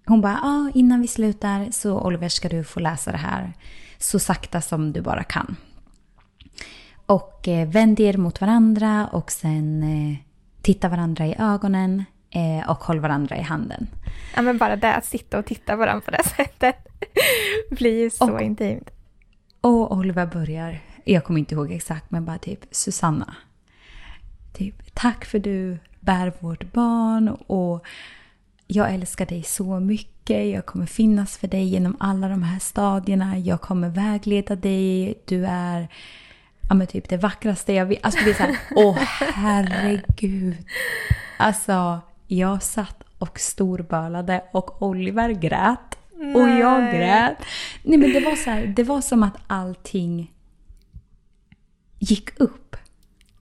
Hon 0.06 0.20
bara, 0.20 0.38
ja 0.42 0.70
innan 0.74 1.00
vi 1.00 1.08
slutar 1.08 1.70
så 1.70 2.00
Oliver 2.00 2.28
ska 2.28 2.48
du 2.48 2.64
få 2.64 2.80
läsa 2.80 3.12
det 3.12 3.18
här 3.18 3.52
så 3.98 4.18
sakta 4.18 4.60
som 4.60 4.92
du 4.92 5.00
bara 5.00 5.24
kan. 5.24 5.56
Och 7.12 7.48
eh, 7.48 7.68
vänd 7.68 8.00
er 8.00 8.16
mot 8.16 8.40
varandra 8.40 9.06
och 9.12 9.32
sen 9.32 9.82
eh, 9.82 10.16
titta 10.62 10.88
varandra 10.88 11.26
i 11.26 11.34
ögonen 11.38 12.04
eh, 12.30 12.70
och 12.70 12.76
håll 12.84 13.00
varandra 13.00 13.36
i 13.36 13.42
handen. 13.42 13.86
Ja, 14.36 14.42
men 14.42 14.58
bara 14.58 14.76
det, 14.76 14.94
att 14.94 15.04
sitta 15.04 15.38
och 15.38 15.46
titta 15.46 15.76
varandra 15.76 16.00
på 16.04 16.10
det 16.10 16.24
sättet 16.36 16.76
blir 17.70 18.00
ju 18.00 18.10
så 18.10 18.32
Och- 18.32 18.42
intimt. 18.42 18.90
Och 19.60 19.92
Oliver 19.96 20.26
börjar, 20.26 20.80
jag 21.04 21.24
kommer 21.24 21.40
inte 21.40 21.54
ihåg 21.54 21.72
exakt, 21.72 22.10
men 22.10 22.24
bara 22.24 22.38
typ 22.38 22.60
Susanna. 22.70 23.34
Typ, 24.52 24.94
tack 24.94 25.24
för 25.24 25.38
du 25.38 25.78
bär 26.00 26.32
vårt 26.40 26.72
barn 26.72 27.28
och 27.28 27.86
jag 28.66 28.94
älskar 28.94 29.26
dig 29.26 29.42
så 29.42 29.80
mycket. 29.80 30.50
Jag 30.52 30.66
kommer 30.66 30.86
finnas 30.86 31.38
för 31.38 31.48
dig 31.48 31.64
genom 31.64 31.96
alla 32.00 32.28
de 32.28 32.42
här 32.42 32.58
stadierna. 32.58 33.38
Jag 33.38 33.60
kommer 33.60 33.88
vägleda 33.88 34.56
dig. 34.56 35.14
Du 35.26 35.46
är 35.46 35.88
ja, 36.72 36.76
men 36.76 36.86
typ 36.86 37.08
det 37.08 37.16
vackraste 37.16 37.72
jag 37.72 37.86
vet. 37.86 38.04
Alltså 38.04 38.18
det 38.18 38.24
blir 38.24 38.34
så 38.34 38.42
här, 38.42 38.58
åh 38.70 38.96
herregud. 39.34 40.56
Alltså, 41.36 42.00
jag 42.26 42.62
satt 42.62 43.02
och 43.18 43.40
storbölade 43.40 44.44
och 44.52 44.82
Oliver 44.82 45.30
grät. 45.30 45.98
Och 46.34 46.48
jag 46.48 46.82
Nej. 46.82 46.98
grät. 46.98 47.36
Nej 47.82 47.98
men 47.98 48.12
det 48.12 48.20
var 48.20 48.36
så 48.36 48.50
här, 48.50 48.66
det 48.66 48.82
var 48.82 49.00
som 49.00 49.22
att 49.22 49.36
allting 49.46 50.32
gick 51.98 52.40
upp. 52.40 52.76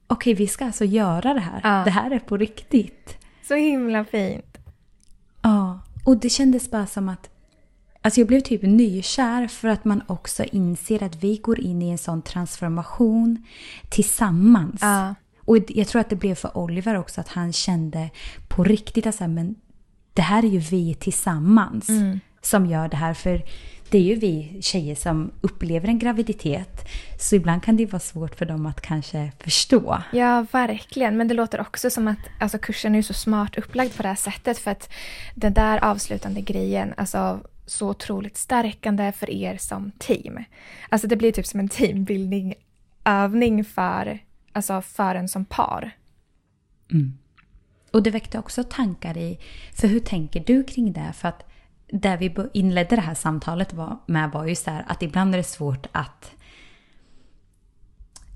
Okej, 0.08 0.34
vi 0.34 0.48
ska 0.48 0.66
alltså 0.66 0.86
göra 0.86 1.34
det 1.34 1.40
här. 1.40 1.62
Ja. 1.64 1.84
Det 1.84 1.92
här 1.92 2.12
är 2.12 2.20
på 2.20 2.38
riktigt. 2.38 3.18
Så 3.48 3.56
himla 3.56 4.06
fint. 4.06 4.58
Ja, 5.42 5.80
och 6.06 6.18
det 6.18 6.30
kändes 6.30 6.72
bara 6.72 6.88
som 6.88 7.10
att 7.10 7.30
Alltså 8.02 8.20
jag 8.20 8.28
blev 8.28 8.40
typ 8.40 8.62
nykär 8.62 9.48
för 9.48 9.68
att 9.68 9.86
man 9.86 10.04
också 10.08 10.44
inser 10.44 11.04
att 11.04 11.24
vi 11.24 11.38
går 11.38 11.60
in 11.60 11.82
i 11.82 11.90
en 11.90 11.98
sån 11.98 12.22
transformation 12.22 13.46
tillsammans. 13.90 14.80
Ja. 14.82 15.16
Och 15.46 15.58
jag 15.68 15.88
tror 15.88 16.00
att 16.00 16.10
det 16.10 16.16
blev 16.16 16.36
för 16.36 16.58
Oliver 16.58 16.98
också 16.98 17.22
att 17.22 17.28
han 17.28 17.54
kände 17.54 18.10
på 18.48 18.64
riktigt 18.64 19.08
att 19.08 19.16
så 19.16 19.24
här, 19.24 19.32
men 19.32 19.56
det 20.14 20.22
här 20.22 20.46
är 20.46 20.50
ju 20.50 20.60
vi 20.60 20.94
tillsammans 20.94 21.90
som 22.42 22.66
gör 22.66 22.88
det 22.88 22.98
här. 22.98 23.14
För 23.14 23.44
det 23.90 23.98
är 23.98 24.02
ju 24.02 24.16
vi 24.16 24.58
tjejer 24.62 24.96
som 24.96 25.32
upplever 25.42 25.88
en 25.88 26.00
graviditet. 26.00 26.88
Så 27.20 27.36
ibland 27.36 27.64
kan 27.64 27.78
det 27.78 27.86
vara 27.86 28.00
svårt 28.00 28.36
för 28.36 28.46
dem 28.46 28.66
att 28.66 28.82
kanske 28.82 29.32
förstå. 29.40 30.02
Ja, 30.14 30.46
verkligen. 30.52 31.18
Men 31.18 31.28
det 31.28 31.34
låter 31.34 31.62
också 31.62 31.90
som 31.90 32.08
att 32.08 32.20
alltså, 32.40 32.58
kursen 32.58 32.96
är 32.96 33.02
så 33.02 33.14
smart 33.14 33.58
upplagd 33.58 33.96
på 33.96 34.02
det 34.02 34.10
här 34.10 34.16
sättet 34.16 34.58
för 34.58 34.72
att 34.72 34.90
den 35.36 35.54
där 35.54 35.84
avslutande 35.84 36.42
grejen, 36.42 36.94
alltså 36.98 37.40
så 37.72 37.90
otroligt 37.90 38.38
stärkande 38.38 39.12
för 39.12 39.30
er 39.30 39.58
som 39.58 39.92
team. 39.98 40.44
Alltså 40.90 41.08
det 41.08 41.16
blir 41.16 41.32
typ 41.32 41.48
som 41.48 41.60
en 41.60 41.70
teambuilding 41.70 42.54
övning 43.04 43.66
för, 43.66 44.20
alltså 44.54 44.82
för 44.82 45.16
en 45.16 45.30
som 45.30 45.46
par. 45.46 45.92
Mm. 46.92 47.18
Och 47.92 48.04
det 48.04 48.12
väckte 48.12 48.40
också 48.40 48.64
tankar 48.64 49.18
i, 49.18 49.40
för 49.74 49.88
hur 49.88 50.00
tänker 50.00 50.40
du 50.40 50.64
kring 50.64 50.94
det? 50.94 51.14
För 51.14 51.28
att 51.28 51.44
där 51.88 52.18
vi 52.18 52.36
inledde 52.54 52.96
det 52.96 53.02
här 53.02 53.14
samtalet 53.14 53.74
var, 53.74 53.98
med 54.06 54.32
var 54.32 54.46
ju 54.46 54.56
så 54.56 54.72
här 54.72 54.86
att 54.88 55.04
ibland 55.04 55.34
är 55.34 55.38
det 55.38 55.44
svårt 55.44 55.88
att 55.92 56.32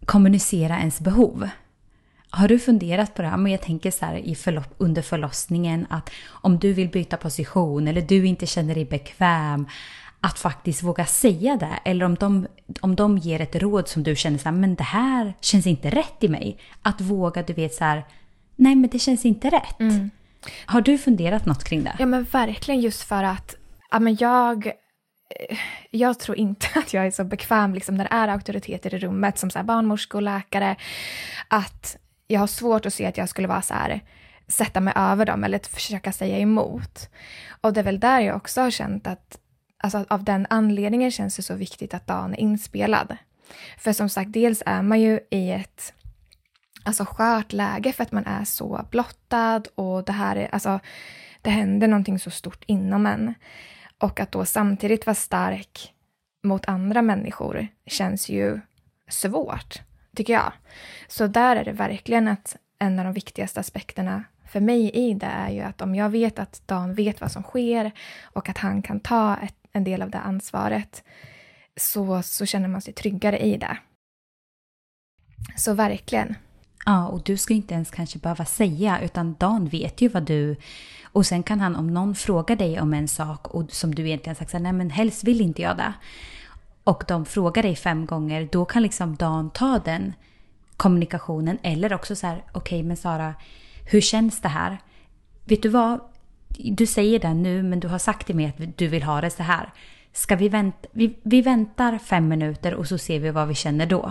kommunicera 0.05 0.79
ens 0.79 0.99
behov. 0.99 1.49
Har 2.35 2.47
du 2.47 2.59
funderat 2.59 3.13
på 3.13 3.21
det 3.21 3.27
här? 3.27 3.37
Men 3.37 3.51
jag 3.51 3.61
tänker 3.61 3.91
så 3.91 4.05
här 4.05 4.15
i 4.15 4.35
förlopp, 4.35 4.75
under 4.77 5.01
förlossningen 5.01 5.87
att 5.89 6.09
om 6.29 6.59
du 6.59 6.73
vill 6.73 6.89
byta 6.89 7.17
position 7.17 7.87
eller 7.87 8.01
du 8.01 8.27
inte 8.27 8.45
känner 8.45 8.75
dig 8.75 8.85
bekväm 8.85 9.67
att 10.21 10.39
faktiskt 10.39 10.83
våga 10.83 11.05
säga 11.05 11.57
det. 11.57 11.79
Eller 11.85 12.05
om 12.05 12.15
de, 12.15 12.47
om 12.81 12.95
de 12.95 13.17
ger 13.17 13.41
ett 13.41 13.55
råd 13.55 13.87
som 13.87 14.03
du 14.03 14.15
känner 14.15 14.37
så 14.37 14.43
här, 14.43 14.55
men 14.55 14.75
det 14.75 14.83
här 14.83 15.33
känns 15.41 15.67
inte 15.67 15.89
rätt 15.89 16.23
i 16.23 16.27
mig. 16.27 16.57
Att 16.81 17.01
våga, 17.01 17.43
du 17.43 17.53
vet 17.53 17.73
så 17.73 17.83
här, 17.83 18.05
nej 18.55 18.75
men 18.75 18.89
det 18.89 18.99
känns 18.99 19.25
inte 19.25 19.49
rätt. 19.49 19.77
Har 20.65 20.81
du 20.81 20.97
funderat 20.97 21.45
något 21.45 21.63
kring 21.63 21.83
det? 21.83 21.95
Ja 21.99 22.05
men 22.05 22.23
verkligen 22.23 22.81
just 22.81 23.03
för 23.03 23.23
att 23.23 23.55
ja, 23.91 23.99
men 23.99 24.17
jag, 24.19 24.67
eh, 24.67 25.57
jag 25.91 26.19
tror 26.19 26.37
inte 26.37 26.67
att 26.75 26.93
jag 26.93 27.05
är 27.05 27.11
så 27.11 27.23
bekväm 27.23 27.73
liksom, 27.73 27.95
när 27.95 28.03
det 28.03 28.15
är 28.15 28.27
auktoriteter 28.27 28.93
i 28.93 28.99
rummet 28.99 29.37
som 29.37 29.49
så 29.49 29.59
här, 29.59 29.63
barnmorskor 29.63 30.19
och 30.19 30.23
läkare. 30.23 30.75
Att 31.47 31.97
jag 32.27 32.39
har 32.39 32.47
svårt 32.47 32.85
att 32.85 32.93
se 32.93 33.05
att 33.05 33.17
jag 33.17 33.29
skulle 33.29 33.47
vara 33.47 33.61
så 33.61 33.73
här, 33.73 34.01
sätta 34.47 34.79
mig 34.79 34.93
över 34.95 35.25
dem 35.25 35.43
eller 35.43 35.59
försöka 35.59 36.11
säga 36.11 36.39
emot. 36.39 37.09
Och 37.61 37.73
det 37.73 37.79
är 37.79 37.83
väl 37.83 37.99
där 37.99 38.19
jag 38.19 38.35
också 38.35 38.61
har 38.61 38.71
känt 38.71 39.07
att 39.07 39.37
alltså, 39.77 40.05
av 40.07 40.23
den 40.23 40.47
anledningen 40.49 41.11
känns 41.11 41.35
det 41.35 41.41
så 41.41 41.55
viktigt 41.55 41.93
att 41.93 42.07
dagen 42.07 42.33
är 42.33 42.39
inspelad. 42.39 43.17
För 43.77 43.93
som 43.93 44.09
sagt, 44.09 44.33
dels 44.33 44.63
är 44.65 44.81
man 44.81 45.01
ju 45.01 45.19
i 45.29 45.51
ett 45.51 45.93
alltså 46.83 47.05
skört 47.05 47.53
läge 47.53 47.93
för 47.93 48.03
att 48.03 48.11
man 48.11 48.25
är 48.25 48.43
så 48.43 48.85
blottad 48.91 49.63
och 49.75 50.03
det 50.03 50.11
här 50.11 50.35
är, 50.35 50.53
alltså, 50.53 50.79
det 51.41 51.49
händer 51.49 51.87
någonting 51.87 52.19
så 52.19 52.31
stort 52.31 52.63
inom 52.67 53.05
en. 53.05 53.33
Och 53.97 54.19
att 54.19 54.31
då 54.31 54.45
samtidigt 54.45 55.05
vara 55.05 55.15
stark 55.15 55.93
mot 56.43 56.65
andra 56.65 57.01
människor 57.01 57.67
känns 57.85 58.29
ju 58.29 58.59
svårt, 59.09 59.81
tycker 60.15 60.33
jag. 60.33 60.53
Så 61.07 61.27
där 61.27 61.55
är 61.55 61.65
det 61.65 61.71
verkligen 61.71 62.27
att 62.27 62.55
en 62.79 62.99
av 62.99 63.05
de 63.05 63.13
viktigaste 63.13 63.59
aspekterna 63.59 64.23
för 64.47 64.59
mig 64.59 64.89
i 64.89 65.13
det 65.13 65.25
är 65.25 65.49
ju 65.49 65.61
att 65.61 65.81
om 65.81 65.95
jag 65.95 66.09
vet 66.09 66.39
att 66.39 66.61
Dan 66.65 66.93
vet 66.93 67.21
vad 67.21 67.31
som 67.31 67.43
sker 67.43 67.91
och 68.23 68.49
att 68.49 68.57
han 68.57 68.81
kan 68.81 68.99
ta 68.99 69.37
ett, 69.37 69.55
en 69.71 69.83
del 69.83 70.01
av 70.01 70.09
det 70.09 70.19
ansvaret 70.19 71.03
så, 71.77 72.21
så 72.21 72.45
känner 72.45 72.67
man 72.67 72.81
sig 72.81 72.93
tryggare 72.93 73.39
i 73.39 73.57
det. 73.57 73.77
Så 75.57 75.73
verkligen. 75.73 76.35
Ja, 76.85 77.07
och 77.07 77.23
du 77.23 77.37
ska 77.37 77.53
inte 77.53 77.73
ens 77.73 77.91
kanske 77.91 78.19
behöva 78.19 78.45
säga 78.45 79.01
utan 79.01 79.35
Dan 79.39 79.67
vet 79.67 80.01
ju 80.01 80.07
vad 80.07 80.23
du... 80.23 80.55
Och 81.03 81.25
sen 81.25 81.43
kan 81.43 81.59
han 81.59 81.75
om 81.75 81.93
någon 81.93 82.15
frågar 82.15 82.55
dig 82.55 82.81
om 82.81 82.93
en 82.93 83.07
sak 83.07 83.47
och 83.47 83.71
som 83.71 83.95
du 83.95 84.07
egentligen 84.07 84.35
sagt 84.35 84.51
så 84.51 84.57
här, 84.57 84.63
nej 84.63 84.73
men 84.73 84.89
helst 84.89 85.23
vill 85.23 85.41
inte 85.41 85.61
jag 85.61 85.77
det. 85.77 85.93
Och 86.85 87.03
de 87.07 87.25
frågar 87.25 87.63
dig 87.63 87.75
fem 87.75 88.05
gånger, 88.05 88.49
då 88.51 88.65
kan 88.65 88.81
liksom 88.81 89.15
Dan 89.15 89.49
ta 89.49 89.79
den 89.85 90.13
kommunikationen 90.77 91.57
eller 91.63 91.93
också 91.93 92.15
så 92.15 92.27
här, 92.27 92.43
okej 92.51 92.83
men 92.83 92.97
Sara, 92.97 93.33
hur 93.91 94.01
känns 94.01 94.41
det 94.41 94.47
här? 94.47 94.77
Vet 95.45 95.63
du 95.63 95.69
vad? 95.69 95.99
Du 96.57 96.85
säger 96.85 97.19
det 97.19 97.33
nu 97.33 97.63
men 97.63 97.79
du 97.79 97.87
har 97.87 97.97
sagt 97.97 98.25
till 98.27 98.35
mig 98.35 98.45
att 98.45 98.77
du 98.77 98.87
vill 98.87 99.03
ha 99.03 99.21
det 99.21 99.29
så 99.29 99.43
här. 99.43 99.73
Ska 100.13 100.35
vi 100.35 100.49
vänta? 100.49 100.87
Vi, 100.91 101.15
vi 101.23 101.41
väntar 101.41 101.97
fem 101.97 102.27
minuter 102.27 102.73
och 102.73 102.87
så 102.87 102.97
ser 102.97 103.19
vi 103.19 103.31
vad 103.31 103.47
vi 103.47 103.55
känner 103.55 103.85
då. 103.85 104.09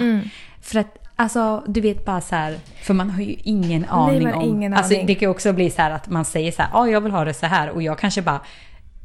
För 0.61 0.79
att 0.79 0.99
Alltså 1.17 1.63
du 1.67 1.81
vet 1.81 2.05
bara 2.05 2.21
så 2.21 2.35
här, 2.35 2.57
för 2.83 2.95
man 2.95 3.11
har 3.11 3.23
ju 3.23 3.37
ingen 3.43 3.85
aning 3.85 4.23
man 4.23 4.33
har 4.33 4.43
om... 4.43 4.49
ingen 4.49 4.75
alltså 4.75 4.95
aning. 4.95 5.07
det 5.07 5.15
kan 5.15 5.21
ju 5.21 5.31
också 5.31 5.53
bli 5.53 5.71
så 5.71 5.83
här 5.83 5.91
att 5.91 6.09
man 6.09 6.25
säger 6.25 6.53
så 6.53 6.63
här, 6.63 6.71
ja 6.73 6.89
jag 6.89 7.01
vill 7.01 7.13
ha 7.13 7.25
det 7.25 7.35
så 7.35 7.47
här 7.47 7.71
och 7.71 7.83
jag 7.83 7.99
kanske 7.99 8.23
bara 8.23 8.41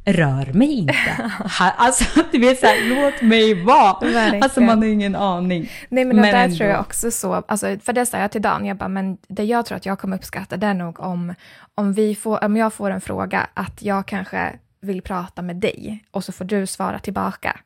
rör 0.04 0.52
mig 0.52 0.78
inte. 0.78 1.30
alltså 1.76 2.22
du 2.32 2.38
vet 2.38 2.60
såhär, 2.60 2.88
låt 2.88 3.22
mig 3.22 3.64
vara. 3.64 3.98
Verkligen. 4.00 4.42
Alltså 4.42 4.60
man 4.60 4.78
har 4.78 4.84
ingen 4.86 5.16
aning. 5.16 5.70
Nej 5.88 6.04
men, 6.04 6.16
men 6.16 6.32
där 6.34 6.44
ändå. 6.44 6.56
tror 6.56 6.70
jag 6.70 6.80
också 6.80 7.10
så, 7.10 7.34
alltså, 7.48 7.78
för 7.82 7.92
det 7.92 8.06
sa 8.06 8.18
jag 8.18 8.30
till 8.30 8.42
Dan, 8.42 8.66
jag 8.66 8.76
bara, 8.76 8.88
men 8.88 9.18
det 9.28 9.44
jag 9.44 9.66
tror 9.66 9.76
att 9.76 9.86
jag 9.86 9.98
kommer 9.98 10.16
uppskatta 10.16 10.56
det 10.56 10.66
är 10.66 10.74
nog 10.74 11.00
om, 11.00 11.34
om, 11.74 11.92
vi 11.92 12.14
får, 12.14 12.44
om 12.44 12.56
jag 12.56 12.72
får 12.72 12.90
en 12.90 13.00
fråga, 13.00 13.46
att 13.54 13.82
jag 13.82 14.06
kanske 14.06 14.52
vill 14.80 15.02
prata 15.02 15.42
med 15.42 15.56
dig 15.56 16.04
och 16.10 16.24
så 16.24 16.32
får 16.32 16.44
du 16.44 16.66
svara 16.66 16.98
tillbaka. 16.98 17.60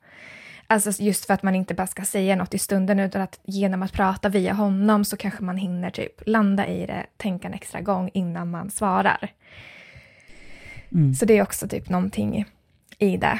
Alltså 0.67 1.03
just 1.03 1.25
för 1.27 1.35
att 1.35 1.43
man 1.43 1.55
inte 1.55 1.75
bara 1.75 1.87
ska 1.87 2.05
säga 2.05 2.37
något 2.37 2.55
i 2.55 2.59
stunden 2.59 3.01
utan 3.01 3.23
att 3.23 3.41
genom 3.45 3.83
att 3.83 3.93
prata 3.93 4.29
via 4.29 4.53
honom 4.53 5.05
så 5.05 5.17
kanske 5.17 5.43
man 5.43 5.57
hinner 5.57 5.91
typ 5.91 6.23
landa 6.27 6.67
i 6.67 6.87
det, 6.87 7.07
tänka 7.17 7.49
en 7.49 7.55
extra 7.55 7.81
gång 7.81 8.11
innan 8.15 8.51
man 8.51 8.71
svarar. 8.71 9.31
Mm. 10.95 11.15
Så 11.15 11.25
det 11.25 11.39
är 11.39 11.43
också 11.43 11.69
typ 11.69 11.89
någonting 11.89 12.45
i 12.99 13.17
det. 13.17 13.39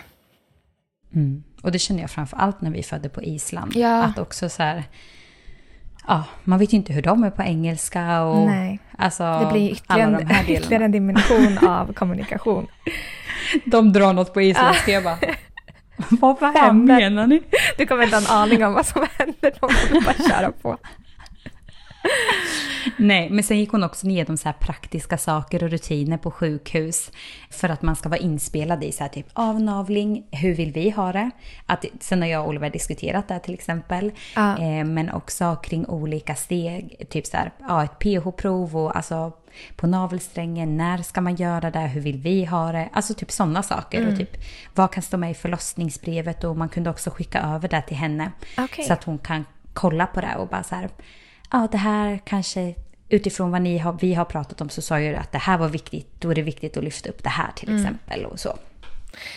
Mm. 1.15 1.43
Och 1.63 1.73
det 1.73 1.79
känner 1.79 2.01
jag 2.01 2.11
framför 2.11 2.37
allt 2.37 2.61
när 2.61 2.71
vi 2.71 2.83
födde 2.83 3.09
på 3.09 3.23
Island. 3.23 3.77
Ja. 3.77 4.03
Att 4.03 4.19
också 4.19 4.49
så 4.49 4.63
här, 4.63 4.85
ja, 6.07 6.25
man 6.45 6.59
vet 6.59 6.73
ju 6.73 6.77
inte 6.77 6.93
hur 6.93 7.03
de 7.03 7.25
är 7.25 7.31
på 7.31 7.43
engelska 7.43 8.23
och 8.23 8.47
Nej. 8.47 8.79
Alltså, 8.99 9.23
det 9.25 9.53
blir 9.53 9.71
ytterligare, 9.71 10.19
de 10.19 10.35
här 10.35 10.51
ytterligare 10.51 10.85
en 10.85 10.93
dimension 10.93 11.59
av 11.69 11.93
kommunikation. 11.93 12.67
De 13.65 13.93
drar 13.93 14.13
något 14.13 14.35
på 14.35 14.43
isländska, 14.43 14.93
jag 14.93 15.05
bara, 15.05 15.19
vad 16.11 16.39
fan 16.39 16.85
menar 16.85 17.27
ni? 17.27 17.43
Du 17.79 17.87
kommer 17.87 18.05
inte 18.05 18.17
ha 18.17 18.23
en 18.23 18.43
aning 18.43 18.65
om 18.65 18.73
vad 18.73 18.87
som 18.87 19.07
händer, 19.19 19.53
de 19.61 19.61
kommer 19.61 20.05
bara 20.05 20.29
köra 20.29 20.53
på. 20.53 20.79
Nej, 22.97 23.31
men 23.31 23.45
sen 23.45 23.59
gick 23.59 23.71
hon 23.71 23.85
också 23.85 24.07
igenom 24.07 24.37
så 24.37 24.49
här 24.49 24.57
praktiska 24.61 25.19
saker 25.19 25.65
och 25.65 25.71
rutiner 25.71 26.19
på 26.19 26.31
sjukhus. 26.31 27.11
För 27.51 27.69
att 27.69 27.83
man 27.83 27.97
ska 27.97 28.09
vara 28.09 28.21
inspelad 28.21 28.85
i 28.85 28.93
så 28.93 29.05
här 29.05 29.11
typ 29.11 29.27
avnavling, 29.33 30.27
hur 30.31 30.55
vill 30.55 30.73
vi 30.73 30.91
ha 30.91 31.13
det? 31.13 31.31
Att, 31.67 31.85
sen 32.01 32.23
har 32.23 32.29
jag 32.29 32.43
och 32.43 32.49
Oliver 32.49 32.71
diskuterat 32.71 33.29
det 33.29 33.39
till 33.39 33.55
exempel. 33.55 34.13
Ah. 34.35 34.57
Eh, 34.57 34.85
men 34.85 35.11
också 35.11 35.57
kring 35.63 35.87
olika 35.87 36.35
steg, 36.35 37.07
typ 37.11 37.27
så 37.27 37.37
här, 37.37 37.53
ja, 37.61 37.85
ett 37.85 37.99
pH-prov 37.99 38.77
och 38.77 38.97
alltså 38.97 39.33
på 39.77 39.87
navelsträngen, 39.87 40.77
när 40.77 40.99
ska 40.99 41.21
man 41.21 41.37
göra 41.37 41.71
det, 41.71 41.79
hur 41.79 42.01
vill 42.01 42.19
vi 42.19 42.45
ha 42.45 42.73
det? 42.73 42.89
Alltså 42.93 43.15
typ 43.15 43.31
sådana 43.31 43.63
saker. 43.63 43.99
Mm. 43.99 44.13
Och 44.13 44.19
typ 44.19 44.37
vad 44.75 44.93
kan 44.93 45.03
stå 45.03 45.17
med 45.17 45.31
i 45.31 45.35
förlossningsbrevet 45.35 46.45
och 46.45 46.57
man 46.57 46.69
kunde 46.69 46.91
också 46.91 47.11
skicka 47.11 47.41
över 47.41 47.69
det 47.69 47.83
till 47.83 47.97
henne. 47.97 48.33
Okay. 48.59 48.85
Så 48.85 48.93
att 48.93 49.05
hon 49.05 49.19
kan 49.19 49.45
kolla 49.73 50.07
på 50.07 50.21
det 50.21 50.37
och 50.37 50.49
bara 50.49 50.63
så 50.63 50.75
här, 50.75 50.89
ja 51.51 51.69
det 51.73 51.79
här 51.79 52.21
kanske 52.25 52.75
utifrån 53.09 53.51
vad 53.51 53.63
ni 53.63 53.79
har, 53.79 53.93
vi 53.93 54.15
har 54.15 54.25
pratat 54.25 54.61
om 54.61 54.69
så 54.69 54.83
sa 54.83 55.01
jag 55.01 55.15
att 55.15 55.33
det 55.33 55.39
här 55.39 55.59
var 55.59 55.69
viktigt, 55.69 56.21
då 56.21 56.31
är 56.31 56.35
det 56.35 56.43
viktigt 56.43 56.77
att 56.77 56.85
lyfta 56.85 57.09
upp 57.09 57.23
det 57.23 57.29
här 57.29 57.53
till 57.57 57.69
mm. 57.69 57.81
exempel 57.81 58.27
och 58.27 58.41
så. 58.41 58.59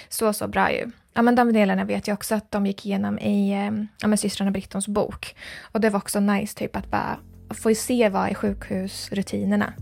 Så, 0.10 0.34
så 0.34 0.48
bra 0.48 0.72
ju. 0.72 0.92
Ja, 1.14 1.22
men 1.22 1.36
de 1.36 1.54
delarna 1.54 1.84
vet 1.84 2.08
jag 2.08 2.16
också 2.16 2.36
att 2.36 2.52
de 2.52 2.66
gick 2.66 2.86
igenom 2.86 3.20
i 3.20 3.52
eh, 3.52 3.86
ja, 4.02 4.08
men 4.08 4.18
systrarna 4.18 4.52
Brittons 4.52 4.88
bok. 4.88 5.36
Och 5.62 5.82
det 5.82 5.90
var 5.90 5.98
också 5.98 6.20
nice 6.20 6.58
typ 6.58 6.76
att 6.76 6.92
bara 6.92 7.20
få 7.50 7.76
se 7.76 8.10
vad 8.10 8.30
är 8.30 8.34
sjukhusrutinerna. 8.34 9.74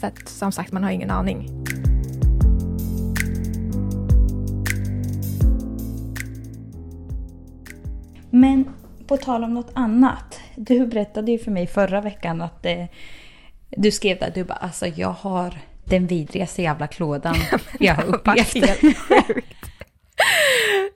För 0.00 0.06
att 0.06 0.28
som 0.28 0.52
sagt, 0.52 0.72
man 0.72 0.84
har 0.84 0.90
ingen 0.90 1.10
aning. 1.10 1.50
Men 8.30 8.68
på 9.06 9.16
tal 9.16 9.44
om 9.44 9.54
något 9.54 9.70
annat. 9.74 10.39
Du 10.56 10.86
berättade 10.86 11.32
ju 11.32 11.38
för 11.38 11.50
mig 11.50 11.66
förra 11.66 12.00
veckan 12.00 12.42
att 12.42 12.66
eh, 12.66 12.84
du 13.70 13.90
skrev 13.90 14.18
där, 14.18 14.30
du 14.34 14.44
bara 14.44 14.58
alltså 14.58 14.86
jag 14.86 15.08
har 15.08 15.54
den 15.84 16.06
vidrigaste 16.06 16.62
jävla 16.62 16.86
klådan 16.86 17.34
jag 17.80 17.94
har 17.94 18.04
upplevt. 18.04 18.54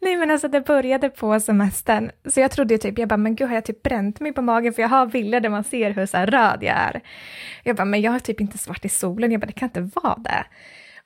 Nej 0.00 0.16
men 0.16 0.30
alltså 0.30 0.48
det 0.48 0.61
började 0.61 1.11
på 1.11 1.40
semestern, 1.40 2.11
så 2.28 2.40
jag 2.40 2.50
trodde 2.50 2.78
typ, 2.78 2.98
jag 2.98 3.09
bara 3.09 3.16
men 3.16 3.36
gud 3.36 3.48
har 3.48 3.55
jag 3.55 3.64
typ 3.64 3.82
bränt 3.82 4.20
mig 4.20 4.32
på 4.32 4.42
magen 4.42 4.72
för 4.72 4.82
jag 4.82 4.88
har 4.88 5.07
bilder 5.07 5.40
där 5.40 5.48
man 5.48 5.64
ser 5.64 5.90
hur 5.90 6.07
så 6.07 6.18
röd 6.18 6.59
jag 6.61 6.76
är. 6.76 7.00
Jag 7.62 7.76
bara 7.76 7.84
men 7.84 8.00
jag 8.00 8.12
har 8.12 8.18
typ 8.18 8.40
inte 8.40 8.59
svart 8.59 8.84
i 8.84 8.88
solen, 8.88 9.32
jag 9.32 9.40
bara 9.40 9.46
det 9.46 9.52
kan 9.52 9.68
inte 9.68 9.90
vara 10.02 10.18
det. 10.18 10.44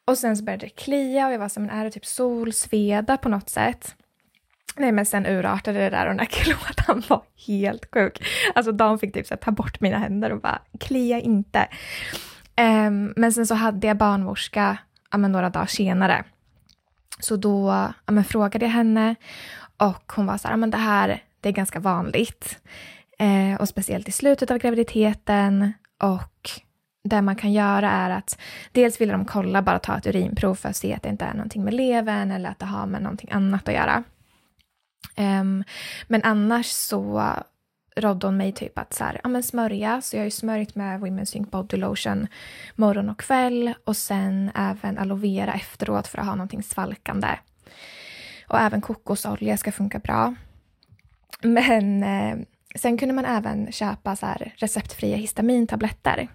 Och 0.05 0.19
sen 0.19 0.37
så 0.37 0.45
började 0.45 0.67
det 0.67 0.71
klia 0.71 1.27
och 1.27 1.33
jag 1.33 1.39
var 1.39 1.49
som 1.49 1.63
men 1.63 1.79
är 1.79 1.85
det 1.85 1.91
typ 1.91 2.07
solsveda 2.07 3.17
på 3.17 3.29
något 3.29 3.49
sätt? 3.49 3.95
Nej 4.79 4.93
men 4.93 5.07
sen 5.07 5.27
urartade 5.27 5.79
det 5.79 5.91
där 5.91 6.07
och 6.07 6.11
den 6.11 6.19
här 6.19 6.27
klådan 6.27 7.03
var 7.09 7.23
helt 7.47 7.95
sjuk. 7.95 8.23
Alltså 8.55 8.73
de 8.73 8.99
fick 8.99 9.15
typ 9.15 9.27
så 9.27 9.35
här, 9.35 9.39
ta 9.39 9.51
bort 9.51 9.81
mina 9.81 9.99
händer 9.99 10.33
och 10.33 10.41
bara 10.41 10.63
klia 10.81 11.21
inte. 11.21 11.69
Um, 12.61 13.13
men 13.17 13.33
sen 13.33 13.47
så 13.47 13.55
hade 13.55 13.87
jag 13.87 13.97
barnmorska 13.97 14.79
ja, 15.11 15.19
men 15.19 15.33
några 15.33 15.51
dagar 15.51 15.67
senare. 15.67 16.25
Så 17.21 17.37
då 17.37 17.69
ja, 18.07 18.13
men 18.13 18.25
frågade 18.25 18.65
jag 18.65 18.73
henne 18.73 19.15
och 19.77 20.13
hon 20.17 20.27
var 20.27 20.39
så 20.39 20.49
här, 20.49 20.53
ja, 20.53 20.57
men 20.57 20.71
det 20.71 20.79
här 20.79 21.23
det 21.41 21.49
är 21.49 21.53
ganska 21.53 21.81
vanligt. 21.81 22.59
Eh, 23.19 23.61
och 23.61 23.69
speciellt 23.69 24.09
i 24.09 24.13
slutet 24.13 24.51
av 24.51 24.59
graviditeten 24.59 25.73
och 26.03 26.51
det 27.05 27.23
man 27.23 27.37
kan 27.37 27.53
göra 27.53 27.91
är 27.91 28.11
att 28.11 28.39
dels 28.73 29.01
vill 29.01 29.09
de 29.09 29.25
kolla, 29.25 29.63
bara 29.63 29.79
ta 29.79 29.99
ett 29.99 30.07
urinprov 30.07 30.55
för 30.55 30.69
att 30.69 30.77
se 30.77 30.95
att 30.95 31.03
det 31.03 31.09
inte 31.09 31.25
är 31.25 31.35
någonting 31.35 31.65
med 31.65 31.75
levern 31.75 32.31
eller 32.31 32.51
att 32.51 32.59
det 32.59 32.67
har 32.67 32.87
med 32.87 33.03
någonting 33.03 33.31
annat 33.33 33.69
att 33.69 33.75
göra. 33.75 34.05
Um, 35.17 35.65
men 36.07 36.23
annars 36.23 36.67
så 36.67 37.33
rådde 37.97 38.27
hon 38.27 38.37
mig 38.37 38.53
typ 38.53 38.79
att 38.79 38.95
så 38.95 39.05
här, 39.05 39.21
ja, 39.23 39.29
men 39.29 39.43
smörja, 39.43 40.01
så 40.01 40.17
jag 40.17 40.21
har 40.21 40.25
ju 40.25 40.31
smörjt 40.31 40.75
med 40.75 41.01
Women's 41.01 41.25
Sync 41.25 41.51
Body 41.51 41.77
Lotion 41.77 42.27
morgon 42.75 43.09
och 43.09 43.21
kväll 43.21 43.75
och 43.85 43.97
sen 43.97 44.51
även 44.55 44.99
aloe 44.99 45.19
vera 45.19 45.53
efteråt 45.53 46.07
för 46.07 46.19
att 46.19 46.27
ha 46.27 46.35
någonting 46.35 46.63
svalkande. 46.63 47.39
Och 48.49 48.61
även 48.61 48.81
kokosolja 48.81 49.57
ska 49.57 49.73
funka 49.73 49.99
bra. 49.99 50.35
Men 51.43 52.03
eh, 52.03 52.39
sen 52.75 52.99
kunde 52.99 53.15
man 53.15 53.25
även 53.25 53.73
köpa 53.73 54.17
så 54.17 54.27
här 54.27 54.55
receptfria 54.57 55.17
histamintabletter. 55.17 56.29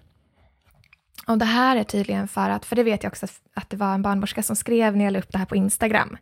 Och 1.26 1.38
det 1.38 1.44
här 1.44 1.76
är 1.76 1.84
tydligen 1.84 2.28
för 2.28 2.50
att, 2.50 2.64
för 2.64 2.76
det 2.76 2.82
vet 2.82 3.02
jag 3.02 3.10
också 3.10 3.26
att 3.54 3.70
det 3.70 3.76
var 3.76 3.94
en 3.94 4.02
barnmorska 4.02 4.42
som 4.42 4.56
skrev 4.56 4.96
när 4.96 5.04
jag 5.04 5.12
la 5.12 5.18
upp 5.18 5.32
det 5.32 5.38
här 5.38 5.46
på 5.46 5.56
Instagram, 5.56 6.16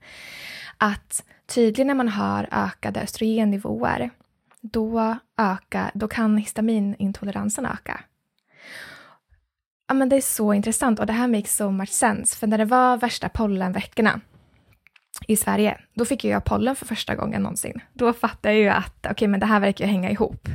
att 0.79 1.25
tydlig 1.55 1.87
när 1.87 1.95
man 1.95 2.09
har 2.09 2.49
ökade 2.51 3.01
östrogennivåer, 3.01 4.11
då, 4.61 5.17
öka, 5.39 5.91
då 5.95 6.09
kan 6.09 6.37
histaminintoleransen 6.37 7.67
öka. 7.67 8.01
Ja, 9.89 9.95
men 9.95 10.09
det 10.09 10.17
är 10.17 10.21
så 10.21 10.53
intressant 10.55 11.01
och 11.01 11.07
det 11.07 11.13
här 11.13 11.29
makes 11.29 11.57
so 11.57 11.71
much 11.71 11.89
sense, 11.89 12.37
för 12.37 12.47
när 12.47 12.59
det 12.59 12.65
var 12.65 12.97
värsta 12.97 13.29
pollenveckorna 13.29 14.21
i 15.27 15.37
Sverige, 15.37 15.81
då 15.95 16.05
fick 16.05 16.25
jag 16.25 16.45
pollen 16.45 16.77
för 16.77 16.87
första 16.87 17.15
gången 17.15 17.43
någonsin. 17.43 17.81
Då 17.93 18.13
fattade 18.13 18.55
jag 18.55 18.63
ju 18.63 18.69
att 18.69 18.99
okej, 18.99 19.13
okay, 19.13 19.29
men 19.29 19.41
det 19.41 19.47
här 19.47 19.61
verkar 19.61 19.85
ju 19.85 19.91
hänga 19.91 20.11
ihop. 20.11 20.49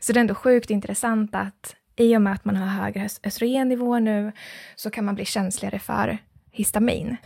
Så 0.00 0.12
det 0.12 0.18
är 0.18 0.20
ändå 0.20 0.34
sjukt 0.34 0.70
intressant 0.70 1.34
att 1.34 1.76
i 1.96 2.16
och 2.16 2.22
med 2.22 2.32
att 2.32 2.44
man 2.44 2.56
har 2.56 2.66
högre 2.66 3.08
östrogennivåer 3.24 4.00
nu 4.00 4.32
så 4.76 4.90
kan 4.90 5.04
man 5.04 5.14
bli 5.14 5.24
känsligare 5.24 5.78
för 5.78 6.18
histamin. 6.50 7.16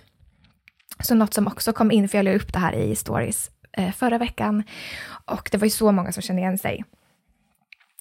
Så 1.02 1.14
något 1.14 1.34
som 1.34 1.46
också 1.46 1.72
kom 1.72 1.90
in, 1.90 2.08
för 2.08 2.18
jag 2.18 2.24
la 2.24 2.32
upp 2.32 2.52
det 2.52 2.58
här 2.58 2.72
i 2.72 2.96
stories 2.96 3.50
eh, 3.72 3.92
förra 3.92 4.18
veckan, 4.18 4.62
och 5.24 5.48
det 5.52 5.58
var 5.58 5.66
ju 5.66 5.70
så 5.70 5.92
många 5.92 6.12
som 6.12 6.22
kände 6.22 6.42
igen 6.42 6.58
sig. 6.58 6.84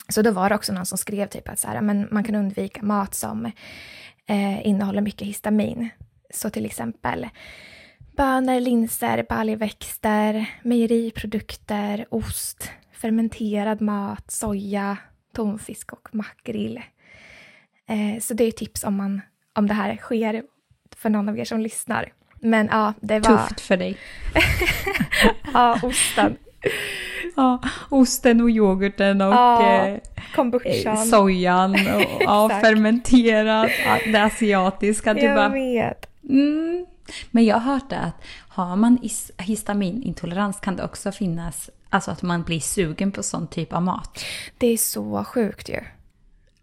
Så 0.10 0.22
då 0.22 0.32
var 0.32 0.50
det 0.50 0.56
också 0.56 0.74
någon 0.74 0.86
som 0.86 0.98
skrev 0.98 1.28
typ 1.28 1.50
att 1.50 1.60
så 1.60 1.68
här, 1.68 1.82
men 1.82 2.08
man 2.12 2.24
kan 2.24 2.36
undvika 2.36 2.82
mat 2.82 3.16
som 3.16 3.46
eh, 4.28 4.68
innehåller 4.68 5.02
mycket 5.02 5.28
histamin. 5.28 5.90
Så 6.34 6.50
till 6.50 6.66
exempel 6.66 7.30
bönor, 8.18 8.60
linser, 8.60 9.26
baljväxter, 9.30 10.50
mejeriprodukter, 10.64 12.06
ost, 12.10 12.72
fermenterad 12.92 13.82
mat, 13.82 14.32
soja, 14.32 14.98
tonfisk 15.36 15.94
och 15.94 16.16
makrill. 16.16 16.82
Eh, 17.88 18.20
så 18.20 18.34
det 18.34 18.44
är 18.44 18.52
tips 18.52 18.84
om, 18.84 18.96
man, 18.96 19.22
om 19.56 19.68
det 19.68 19.74
här 19.74 19.98
sker 19.98 20.44
för 20.96 21.10
någon 21.10 21.30
av 21.30 21.40
er 21.40 21.46
som 21.46 21.60
lyssnar. 21.60 22.14
Men 22.42 22.68
ja, 22.72 22.94
det 23.02 23.20
var... 23.20 23.38
Tufft 23.38 23.62
för 23.62 23.78
dig. 23.78 23.98
ja, 25.54 25.80
osten. 25.84 26.38
Ja, 27.36 27.60
osten 27.90 28.42
och 28.42 28.50
yoghurten 28.50 29.22
och 29.22 29.34
ja, 29.34 29.88
eh, 30.66 30.96
sojan 30.96 31.72
och 31.74 32.02
ja, 32.20 32.50
fermenterat, 32.50 33.72
det 34.06 34.24
asiatiska. 34.24 35.14
Du 35.14 35.22
jag 35.22 35.36
bara, 35.36 35.50
vet. 35.50 36.06
Mm. 36.30 36.86
Men 37.32 37.46
jag 37.46 37.56
har 37.56 37.74
hört 37.74 37.92
att 37.92 38.24
har 38.48 38.76
man 38.76 39.00
histaminintolerans 39.38 40.60
kan 40.60 40.76
det 40.76 40.84
också 40.84 41.12
finnas, 41.12 41.70
alltså 41.90 42.12
att 42.12 42.22
man 42.22 42.44
blir 42.44 42.60
sugen 42.60 43.12
på 43.12 43.24
sån 43.24 43.48
typ 43.48 43.74
av 43.74 43.82
mat. 43.82 44.24
Det 44.58 44.68
är 44.68 44.78
så 44.78 45.24
sjukt 45.24 45.70
ju. 45.70 45.80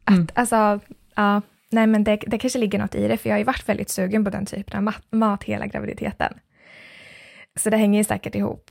Att, 0.04 0.14
mm. 0.14 0.28
Alltså, 0.34 0.80
ja, 1.14 1.42
Nej 1.70 1.86
men 1.86 2.04
det, 2.04 2.16
det 2.26 2.38
kanske 2.38 2.58
ligger 2.58 2.78
något 2.78 2.94
i 2.94 3.08
det, 3.08 3.16
för 3.16 3.28
jag 3.28 3.34
har 3.34 3.38
ju 3.38 3.44
varit 3.44 3.68
väldigt 3.68 3.90
sugen 3.90 4.24
på 4.24 4.30
den 4.30 4.46
typen 4.46 4.76
av 4.76 4.82
mat, 4.82 5.02
mat 5.10 5.44
hela 5.44 5.66
graviditeten. 5.66 6.38
Så 7.56 7.70
det 7.70 7.76
hänger 7.76 7.98
ju 7.98 8.04
säkert 8.04 8.34
ihop. 8.34 8.70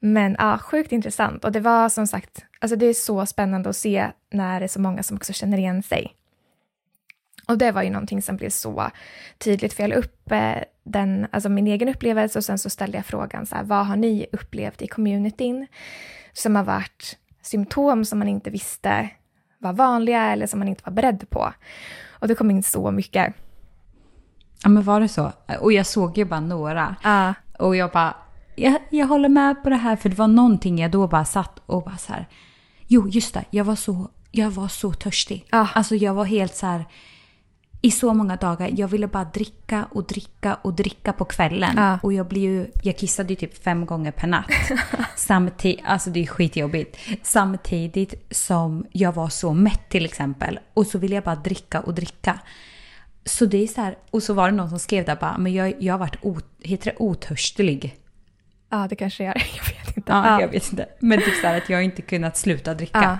Men 0.00 0.36
ja, 0.38 0.58
sjukt 0.58 0.92
intressant. 0.92 1.44
Och 1.44 1.52
det 1.52 1.60
var 1.60 1.88
som 1.88 2.06
sagt, 2.06 2.44
alltså 2.58 2.76
det 2.76 2.86
är 2.86 2.94
så 2.94 3.26
spännande 3.26 3.70
att 3.70 3.76
se 3.76 4.10
när 4.30 4.60
det 4.60 4.66
är 4.66 4.68
så 4.68 4.80
många 4.80 5.02
som 5.02 5.16
också 5.16 5.32
känner 5.32 5.58
igen 5.58 5.82
sig. 5.82 6.16
Och 7.48 7.58
det 7.58 7.72
var 7.72 7.82
ju 7.82 7.90
någonting 7.90 8.22
som 8.22 8.36
blev 8.36 8.50
så 8.50 8.90
tydligt, 9.38 9.72
för 9.72 9.82
jag 9.82 9.90
la 9.90 9.96
upp 9.96 10.32
eh, 10.32 10.56
den, 10.84 11.26
alltså 11.30 11.48
min 11.48 11.66
egen 11.66 11.88
upplevelse 11.88 12.38
och 12.38 12.44
sen 12.44 12.58
så 12.58 12.70
ställde 12.70 12.98
jag 12.98 13.06
frågan 13.06 13.46
så 13.46 13.54
här, 13.54 13.64
vad 13.64 13.86
har 13.86 13.96
ni 13.96 14.26
upplevt 14.32 14.82
i 14.82 14.86
communityn 14.86 15.66
som 16.32 16.56
har 16.56 16.64
varit 16.64 17.18
symptom 17.42 18.04
som 18.04 18.18
man 18.18 18.28
inte 18.28 18.50
visste 18.50 19.08
var 19.62 19.72
vanliga 19.72 20.22
eller 20.22 20.46
som 20.46 20.58
man 20.58 20.68
inte 20.68 20.82
var 20.84 20.92
beredd 20.92 21.30
på. 21.30 21.52
Och 22.10 22.28
det 22.28 22.34
kom 22.34 22.50
in 22.50 22.62
så 22.62 22.90
mycket. 22.90 23.34
Ja 24.62 24.68
men 24.68 24.82
var 24.82 25.00
det 25.00 25.08
så? 25.08 25.32
Och 25.60 25.72
jag 25.72 25.86
såg 25.86 26.18
ju 26.18 26.24
bara 26.24 26.40
några. 26.40 26.96
Ja. 27.02 27.34
Och 27.58 27.76
jag 27.76 27.90
bara, 27.90 28.14
jag, 28.56 28.78
jag 28.90 29.06
håller 29.06 29.28
med 29.28 29.62
på 29.62 29.70
det 29.70 29.76
här 29.76 29.96
för 29.96 30.08
det 30.08 30.18
var 30.18 30.28
någonting 30.28 30.78
jag 30.78 30.90
då 30.90 31.06
bara 31.06 31.24
satt 31.24 31.62
och 31.66 31.84
bara 31.84 31.96
så 31.96 32.12
här. 32.12 32.28
Jo 32.86 33.08
just 33.08 33.34
det, 33.34 33.44
jag 33.50 33.64
var 33.64 33.76
så, 33.76 34.10
jag 34.30 34.50
var 34.50 34.68
så 34.68 34.92
törstig. 34.92 35.46
Ja. 35.50 35.68
Alltså 35.74 35.94
jag 35.94 36.14
var 36.14 36.24
helt 36.24 36.54
så 36.54 36.66
här. 36.66 36.84
I 37.84 37.90
så 37.90 38.14
många 38.14 38.36
dagar, 38.36 38.70
jag 38.76 38.88
ville 38.88 39.06
bara 39.06 39.24
dricka 39.24 39.88
och 39.90 40.04
dricka 40.06 40.54
och 40.54 40.74
dricka 40.74 41.12
på 41.12 41.24
kvällen. 41.24 41.74
Ja. 41.76 41.98
Och 42.02 42.12
jag 42.12 42.28
blir 42.28 42.42
ju, 42.42 42.66
jag 42.82 42.96
kissade 42.98 43.28
ju 43.32 43.36
typ 43.36 43.64
fem 43.64 43.86
gånger 43.86 44.10
per 44.12 44.26
natt. 44.26 44.50
Samtidigt, 45.16 45.80
alltså 45.84 46.10
det 46.10 46.22
är 46.22 46.26
skitjobbigt. 46.26 46.98
Samtidigt 47.22 48.14
som 48.30 48.86
jag 48.92 49.12
var 49.12 49.28
så 49.28 49.52
mätt 49.52 49.88
till 49.88 50.04
exempel. 50.04 50.58
Och 50.74 50.86
så 50.86 50.98
ville 50.98 51.14
jag 51.14 51.24
bara 51.24 51.34
dricka 51.36 51.80
och 51.80 51.94
dricka. 51.94 52.38
Så 53.24 53.46
det 53.46 53.62
är 53.62 53.66
så 53.66 53.80
här, 53.80 53.96
och 54.10 54.22
så 54.22 54.34
var 54.34 54.50
det 54.50 54.56
någon 54.56 54.68
som 54.70 54.78
skrev 54.78 55.04
där 55.04 55.16
bara, 55.16 55.38
men 55.38 55.52
jag, 55.54 55.74
jag 55.82 55.94
har 55.94 55.98
varit 55.98 56.16
o, 56.22 56.38
heter 56.60 56.90
det 56.90 56.96
otörstig. 56.98 57.96
ja, 58.70 58.86
det 58.90 58.96
kanske 58.96 59.24
gör. 59.24 59.34
Jag 59.56 59.64
vet 59.64 59.96
inte. 59.96 60.12
Ja, 60.12 60.40
jag 60.40 60.48
vet 60.48 60.70
inte. 60.70 60.86
Men 61.00 61.18
typ 61.18 61.34
så 61.40 61.46
här 61.46 61.56
att 61.58 61.70
jag 61.70 61.84
inte 61.84 62.02
kunnat 62.02 62.36
sluta 62.36 62.74
dricka. 62.74 63.02
Ja. 63.02 63.18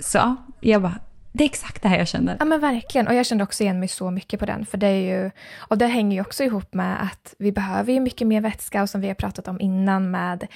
Så 0.00 0.18
ja, 0.18 0.36
jag 0.60 0.82
bara, 0.82 0.98
det 1.36 1.44
är 1.44 1.46
exakt 1.46 1.82
det 1.82 1.88
här 1.88 1.98
jag 1.98 2.08
känner. 2.08 2.36
Ja 2.38 2.44
men 2.44 2.60
verkligen. 2.60 3.08
Och 3.08 3.14
jag 3.14 3.26
kände 3.26 3.44
också 3.44 3.62
igen 3.62 3.80
mig 3.80 3.88
så 3.88 4.10
mycket 4.10 4.40
på 4.40 4.46
den. 4.46 4.66
För 4.66 4.78
det 4.78 4.86
är 4.86 5.22
ju, 5.22 5.30
och 5.58 5.78
det 5.78 5.86
hänger 5.86 6.16
ju 6.16 6.20
också 6.20 6.44
ihop 6.44 6.74
med 6.74 7.02
att 7.02 7.34
vi 7.38 7.52
behöver 7.52 7.92
ju 7.92 8.00
mycket 8.00 8.26
mer 8.26 8.40
vätska 8.40 8.82
och 8.82 8.90
som 8.90 9.00
vi 9.00 9.08
har 9.08 9.14
pratat 9.14 9.48
om 9.48 9.60
innan 9.60 10.10
med 10.10 10.46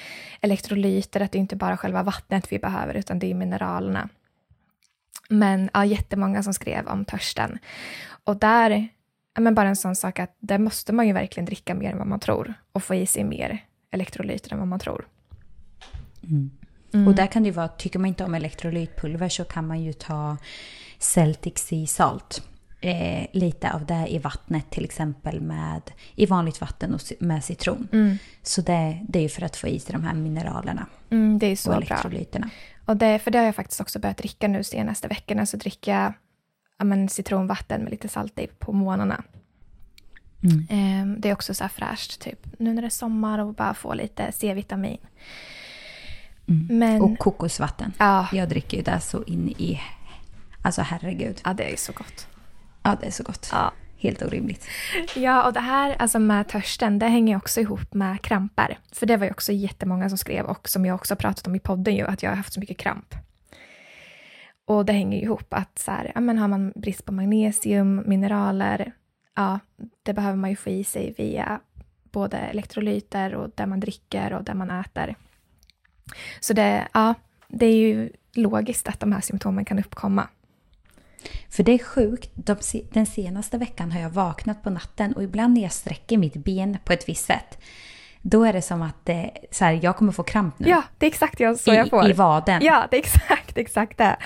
elektrolyter, 0.40 1.20
att 1.20 1.32
det 1.32 1.38
är 1.38 1.40
inte 1.40 1.56
bara 1.56 1.76
själva 1.76 2.02
vattnet 2.02 2.52
vi 2.52 2.58
behöver 2.58 2.94
utan 2.94 3.18
det 3.18 3.30
är 3.30 3.34
mineralerna. 3.34 4.08
Men 5.28 5.70
ja, 5.74 5.84
jättemånga 5.84 6.42
som 6.42 6.54
skrev 6.54 6.86
om 6.86 7.04
törsten. 7.04 7.58
Och 8.24 8.36
där, 8.36 8.88
ja, 9.34 9.40
men 9.40 9.54
bara 9.54 9.68
en 9.68 9.76
sån 9.76 9.96
sak 9.96 10.18
att 10.18 10.36
där 10.38 10.58
måste 10.58 10.92
man 10.92 11.06
ju 11.06 11.12
verkligen 11.12 11.44
dricka 11.44 11.74
mer 11.74 11.92
än 11.92 11.98
vad 11.98 12.06
man 12.06 12.20
tror 12.20 12.54
och 12.72 12.82
få 12.82 12.94
i 12.94 13.06
sig 13.06 13.24
mer 13.24 13.58
elektrolyter 13.90 14.52
än 14.52 14.58
vad 14.58 14.68
man 14.68 14.80
tror. 14.80 15.06
Mm. 16.22 16.50
Och 16.92 17.14
där 17.14 17.26
kan 17.26 17.42
det 17.42 17.50
vara, 17.50 17.68
tycker 17.68 17.98
man 17.98 18.08
inte 18.08 18.24
om 18.24 18.34
elektrolytpulver 18.34 19.28
så 19.28 19.44
kan 19.44 19.66
man 19.66 19.82
ju 19.82 19.92
ta 19.92 20.36
Celtic 20.98 21.58
Sea 21.58 21.86
Salt. 21.86 22.42
Eh, 22.82 23.26
lite 23.32 23.72
av 23.72 23.86
det 23.86 24.06
i 24.08 24.18
vattnet 24.18 24.70
till 24.70 24.84
exempel 24.84 25.40
med, 25.40 25.82
i 26.14 26.26
vanligt 26.26 26.60
vatten 26.60 26.94
och 26.94 27.00
med 27.18 27.44
citron. 27.44 27.88
Så 28.42 28.60
det, 28.60 29.00
det 29.08 29.18
är 29.18 29.22
ju 29.22 29.28
för 29.28 29.42
att 29.42 29.56
få 29.56 29.68
i 29.68 29.80
sig 29.80 29.92
de 29.92 30.04
här 30.04 30.14
mineralerna 30.14 30.86
Mm, 31.10 31.38
det 31.38 31.46
är 31.46 31.52
och 31.52 31.58
så 31.58 31.70
bra. 31.70 31.76
elektrolyterna. 31.76 32.50
Och 32.84 32.96
det, 32.96 33.18
för 33.18 33.30
det 33.30 33.38
har 33.38 33.44
jag 33.44 33.54
faktiskt 33.54 33.80
också 33.80 33.98
börjat 33.98 34.16
dricka 34.16 34.48
nu 34.48 34.64
senaste 34.64 35.08
veckorna. 35.08 35.46
Så 35.46 35.56
dricker 35.56 35.92
jag 35.92 36.12
ja, 36.78 36.84
men, 36.84 37.08
citronvatten 37.08 37.82
med 37.82 37.90
lite 37.90 38.08
salt 38.08 38.38
i 38.38 38.46
på 38.46 38.72
morgnarna. 38.72 39.22
Mm. 40.42 40.66
Ehm, 40.70 41.20
det 41.20 41.28
är 41.28 41.32
också 41.32 41.54
så 41.54 41.64
här 41.64 41.68
fräscht, 41.68 42.20
typ 42.20 42.46
nu 42.58 42.74
när 42.74 42.82
det 42.82 42.88
är 42.88 42.90
sommar 42.90 43.38
och 43.38 43.54
bara 43.54 43.74
få 43.74 43.94
lite 43.94 44.32
C-vitamin. 44.32 44.98
Men 46.68 46.82
Mm. 46.96 47.02
Och 47.02 47.18
kokosvatten. 47.18 47.92
ja, 47.98 48.28
Jag 48.32 48.48
dricker 48.48 48.76
ju 48.76 48.82
det 48.82 49.00
så 49.00 49.22
in 49.22 49.48
i... 49.48 49.80
Alltså 50.62 50.82
herregud. 50.82 51.40
ja, 51.44 51.52
det 51.52 51.72
är 51.72 51.76
så 51.76 51.92
gott. 51.92 52.28
Ja, 52.82 52.96
det 53.00 53.06
är 53.06 53.10
så 53.10 53.22
gott. 53.22 53.48
Ja. 53.52 53.72
Helt 53.98 54.22
orimligt. 54.22 54.66
Ja, 55.16 55.46
och 55.46 55.52
det 55.52 55.60
här 55.60 55.96
alltså 55.98 56.18
med 56.18 56.48
törsten, 56.48 56.98
det 56.98 57.06
hänger 57.06 57.36
också 57.36 57.60
ihop 57.60 57.94
med 57.94 58.22
kramper. 58.22 58.78
För 58.92 59.06
det 59.06 59.16
var 59.16 59.26
ju 59.26 59.30
också 59.32 59.52
jättemånga 59.52 60.08
som 60.08 60.18
skrev 60.18 60.44
och 60.44 60.68
som 60.68 60.84
jag 60.86 60.94
också 60.94 61.16
pratat 61.16 61.46
om 61.46 61.54
i 61.54 61.60
podden 61.60 61.94
ju, 61.96 62.06
att 62.06 62.22
jag 62.22 62.30
har 62.30 62.36
haft 62.36 62.52
så 62.52 62.60
mycket 62.60 62.78
kramp. 62.78 63.14
Och 64.64 64.84
det 64.84 64.92
hänger 64.92 65.18
ju 65.18 65.24
ihop 65.24 65.54
att 65.54 65.78
så 65.78 65.90
här, 65.90 66.12
ja, 66.14 66.20
men 66.20 66.38
har 66.38 66.48
man 66.48 66.72
brist 66.76 67.04
på 67.04 67.12
magnesium, 67.12 68.02
mineraler, 68.06 68.92
ja, 69.36 69.58
det 70.02 70.12
behöver 70.14 70.36
man 70.36 70.50
ju 70.50 70.56
få 70.56 70.70
i 70.70 70.84
sig 70.84 71.14
via 71.18 71.60
både 72.02 72.36
elektrolyter 72.38 73.34
och 73.34 73.50
det 73.54 73.66
man 73.66 73.80
dricker 73.80 74.32
och 74.32 74.44
det 74.44 74.54
man 74.54 74.70
äter. 74.70 75.14
Så 76.40 76.52
det, 76.52 76.88
ja, 76.92 77.14
det 77.48 77.66
är 77.66 77.76
ju 77.76 78.10
logiskt 78.34 78.88
att 78.88 79.00
de 79.00 79.12
här 79.12 79.20
symptomen 79.20 79.64
kan 79.64 79.78
uppkomma. 79.78 80.28
För 81.48 81.62
det 81.62 81.72
är 81.72 81.78
sjukt. 81.78 82.30
De, 82.34 82.56
den 82.92 83.06
senaste 83.06 83.58
veckan 83.58 83.92
har 83.92 84.00
jag 84.00 84.10
vaknat 84.10 84.62
på 84.62 84.70
natten 84.70 85.12
och 85.12 85.22
ibland 85.22 85.54
när 85.54 85.62
jag 85.62 85.72
sträcker 85.72 86.18
mitt 86.18 86.34
ben 86.34 86.78
på 86.84 86.92
ett 86.92 87.08
visst 87.08 87.26
sätt. 87.26 87.58
Då 88.22 88.44
är 88.44 88.52
det 88.52 88.62
som 88.62 88.82
att 88.82 89.06
det, 89.06 89.30
så 89.50 89.64
här, 89.64 89.80
jag 89.82 89.96
kommer 89.96 90.12
få 90.12 90.22
kramp 90.22 90.58
nu. 90.58 90.68
Ja, 90.68 90.82
det 90.98 91.06
är 91.06 91.10
exakt 91.10 91.40
jag, 91.40 91.58
så 91.58 91.72
I, 91.72 91.76
jag 91.76 91.90
får. 91.90 92.10
I 92.10 92.12
vaden. 92.12 92.60
Ja, 92.64 92.86
det 92.90 92.96
är 92.96 93.00
exakt, 93.00 93.58
exakt 93.58 93.98
det. 93.98 94.16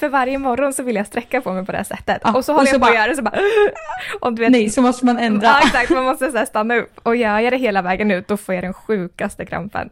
För 0.00 0.08
varje 0.08 0.38
morgon 0.38 0.72
så 0.72 0.82
vill 0.82 0.96
jag 0.96 1.06
sträcka 1.06 1.40
på 1.40 1.52
mig 1.52 1.66
på 1.66 1.72
det 1.72 1.78
här 1.78 1.84
sättet. 1.84 2.20
Ja, 2.24 2.36
och 2.36 2.44
så 2.44 2.52
håller 2.52 2.62
och 2.62 2.68
så 2.68 2.74
jag 2.74 2.82
på 2.82 2.88
att 2.88 2.94
göra 2.94 3.06
det 3.06 3.16
så 3.16 3.22
bara... 3.22 3.38
Och 4.20 4.32
du 4.32 4.42
vet, 4.42 4.52
Nej, 4.52 4.70
så 4.70 4.82
måste 4.82 5.06
man 5.06 5.18
ändra. 5.18 5.46
Ja, 5.46 5.60
exakt. 5.66 5.90
Man 5.90 6.04
måste 6.04 6.30
så 6.30 6.38
här 6.38 6.44
stanna 6.44 6.76
upp. 6.76 7.00
Och 7.02 7.16
gör 7.16 7.38
jag 7.38 7.52
det 7.52 7.56
hela 7.56 7.82
vägen 7.82 8.10
ut, 8.10 8.28
då 8.28 8.36
får 8.36 8.54
jag 8.54 8.64
den 8.64 8.74
sjukaste 8.74 9.46
krampen. 9.46 9.90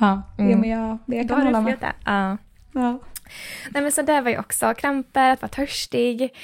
Ja, 0.00 0.22
Mm. 0.38 0.50
ja 0.50 0.56
men 0.56 0.70
jag, 0.70 0.98
jag 1.06 1.28
kan 1.28 1.42
hålla 1.42 1.60
med. 1.60 1.92
Ja. 2.04 2.36
Ja. 2.72 2.98
Nej 3.70 3.82
men 3.82 3.92
så 3.92 4.02
det 4.02 4.20
var 4.20 4.30
ju 4.30 4.38
också 4.38 4.74
kramper, 4.74 5.30
att 5.30 5.42
vara 5.42 5.48
törstig. 5.48 6.34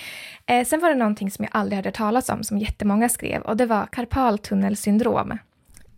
Eh, 0.47 0.65
sen 0.67 0.81
var 0.81 0.89
det 0.89 0.95
någonting 0.95 1.31
som 1.31 1.45
jag 1.45 1.51
aldrig 1.57 1.77
hade 1.77 1.89
hört 1.89 1.95
talas 1.97 2.29
om, 2.29 2.45
som 2.45 2.59
jättemånga 2.59 3.09
skrev, 3.09 3.43
och 3.43 3.57
det 3.57 3.67
var 3.67 3.87
karpaltunnelsyndrom. 3.87 5.39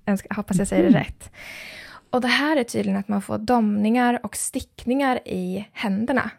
Jag 0.05 0.19
hoppas 0.37 0.59
jag 0.59 0.69
säger 0.69 0.91
det 0.91 0.99
rätt. 0.99 1.31
Och 2.11 2.21
det 2.21 2.29
här 2.29 2.57
är 2.57 2.65
tydligen 2.65 3.01
att 3.01 3.09
man 3.09 3.23
får 3.23 3.39
domningar 3.39 4.21
och 4.23 4.37
stickningar 4.37 5.21
i 5.29 5.69
händerna. 5.73 6.31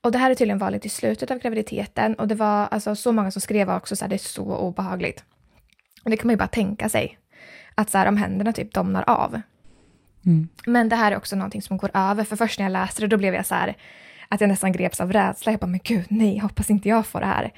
Och 0.00 0.12
det 0.12 0.18
här 0.18 0.30
är 0.30 0.34
tydligen 0.34 0.58
vanligt 0.58 0.86
i 0.86 0.88
slutet 0.88 1.30
av 1.30 1.38
graviditeten 1.38 2.14
och 2.14 2.28
det 2.28 2.34
var 2.34 2.66
alltså 2.70 2.94
så 2.94 3.12
många 3.12 3.30
som 3.30 3.40
skrev 3.42 3.70
också 3.70 3.96
så 3.96 4.04
här, 4.04 4.08
det 4.08 4.16
är 4.16 4.18
så 4.18 4.56
obehagligt. 4.56 5.24
Och 6.04 6.10
det 6.10 6.16
kan 6.16 6.26
man 6.26 6.32
ju 6.32 6.38
bara 6.38 6.48
tänka 6.48 6.88
sig. 6.88 7.18
Att 7.74 7.90
så 7.90 7.98
här, 7.98 8.06
om 8.06 8.16
händerna 8.16 8.52
typ 8.52 8.74
domnar 8.74 9.04
av. 9.06 9.40
Mm. 10.26 10.48
Men 10.66 10.88
det 10.88 10.96
här 10.96 11.12
är 11.12 11.16
också 11.16 11.36
någonting 11.36 11.62
som 11.62 11.76
går 11.76 11.90
över. 11.94 12.24
För 12.24 12.36
först 12.36 12.58
när 12.58 12.66
jag 12.66 12.72
läste 12.72 13.02
det 13.02 13.06
då 13.06 13.16
blev 13.16 13.34
jag 13.34 13.46
så 13.46 13.54
här 13.54 13.76
att 14.28 14.40
jag 14.40 14.48
nästan 14.48 14.72
greps 14.72 15.00
av 15.00 15.12
rädsla. 15.12 15.52
Jag 15.52 15.60
bara, 15.60 15.66
men 15.66 15.80
gud 15.84 16.06
nej, 16.08 16.38
hoppas 16.38 16.70
inte 16.70 16.88
jag 16.88 17.06
får 17.06 17.20
det 17.20 17.26
här. 17.26 17.52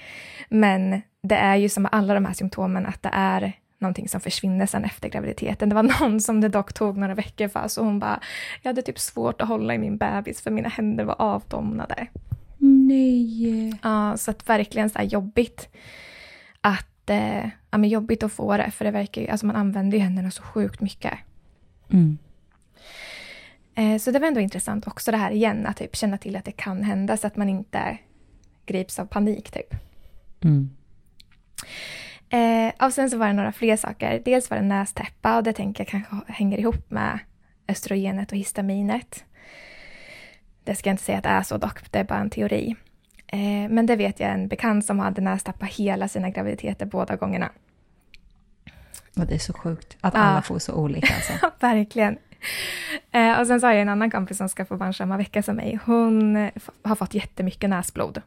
Men 0.48 1.02
det 1.22 1.36
är 1.36 1.56
ju 1.56 1.68
som 1.68 1.82
med 1.82 1.94
alla 1.94 2.14
de 2.14 2.24
här 2.24 2.32
symptomen 2.32 2.86
att 2.86 3.02
det 3.02 3.10
är 3.12 3.52
någonting 3.78 4.08
som 4.08 4.20
försvinner 4.20 4.66
sen 4.66 4.84
efter 4.84 5.08
graviditeten. 5.08 5.68
Det 5.68 5.74
var 5.74 5.82
någon 6.00 6.20
som 6.20 6.40
det 6.40 6.48
dock 6.48 6.72
tog 6.72 6.96
några 6.96 7.14
veckor 7.14 7.48
för, 7.48 7.68
så 7.68 7.82
hon 7.82 7.98
bara, 7.98 8.20
jag 8.62 8.68
hade 8.68 8.82
typ 8.82 8.98
svårt 8.98 9.40
att 9.40 9.48
hålla 9.48 9.74
i 9.74 9.78
min 9.78 9.96
bebis 9.96 10.40
för 10.40 10.50
mina 10.50 10.68
händer 10.68 11.04
var 11.04 11.16
avdomnade. 11.18 12.06
Nej. 12.58 13.78
Ja, 13.82 14.16
så 14.16 14.30
att 14.30 14.48
verkligen 14.48 14.90
så 14.90 15.02
jobbigt 15.02 15.68
att, 16.60 17.10
eh, 17.10 17.44
ja 17.70 17.78
men 17.78 17.88
jobbigt 17.88 18.22
att 18.22 18.32
få 18.32 18.56
det, 18.56 18.70
för 18.70 18.84
det 18.84 18.90
verkar 18.90 19.22
ju, 19.22 19.28
alltså 19.28 19.46
man 19.46 19.56
använder 19.56 19.98
ju 19.98 20.04
händerna 20.04 20.30
så 20.30 20.42
sjukt 20.42 20.80
mycket. 20.80 21.14
Mm. 21.92 22.18
Eh, 23.74 23.98
Så 23.98 24.10
det 24.10 24.18
var 24.18 24.28
ändå 24.28 24.40
intressant 24.40 24.86
också 24.86 25.10
det 25.10 25.16
här 25.16 25.30
igen, 25.30 25.66
att 25.66 25.76
typ 25.76 25.96
känna 25.96 26.18
till 26.18 26.36
att 26.36 26.44
det 26.44 26.52
kan 26.52 26.82
hända 26.82 27.16
så 27.16 27.26
att 27.26 27.36
man 27.36 27.48
inte 27.48 27.98
grips 28.66 28.98
av 28.98 29.06
panik 29.06 29.50
typ. 29.50 29.74
Mm. 30.44 30.70
Eh, 32.28 32.86
och 32.86 32.92
sen 32.92 33.10
så 33.10 33.18
var 33.18 33.26
det 33.26 33.32
några 33.32 33.52
fler 33.52 33.76
saker. 33.76 34.22
Dels 34.24 34.50
var 34.50 34.56
det 34.56 34.62
nästäppa 34.62 35.36
och 35.36 35.42
det 35.42 35.52
tänker 35.52 35.80
jag 35.84 35.88
kanske 35.88 36.32
hänger 36.32 36.58
ihop 36.58 36.90
med 36.90 37.18
östrogenet 37.68 38.32
och 38.32 38.38
histaminet. 38.38 39.24
Det 40.64 40.74
ska 40.74 40.90
jag 40.90 40.94
inte 40.94 41.02
säga 41.04 41.18
att 41.18 41.24
det 41.24 41.30
är 41.30 41.42
så 41.42 41.58
dock, 41.58 41.90
det 41.92 41.98
är 41.98 42.04
bara 42.04 42.18
en 42.18 42.30
teori. 42.30 42.76
Eh, 43.26 43.38
men 43.70 43.86
det 43.86 43.96
vet 43.96 44.20
jag 44.20 44.30
en 44.30 44.48
bekant 44.48 44.84
som 44.86 44.98
hade 44.98 45.20
nästäppa 45.22 45.66
hela 45.66 46.08
sina 46.08 46.30
graviditeter 46.30 46.86
båda 46.86 47.16
gångerna. 47.16 47.50
Och 49.16 49.26
det 49.26 49.34
är 49.34 49.38
så 49.38 49.52
sjukt 49.52 49.96
att 50.00 50.14
Ja. 50.14 50.20
alla 50.20 50.42
får 50.42 50.58
så 50.58 50.74
olika 50.74 51.14
alltså. 51.14 51.32
Verkligen. 51.60 52.18
Eh, 53.10 53.40
och 53.40 53.46
sen 53.46 53.60
så 53.60 53.66
har 53.66 53.72
jag 53.72 53.82
en 53.82 53.88
annan 53.88 54.10
kompis 54.10 54.38
som 54.38 54.48
ska 54.48 54.64
få 54.64 54.76
barn 54.76 54.94
samma 54.94 55.16
vecka 55.16 55.42
som 55.42 55.56
mig. 55.56 55.78
Hon 55.84 56.50
har 56.82 56.96
fått 56.96 57.14
jättemycket 57.14 57.70
näsblod. 57.70 58.22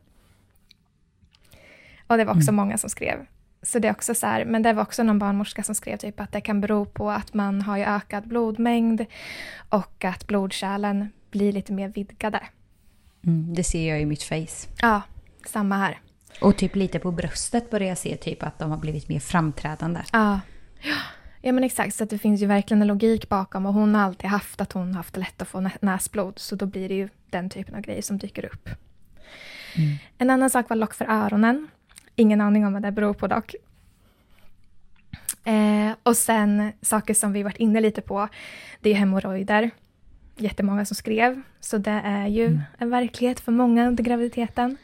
Och 2.08 2.18
det 2.18 2.26
var 2.26 2.36
också 2.36 2.52
många 2.52 2.78
som 2.78 2.90
skrev. 2.90 3.26
Så 3.62 3.80
det 3.80 3.88
är 3.88 3.92
också 3.92 4.16
så 4.16 4.28
här, 4.28 4.46
men 4.46 4.64
det 4.64 4.74
var 4.74 4.84
också 4.84 5.04
någon 5.04 5.20
barnmorska 5.20 5.64
som 5.64 5.76
skrev 5.76 5.98
typ 5.98 6.20
att 6.20 6.32
det 6.32 6.42
kan 6.42 6.62
bero 6.62 6.86
på 6.86 7.12
att 7.12 7.34
man 7.34 7.62
har 7.62 7.78
ju 7.78 7.84
ökad 7.84 8.28
blodmängd 8.28 9.06
och 9.70 10.06
att 10.06 10.28
blodkärlen 10.28 11.12
blir 11.32 11.52
lite 11.52 11.74
mer 11.74 11.90
vidgade. 11.90 12.40
Mm. 13.26 13.54
Det 13.54 13.64
ser 13.64 13.90
jag 13.90 14.02
i 14.02 14.06
mitt 14.06 14.24
face. 14.24 14.68
Ja, 14.82 15.02
samma 15.46 15.78
här. 15.78 16.00
Och 16.42 16.58
typ 16.58 16.76
lite 16.76 17.00
på 17.00 17.12
bröstet 17.12 17.70
börjar 17.70 17.88
jag 17.88 17.98
se 17.98 18.18
typ 18.18 18.44
att 18.44 18.60
de 18.60 18.72
har 18.72 18.78
blivit 18.78 19.10
mer 19.10 19.20
framträdande. 19.20 20.02
Ja. 20.14 20.40
Ja 20.82 20.96
men 21.42 21.64
exakt, 21.64 21.96
så 21.96 22.04
att 22.04 22.10
det 22.10 22.18
finns 22.18 22.42
ju 22.42 22.46
verkligen 22.46 22.82
en 22.82 22.88
logik 22.88 23.30
bakom 23.30 23.66
och 23.66 23.74
hon 23.74 23.96
har 23.96 24.02
alltid 24.02 24.30
haft 24.30 24.62
att 24.62 24.72
hon 24.72 24.96
haft 24.96 25.18
lätt 25.18 25.42
att 25.42 25.48
få 25.48 25.60
nä- 25.60 25.78
näsblod 25.82 26.40
så 26.40 26.56
då 26.56 26.66
blir 26.66 26.90
det 26.90 26.96
ju 26.96 27.10
den 27.30 27.50
typen 27.50 27.76
av 27.76 27.82
grejer 27.82 28.02
som 28.02 28.18
dyker 28.18 28.46
upp. 28.46 28.70
En 30.18 30.30
annan 30.30 30.50
sak 30.50 30.70
var 30.70 30.78
lock 30.78 30.94
för 30.94 31.06
öronen. 31.06 31.68
Ingen 32.16 32.42
aning 32.42 32.66
om 32.66 32.74
vad 32.74 32.82
det 32.82 32.92
beror 32.92 33.14
på 33.14 33.28
dock. 33.28 33.56
Eh, 35.44 35.92
och 36.04 36.18
sen 36.18 36.72
saker 36.82 37.14
som 37.14 37.34
vi 37.34 37.44
varit 37.44 37.58
inne 37.58 37.82
lite 37.82 38.02
på, 38.02 38.28
det 38.82 38.90
är 38.90 38.94
hemorrojder. 38.94 39.72
Jättemånga 40.38 40.86
som 40.86 40.96
skrev, 40.96 41.42
så 41.60 41.78
det 41.78 42.02
är 42.04 42.28
ju 42.28 42.46
mm. 42.46 42.62
en 42.78 42.90
verklighet 42.90 43.40
för 43.40 43.52
många 43.52 43.88
under 43.88 44.04
graviditeten. 44.04 44.78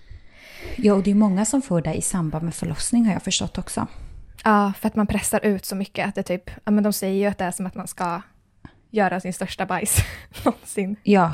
Ja, 0.76 0.94
och 0.94 1.04
det 1.04 1.12
är 1.12 1.16
många 1.16 1.46
som 1.46 1.62
får 1.62 1.82
det 1.82 1.94
i 1.94 2.02
samband 2.02 2.46
med 2.46 2.56
förlossning 2.56 3.06
har 3.06 3.14
jag 3.14 3.24
förstått 3.24 3.58
också. 3.58 3.88
Ja, 4.44 4.74
för 4.80 4.88
att 4.88 4.96
man 4.96 5.08
pressar 5.08 5.46
ut 5.46 5.66
så 5.66 5.76
mycket 5.76 6.08
att 6.08 6.16
det 6.16 6.24
typ, 6.24 6.50
ja 6.64 6.72
men 6.72 6.84
de 6.84 6.94
säger 6.94 7.20
ju 7.20 7.26
att 7.26 7.38
det 7.38 7.46
är 7.46 7.52
som 7.52 7.66
att 7.66 7.76
man 7.76 7.88
ska 7.88 8.22
göra 8.90 9.20
sin 9.20 9.34
största 9.34 9.66
bajs 9.66 9.98
någonsin. 10.46 10.96
Ja, 11.04 11.34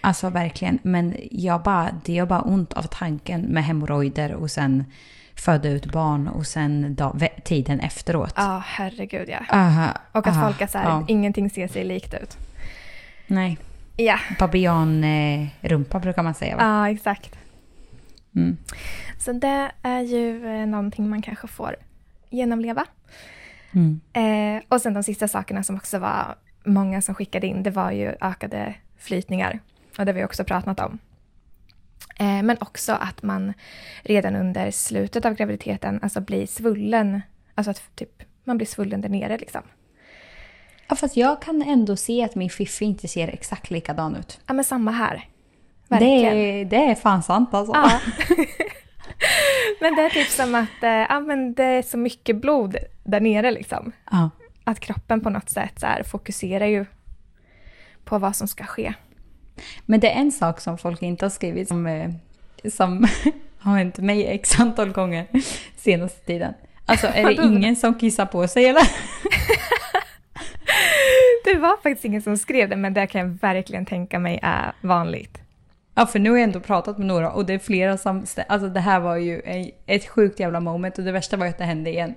alltså 0.00 0.30
verkligen. 0.30 0.78
Men 0.82 1.16
jag 1.30 1.62
bara, 1.62 1.90
det 2.04 2.12
gör 2.12 2.26
bara 2.26 2.42
ont 2.42 2.72
av 2.72 2.82
tanken 2.82 3.40
med 3.40 3.64
hemorrojder 3.64 4.32
och 4.32 4.50
sen 4.50 4.84
föda 5.34 5.68
ut 5.68 5.86
barn 5.86 6.28
och 6.28 6.46
sen 6.46 6.94
dag, 6.94 7.28
tiden 7.44 7.80
efteråt. 7.80 8.34
Ja, 8.36 8.62
herregud 8.66 9.28
ja. 9.28 9.56
Aha, 9.56 9.88
och 10.12 10.26
att 10.26 10.36
aha, 10.36 10.46
folk 10.46 10.60
är 10.60 10.66
så 10.66 10.78
här, 10.78 11.04
ingenting 11.08 11.50
ser 11.50 11.68
sig 11.68 11.84
likt 11.84 12.14
ut. 12.14 12.36
Nej. 13.26 13.58
Ja. 13.96 14.18
Babianrumpa 14.38 15.98
brukar 15.98 16.22
man 16.22 16.34
säga 16.34 16.56
va? 16.56 16.62
Ja, 16.62 16.90
exakt. 16.90 17.38
Mm. 18.36 18.56
Så 19.18 19.32
det 19.32 19.70
är 19.82 20.00
ju 20.00 20.46
eh, 20.46 20.66
någonting 20.66 21.10
man 21.10 21.22
kanske 21.22 21.46
får 21.46 21.76
genomleva. 22.30 22.86
Mm. 23.72 24.00
Eh, 24.12 24.62
och 24.68 24.80
sen 24.80 24.94
de 24.94 25.02
sista 25.02 25.28
sakerna 25.28 25.62
som 25.62 25.76
också 25.76 25.98
var 25.98 26.36
många 26.64 27.02
som 27.02 27.14
skickade 27.14 27.46
in, 27.46 27.62
det 27.62 27.70
var 27.70 27.90
ju 27.90 28.14
ökade 28.20 28.74
flytningar. 28.98 29.60
Och 29.98 30.04
det 30.04 30.12
har 30.12 30.18
vi 30.18 30.24
också 30.24 30.44
pratat 30.44 30.80
om. 30.80 30.98
Eh, 32.18 32.42
men 32.42 32.56
också 32.60 32.92
att 32.92 33.22
man 33.22 33.52
redan 34.02 34.36
under 34.36 34.70
slutet 34.70 35.24
av 35.24 35.34
graviditeten 35.34 36.00
alltså 36.02 36.20
blir 36.20 36.46
svullen. 36.46 37.22
Alltså 37.54 37.70
att 37.70 37.96
typ, 37.96 38.22
man 38.44 38.56
blir 38.56 38.66
svullen 38.66 39.00
där 39.00 39.08
nere 39.08 39.38
liksom. 39.38 39.62
Ja, 40.88 40.96
fast 40.96 41.16
jag 41.16 41.42
kan 41.42 41.62
ändå 41.62 41.96
se 41.96 42.24
att 42.24 42.34
min 42.34 42.50
fiffi 42.50 42.84
inte 42.84 43.08
ser 43.08 43.28
exakt 43.28 43.70
likadan 43.70 44.16
ut. 44.16 44.40
Ja, 44.46 44.54
men 44.54 44.64
samma 44.64 44.90
här. 44.90 45.28
Verkligen. 45.88 46.36
Det 46.36 46.40
är, 46.40 46.64
det 46.64 46.76
är 46.76 46.94
fan 46.94 47.22
sant 47.22 47.54
alltså. 47.54 47.72
Ja. 47.74 48.00
men 49.80 49.94
det 49.94 50.02
är 50.02 50.10
typ 50.10 50.28
som 50.28 50.54
att 50.54 50.68
ja, 51.08 51.20
men 51.20 51.54
det 51.54 51.64
är 51.64 51.82
så 51.82 51.98
mycket 51.98 52.36
blod 52.36 52.76
där 53.04 53.20
nere 53.20 53.50
liksom. 53.50 53.92
Ja. 54.10 54.30
Att 54.64 54.80
kroppen 54.80 55.20
på 55.20 55.30
något 55.30 55.50
sätt 55.50 55.80
så 55.80 55.86
här, 55.86 56.02
fokuserar 56.02 56.66
ju 56.66 56.86
på 58.04 58.18
vad 58.18 58.36
som 58.36 58.48
ska 58.48 58.64
ske. 58.64 58.94
Men 59.86 60.00
det 60.00 60.10
är 60.10 60.20
en 60.20 60.32
sak 60.32 60.60
som 60.60 60.78
folk 60.78 61.02
inte 61.02 61.24
har 61.24 61.30
skrivit 61.30 61.68
som, 61.68 61.86
eh, 61.86 62.10
som 62.72 63.06
har 63.58 63.78
hänt 63.78 63.98
mig 63.98 64.26
x 64.26 64.60
antal 64.60 64.92
gånger 64.92 65.26
senaste 65.76 66.26
tiden. 66.26 66.54
Alltså 66.86 67.06
är 67.06 67.24
det 67.24 67.42
ingen 67.42 67.76
som 67.76 67.98
kissar 67.98 68.26
på 68.26 68.48
sig 68.48 68.66
eller? 68.66 68.82
det 71.44 71.58
var 71.58 71.82
faktiskt 71.82 72.04
ingen 72.04 72.22
som 72.22 72.36
skrev 72.36 72.68
det 72.68 72.76
men 72.76 72.94
det 72.94 73.06
kan 73.06 73.20
jag 73.20 73.28
verkligen 73.28 73.86
tänka 73.86 74.18
mig 74.18 74.38
är 74.42 74.72
vanligt. 74.80 75.38
Ja, 75.98 76.06
för 76.06 76.18
nu 76.18 76.30
har 76.30 76.36
jag 76.36 76.44
ändå 76.44 76.60
pratat 76.60 76.98
med 76.98 77.06
några 77.06 77.32
och 77.32 77.46
det 77.46 77.52
är 77.52 77.58
flera 77.58 77.98
som... 77.98 78.26
Alltså 78.48 78.68
det 78.68 78.80
här 78.80 79.00
var 79.00 79.16
ju 79.16 79.42
ett 79.86 80.08
sjukt 80.08 80.40
jävla 80.40 80.60
moment 80.60 80.98
och 80.98 81.04
det 81.04 81.12
värsta 81.12 81.36
var 81.36 81.46
ju 81.46 81.50
att 81.50 81.58
det 81.58 81.64
hände 81.64 81.90
igen. 81.90 82.14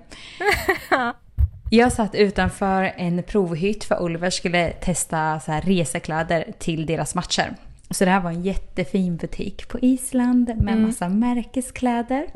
Jag 1.70 1.92
satt 1.92 2.14
utanför 2.14 2.92
en 2.96 3.22
provhytt 3.22 3.84
för 3.84 4.02
Oliver 4.02 4.30
skulle 4.30 4.70
testa 4.70 5.40
så 5.40 5.52
här 5.52 5.62
resekläder 5.62 6.52
till 6.58 6.86
deras 6.86 7.14
matcher. 7.14 7.56
Så 7.90 8.04
det 8.04 8.10
här 8.10 8.20
var 8.20 8.30
en 8.30 8.42
jättefin 8.42 9.16
butik 9.16 9.68
på 9.68 9.78
Island 9.80 10.48
med 10.48 10.74
mm. 10.74 10.82
massa 10.82 11.08
märkeskläder. 11.08 12.26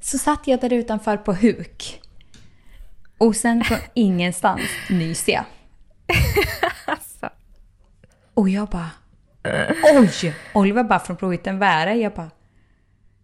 Så 0.00 0.18
satt 0.18 0.46
jag 0.46 0.60
där 0.60 0.72
utanför 0.72 1.16
på 1.16 1.32
huk. 1.32 2.00
Och 3.18 3.36
sen 3.36 3.64
från 3.64 3.78
ingenstans 3.94 4.70
nyser 4.90 5.32
jag. 5.32 5.44
alltså. 6.86 7.28
Och 8.34 8.48
jag 8.48 8.68
bara 8.68 8.90
Oj! 9.94 10.34
Oliver 10.54 10.84
bara 10.84 10.98
från 10.98 11.16
provhytten, 11.16 11.58
vad 11.58 11.68
är 11.68 11.86
det? 11.86 11.94
Jag 11.94 12.12
bara... 12.12 12.30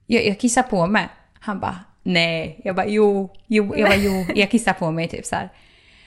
Jag, 0.07 0.27
jag 0.27 0.41
kissar 0.41 0.62
på 0.62 0.87
mig. 0.87 1.09
Han 1.41 1.61
bara, 1.61 1.79
nej. 2.03 2.61
Jag 2.65 2.77
bara, 2.77 2.87
jo, 2.87 3.33
jo, 3.47 3.75
jag 3.77 3.89
bara, 3.89 3.97
jo, 3.97 4.27
jag 4.35 4.51
kissar 4.51 4.73
på 4.73 4.91
mig 4.91 5.09
typ 5.09 5.27
så 5.27 5.37
här. 5.37 5.49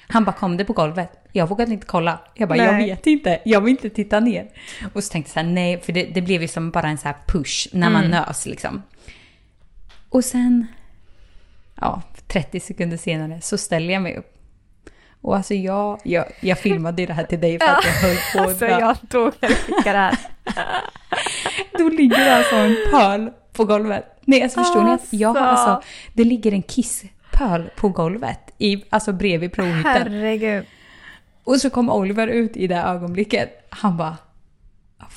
Han 0.08 0.24
bara, 0.24 0.32
kom 0.32 0.58
det 0.58 0.66
på 0.66 0.74
golvet? 0.74 1.12
Jag 1.32 1.50
vågade 1.50 1.74
inte 1.74 1.86
kolla. 1.86 2.20
Jag 2.34 2.50
bara, 2.50 2.56
nej. 2.56 2.66
jag 2.66 2.78
vet 2.78 3.08
inte. 3.08 3.42
Jag 3.46 3.62
vill 3.62 3.72
inte 3.72 3.90
titta 3.90 4.20
ner. 4.20 4.50
Och 4.94 5.04
så 5.04 5.12
tänkte 5.12 5.30
jag 5.30 5.34
så 5.34 5.48
här, 5.48 5.54
nej, 5.54 5.82
för 5.82 5.94
det, 5.94 6.04
det 6.04 6.22
blev 6.22 6.42
ju 6.42 6.48
som 6.48 6.72
bara 6.72 6.88
en 6.88 6.98
så 6.98 7.08
här 7.08 7.18
push 7.28 7.68
när 7.72 7.90
man 7.90 8.04
mm. 8.04 8.12
nös 8.12 8.46
liksom. 8.46 8.84
Och 10.10 10.26
sen, 10.26 10.68
ja, 11.76 12.02
30 12.28 12.60
sekunder 12.60 12.98
senare 12.98 13.42
så 13.42 13.58
ställer 13.58 13.94
jag 13.94 14.02
mig 14.02 14.18
upp. 14.18 14.37
Och 15.28 15.36
alltså 15.36 15.54
jag, 15.54 16.00
jag, 16.04 16.26
jag 16.40 16.60
filmade 16.60 17.06
det 17.06 17.14
här 17.14 17.24
till 17.24 17.40
dig 17.40 17.60
för 17.60 17.66
att 17.66 17.86
jag 17.86 17.92
höll 17.92 18.18
på 18.34 18.50
Alltså 18.50 18.66
jag 18.66 18.98
tog 19.10 19.32
du 19.40 19.48
skickade 19.48 19.92
det 19.92 19.98
här. 19.98 20.18
Då 21.78 21.90
ligger 21.90 22.26
det 22.26 22.36
alltså 22.36 22.56
en 22.56 22.76
pöl 22.92 23.32
på 23.54 23.66
golvet. 23.66 24.06
Nej, 24.26 24.44
alltså 24.44 24.60
förstår 24.60 24.84
ni 24.84 24.92
att 24.92 25.08
jag 25.10 25.34
har 25.34 25.48
alltså, 25.48 25.82
det 26.14 26.24
ligger 26.24 26.52
en 26.52 26.64
kisspöl 26.64 27.70
på 27.76 27.90
golvet, 27.90 28.40
i, 28.58 28.84
alltså 28.90 29.14
bredvid 29.14 29.52
provhytten. 29.54 29.84
Herregud. 29.84 30.66
Och 31.44 31.62
så 31.62 31.70
kom 31.70 31.90
Oliver 31.90 32.28
ut 32.28 32.58
i 32.58 32.68
det 32.68 32.82
ögonblicket. 32.82 33.68
Han 33.70 33.98
bara, 33.98 34.18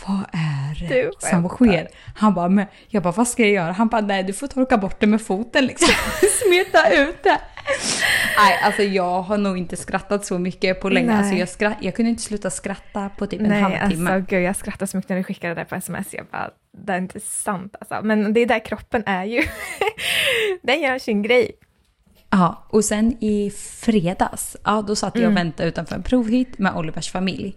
vad 0.07 0.25
är 0.33 0.89
det 0.89 1.11
som 1.21 1.49
sker? 1.49 1.89
Han 2.17 2.35
bara, 2.35 2.49
men, 2.49 2.67
jag 2.89 3.03
bara, 3.03 3.13
vad 3.13 3.29
ska 3.29 3.43
jag 3.43 3.53
göra? 3.53 3.73
Han 3.73 3.89
bara, 3.89 4.01
nej 4.01 4.23
du 4.23 4.33
får 4.33 4.47
torka 4.47 4.79
bort 4.79 5.01
det 5.01 5.07
med 5.07 5.23
foten 5.23 5.67
liksom. 5.67 5.95
Smeta 6.43 6.91
ut 6.91 7.23
det. 7.23 7.41
Nej, 8.37 8.59
alltså 8.63 8.83
jag 8.83 9.23
har 9.23 9.39
nog 9.39 9.59
inte 9.59 9.77
skrattat 9.77 10.27
så 10.27 10.39
mycket 10.39 10.81
på 10.81 10.89
länge. 10.89 11.17
Alltså 11.17 11.35
jag, 11.35 11.49
skratt, 11.49 11.77
jag 11.81 11.97
kunde 11.97 12.11
inte 12.11 12.23
sluta 12.23 12.51
skratta 12.51 13.09
på 13.09 13.27
typ 13.27 13.41
en 13.41 13.49
nej, 13.49 13.63
halvtimme. 13.63 14.11
Alltså, 14.11 14.27
gud, 14.31 14.43
jag 14.43 14.57
skrattade 14.57 14.87
så 14.87 14.97
mycket 14.97 15.09
när 15.09 15.17
du 15.17 15.25
skickade 15.25 15.55
det 15.55 15.65
på 15.65 15.75
sms. 15.75 16.15
Jag 16.15 16.27
bara, 16.27 16.51
det 16.73 16.93
är 16.93 16.99
inte 16.99 17.21
sant 17.21 17.77
alltså. 17.81 18.01
Men 18.03 18.33
det 18.33 18.41
är 18.41 18.47
där 18.47 18.65
kroppen 18.65 19.03
är 19.07 19.25
ju. 19.25 19.43
Den 20.63 20.81
gör 20.81 20.99
sin 20.99 21.23
grej. 21.23 21.53
Ja, 22.31 22.67
och 22.69 22.85
sen 22.85 23.17
i 23.21 23.51
fredags, 23.81 24.57
ja 24.65 24.83
då 24.87 24.97
satt 24.97 25.15
jag 25.15 25.23
och 25.23 25.31
mm. 25.31 25.35
väntade 25.35 25.69
utanför 25.69 25.95
en 25.95 26.03
provhytt 26.03 26.59
med 26.59 26.77
Olivers 26.77 27.11
familj. 27.13 27.57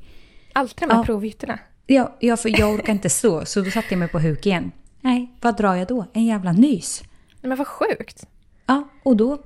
Alltid 0.54 0.88
de 0.88 0.94
här 0.94 1.02
ja. 1.02 1.06
provhytterna. 1.06 1.60
Ja, 1.86 2.16
ja, 2.20 2.38
för 2.38 2.60
jag 2.60 2.74
orkar 2.74 2.94
inte 2.94 3.10
stå, 3.10 3.46
så 3.46 3.62
då 3.62 3.72
satte 3.72 3.88
jag 3.90 4.00
mig 4.00 4.08
på 4.08 4.20
huk 4.20 4.46
igen. 4.46 4.72
Nej, 5.02 5.32
vad 5.42 5.58
drar 5.58 5.76
jag 5.76 5.88
då? 5.88 6.06
En 6.14 6.26
jävla 6.26 6.52
nys. 6.52 7.04
Men 7.42 7.58
vad 7.58 7.68
sjukt. 7.68 8.28
Ja, 8.66 8.90
och 9.04 9.18
då 9.18 9.44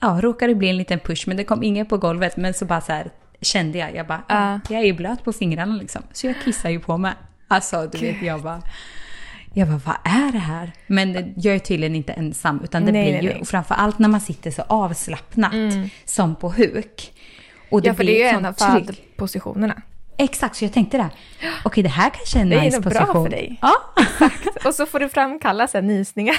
ja, 0.00 0.18
råkade 0.22 0.52
det 0.52 0.56
bli 0.56 0.68
en 0.68 0.76
liten 0.76 1.00
push, 1.00 1.28
men 1.28 1.36
det 1.36 1.44
kom 1.44 1.62
inget 1.62 1.88
på 1.88 1.98
golvet. 1.98 2.36
Men 2.36 2.54
så 2.54 2.64
bara 2.64 2.80
så 2.80 2.92
här, 2.92 3.10
kände 3.40 3.78
jag, 3.78 3.94
jag 3.94 4.06
bara, 4.06 4.54
uh. 4.54 4.60
jag 4.68 4.80
är 4.80 4.84
ju 4.84 4.92
blöt 4.92 5.24
på 5.24 5.32
fingrarna 5.32 5.76
liksom. 5.76 6.02
Så 6.12 6.26
jag 6.26 6.36
kissar 6.44 6.70
ju 6.70 6.80
på 6.80 6.98
mig. 6.98 7.12
Alltså, 7.48 7.86
du 7.92 7.98
vet, 7.98 8.22
jag 8.22 8.42
bara... 8.42 8.62
Jag 9.54 9.68
bara, 9.68 9.80
vad 9.84 9.96
är 10.04 10.32
det 10.32 10.38
här? 10.38 10.72
Men 10.86 11.34
jag 11.36 11.54
är 11.54 11.58
tydligen 11.58 11.94
inte 11.94 12.12
ensam, 12.12 12.60
utan 12.64 12.84
det 12.84 12.92
nej, 12.92 13.18
blir 13.18 13.30
ju 13.30 13.36
nej. 13.36 13.44
framförallt 13.44 13.98
när 13.98 14.08
man 14.08 14.20
sitter 14.20 14.50
så 14.50 14.62
avslappnat 14.62 15.52
mm. 15.52 15.88
som 16.04 16.36
på 16.36 16.48
huk. 16.48 17.12
Och 17.70 17.82
det 17.82 17.88
ja, 17.88 17.94
för 17.94 18.04
det 18.04 18.22
är 18.22 18.32
ju 18.32 18.38
en 18.38 18.44
av 18.44 18.54
positionerna. 19.16 19.82
Exakt, 20.18 20.56
så 20.56 20.64
jag 20.64 20.72
tänkte 20.72 20.96
det. 20.96 21.10
Okej, 21.38 21.50
okay, 21.64 21.82
det 21.82 21.88
här 21.88 22.10
kanske 22.10 22.38
är 22.38 22.42
en 22.42 22.48
nice 22.48 22.82
position. 22.82 22.90
Det 22.90 22.98
är 22.98 23.06
nog 23.06 23.14
bra 23.14 23.22
för 23.24 23.30
dig. 23.30 23.58
Ja. 23.62 23.74
Exakt. 24.02 24.66
Och 24.66 24.74
så 24.74 24.86
får 24.86 25.00
du 25.00 25.08
framkalla 25.08 25.66
sen 25.66 25.86
nysningar. 25.86 26.36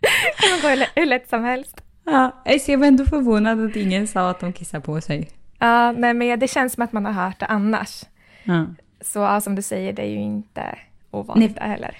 Det 0.00 0.08
kan 0.62 0.76
gå 0.76 0.84
hur 0.94 1.06
lätt 1.06 1.28
som 1.28 1.44
helst. 1.44 1.80
Ja, 2.04 2.42
så 2.60 2.72
jag 2.72 2.78
var 2.78 2.86
ändå 2.86 3.04
förvånad 3.04 3.64
att 3.64 3.76
ingen 3.76 4.06
sa 4.06 4.30
att 4.30 4.40
de 4.40 4.52
kissar 4.52 4.80
på 4.80 5.00
sig. 5.00 5.28
Ja, 5.58 5.92
nej, 5.92 6.14
men 6.14 6.38
det 6.38 6.48
känns 6.48 6.72
som 6.72 6.84
att 6.84 6.92
man 6.92 7.04
har 7.04 7.12
hört 7.12 7.40
det 7.40 7.46
annars. 7.46 8.04
Ja. 8.44 8.66
Så 9.00 9.18
ja, 9.18 9.40
som 9.40 9.54
du 9.54 9.62
säger, 9.62 9.92
det 9.92 10.02
är 10.02 10.10
ju 10.10 10.20
inte 10.20 10.78
ovanligt 11.10 11.56
nej. 11.60 11.68
heller. 11.68 11.96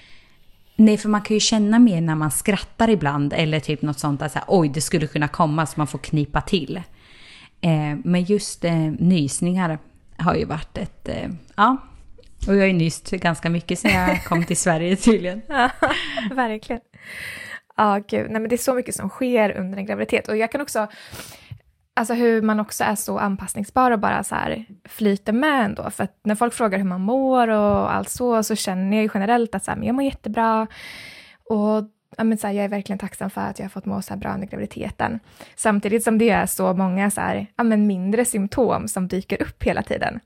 Nej, 0.75 0.97
för 0.97 1.09
man 1.09 1.21
kan 1.21 1.33
ju 1.33 1.39
känna 1.39 1.79
mer 1.79 2.01
när 2.01 2.15
man 2.15 2.31
skrattar 2.31 2.89
ibland 2.89 3.33
eller 3.33 3.59
typ 3.59 3.81
något 3.81 3.99
sånt 3.99 4.21
att 4.21 4.37
oj, 4.47 4.69
det 4.69 4.81
skulle 4.81 5.07
kunna 5.07 5.27
komma 5.27 5.65
så 5.65 5.73
man 5.77 5.87
får 5.87 5.99
knipa 5.99 6.41
till. 6.41 6.81
Eh, 7.61 7.97
men 8.03 8.23
just 8.23 8.65
eh, 8.65 8.73
nysningar 8.99 9.79
har 10.17 10.35
ju 10.35 10.45
varit 10.45 10.77
ett... 10.77 11.07
Eh, 11.07 11.29
ja, 11.55 11.77
och 12.47 12.55
jag 12.55 12.59
har 12.59 12.67
ju 12.67 12.73
nyst 12.73 13.11
ganska 13.11 13.49
mycket 13.49 13.79
sen 13.79 13.91
jag 13.91 14.23
kom 14.23 14.45
till 14.45 14.57
Sverige 14.57 14.95
tydligen. 14.95 15.41
ja, 15.47 15.69
verkligen. 16.31 16.81
Ja, 17.79 17.95
ah, 17.95 17.99
gud. 18.07 18.31
Nej, 18.31 18.41
men 18.41 18.49
det 18.49 18.55
är 18.55 18.57
så 18.57 18.73
mycket 18.73 18.95
som 18.95 19.09
sker 19.09 19.57
under 19.57 19.77
en 19.77 19.85
graviditet. 19.85 20.27
Och 20.27 20.37
jag 20.37 20.51
kan 20.51 20.61
också... 20.61 20.87
Alltså 21.93 22.13
hur 22.13 22.41
man 22.41 22.59
också 22.59 22.83
är 22.83 22.95
så 22.95 23.17
anpassningsbar 23.17 23.91
och 23.91 23.99
bara 23.99 24.23
så 24.23 24.35
här 24.35 24.65
flyter 24.85 25.33
med 25.33 25.65
ändå. 25.65 25.89
För 25.89 26.03
att 26.03 26.19
när 26.23 26.35
folk 26.35 26.53
frågar 26.53 26.77
hur 26.77 26.85
man 26.85 27.01
mår 27.01 27.47
och 27.47 27.93
allt 27.93 28.09
så, 28.09 28.43
så 28.43 28.55
känner 28.55 28.97
jag 28.97 29.03
ju 29.03 29.09
generellt 29.13 29.55
att 29.55 29.63
så 29.63 29.71
här, 29.71 29.77
men 29.77 29.87
jag 29.87 29.95
mår 29.95 30.03
jättebra. 30.03 30.67
Och 31.49 31.83
ja, 32.17 32.23
men 32.23 32.37
så 32.37 32.47
här, 32.47 32.53
jag 32.53 32.65
är 32.65 32.69
verkligen 32.69 32.99
tacksam 32.99 33.29
för 33.29 33.41
att 33.41 33.59
jag 33.59 33.65
har 33.65 33.69
fått 33.69 33.85
må 33.85 34.01
så 34.01 34.13
här 34.13 34.19
bra 34.19 34.33
under 34.33 34.47
graviditeten. 34.47 35.19
Samtidigt 35.55 36.03
som 36.03 36.17
det 36.17 36.29
är 36.29 36.45
så 36.45 36.73
många 36.73 37.11
så 37.11 37.21
här, 37.21 37.47
ja, 37.55 37.63
men 37.63 37.87
mindre 37.87 38.25
symptom 38.25 38.87
som 38.87 39.07
dyker 39.07 39.41
upp 39.41 39.63
hela 39.63 39.83
tiden. 39.83 40.19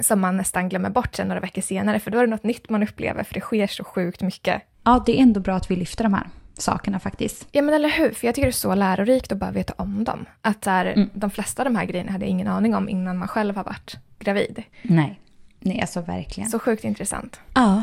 Som 0.00 0.20
man 0.20 0.36
nästan 0.36 0.68
glömmer 0.68 0.90
bort 0.90 1.14
sen 1.14 1.28
några 1.28 1.40
veckor 1.40 1.62
senare, 1.62 2.00
för 2.00 2.10
då 2.10 2.18
är 2.18 2.22
det 2.22 2.30
något 2.30 2.44
nytt 2.44 2.70
man 2.70 2.82
upplever, 2.82 3.24
för 3.24 3.34
det 3.34 3.40
sker 3.40 3.66
så 3.66 3.84
sjukt 3.84 4.22
mycket. 4.22 4.62
Ja, 4.84 5.02
det 5.06 5.18
är 5.18 5.22
ändå 5.22 5.40
bra 5.40 5.54
att 5.54 5.70
vi 5.70 5.76
lyfter 5.76 6.04
de 6.04 6.14
här 6.14 6.26
sakerna 6.58 7.00
faktiskt. 7.00 7.48
Ja 7.52 7.62
men 7.62 7.74
eller 7.74 7.88
hur, 7.88 8.12
för 8.12 8.26
jag 8.26 8.34
tycker 8.34 8.46
det 8.46 8.50
är 8.50 8.52
så 8.52 8.74
lärorikt 8.74 9.32
att 9.32 9.38
bara 9.38 9.50
veta 9.50 9.74
om 9.76 10.04
dem. 10.04 10.26
Att 10.42 10.66
här, 10.66 10.86
mm. 10.86 11.10
de 11.14 11.30
flesta 11.30 11.62
av 11.62 11.64
de 11.64 11.76
här 11.76 11.84
grejerna 11.84 12.12
hade 12.12 12.24
jag 12.24 12.30
ingen 12.30 12.48
aning 12.48 12.74
om 12.74 12.88
innan 12.88 13.18
man 13.18 13.28
själv 13.28 13.56
har 13.56 13.64
varit 13.64 13.96
gravid. 14.18 14.62
Nej, 14.82 15.20
nej 15.60 15.80
alltså 15.80 16.00
verkligen. 16.00 16.50
Så 16.50 16.58
sjukt 16.58 16.84
intressant. 16.84 17.40
Ja, 17.54 17.82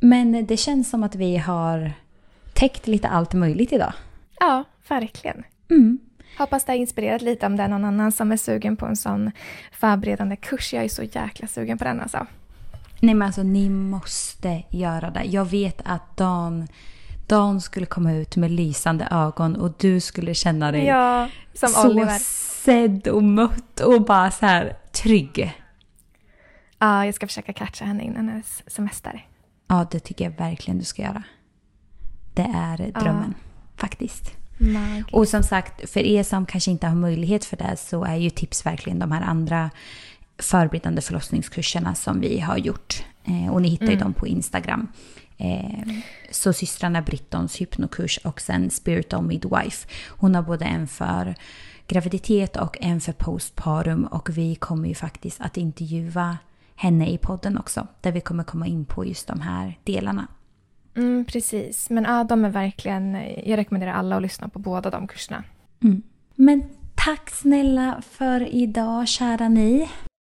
men 0.00 0.46
det 0.46 0.56
känns 0.56 0.90
som 0.90 1.02
att 1.02 1.14
vi 1.14 1.36
har 1.36 1.92
täckt 2.54 2.86
lite 2.86 3.08
allt 3.08 3.32
möjligt 3.32 3.72
idag. 3.72 3.92
Ja, 4.40 4.64
verkligen. 4.88 5.42
Mm. 5.70 5.98
Hoppas 6.38 6.64
det 6.64 6.72
har 6.72 6.76
inspirerat 6.76 7.22
lite 7.22 7.46
om 7.46 7.56
det 7.56 7.62
är 7.62 7.68
någon 7.68 7.84
annan 7.84 8.12
som 8.12 8.32
är 8.32 8.36
sugen 8.36 8.76
på 8.76 8.86
en 8.86 8.96
sån 8.96 9.30
förberedande 9.72 10.36
kurs. 10.36 10.72
Jag 10.72 10.84
är 10.84 10.88
så 10.88 11.02
jäkla 11.02 11.46
sugen 11.46 11.78
på 11.78 11.84
den 11.84 12.00
alltså. 12.00 12.26
Nej 13.00 13.14
men 13.14 13.26
alltså 13.26 13.42
ni 13.42 13.68
måste 13.68 14.62
göra 14.70 15.10
det. 15.10 15.24
Jag 15.24 15.44
vet 15.44 15.82
att 15.84 16.16
Dan, 16.16 16.68
Dan 17.30 17.60
skulle 17.60 17.86
komma 17.86 18.12
ut 18.12 18.36
med 18.36 18.50
lysande 18.50 19.08
ögon 19.10 19.56
och 19.56 19.72
du 19.78 20.00
skulle 20.00 20.34
känna 20.34 20.72
dig 20.72 20.84
ja, 20.84 21.28
så 21.54 21.90
Oliver. 21.90 22.18
sedd 22.64 23.08
och 23.08 23.22
mött 23.22 23.80
och 23.80 24.04
bara 24.04 24.30
så 24.30 24.46
här 24.46 24.76
trygg. 24.92 25.52
Ja, 26.78 27.06
jag 27.06 27.14
ska 27.14 27.26
försöka 27.26 27.52
catcha 27.52 27.84
henne 27.84 28.04
innan 28.04 28.28
hennes 28.28 28.62
semester. 28.66 29.26
Ja, 29.66 29.86
det 29.90 30.00
tycker 30.00 30.24
jag 30.24 30.30
verkligen 30.30 30.78
du 30.78 30.84
ska 30.84 31.02
göra. 31.02 31.22
Det 32.34 32.50
är 32.54 32.76
drömmen, 32.76 33.34
ja. 33.36 33.80
faktiskt. 33.80 34.32
Magiskt. 34.58 35.14
Och 35.14 35.28
som 35.28 35.42
sagt, 35.42 35.90
för 35.90 36.00
er 36.00 36.22
som 36.22 36.46
kanske 36.46 36.70
inte 36.70 36.86
har 36.86 36.96
möjlighet 36.96 37.44
för 37.44 37.56
det 37.56 37.76
så 37.76 38.04
är 38.04 38.16
ju 38.16 38.30
tips 38.30 38.66
verkligen 38.66 38.98
de 38.98 39.12
här 39.12 39.22
andra 39.22 39.70
förberedande 40.38 41.02
förlossningskurserna 41.02 41.94
som 41.94 42.20
vi 42.20 42.40
har 42.40 42.56
gjort. 42.56 43.04
Eh, 43.24 43.52
och 43.52 43.62
ni 43.62 43.68
hittar 43.68 43.86
ju 43.86 43.92
mm. 43.92 44.02
dem 44.02 44.14
på 44.14 44.26
Instagram. 44.26 44.88
Eh, 45.40 45.94
så 46.30 46.52
systrarna 46.52 47.02
Brittons 47.02 47.60
hypnokurs 47.60 48.18
och 48.18 48.40
sen 48.40 48.70
Spiritual 48.70 49.26
Midwife. 49.26 49.88
Hon 50.08 50.34
har 50.34 50.42
både 50.42 50.64
en 50.64 50.86
för 50.86 51.34
graviditet 51.86 52.56
och 52.56 52.76
en 52.80 53.00
för 53.00 53.12
postparum 53.12 54.04
och 54.04 54.30
vi 54.30 54.54
kommer 54.54 54.88
ju 54.88 54.94
faktiskt 54.94 55.40
att 55.40 55.56
intervjua 55.56 56.38
henne 56.76 57.10
i 57.10 57.18
podden 57.18 57.58
också. 57.58 57.86
Där 58.00 58.12
vi 58.12 58.20
kommer 58.20 58.44
komma 58.44 58.66
in 58.66 58.84
på 58.84 59.04
just 59.04 59.26
de 59.26 59.40
här 59.40 59.78
delarna. 59.84 60.28
Mm, 60.96 61.24
precis, 61.24 61.90
men 61.90 62.04
ja, 62.04 62.24
de 62.24 62.44
är 62.44 62.50
verkligen, 62.50 63.14
jag 63.44 63.56
rekommenderar 63.56 63.92
alla 63.92 64.16
att 64.16 64.22
lyssna 64.22 64.48
på 64.48 64.58
båda 64.58 64.90
de 64.90 65.08
kurserna. 65.08 65.44
Mm. 65.82 66.02
Men 66.34 66.62
tack 66.94 67.30
snälla 67.30 68.02
för 68.10 68.54
idag 68.54 69.08
kära 69.08 69.48
ni. 69.48 69.88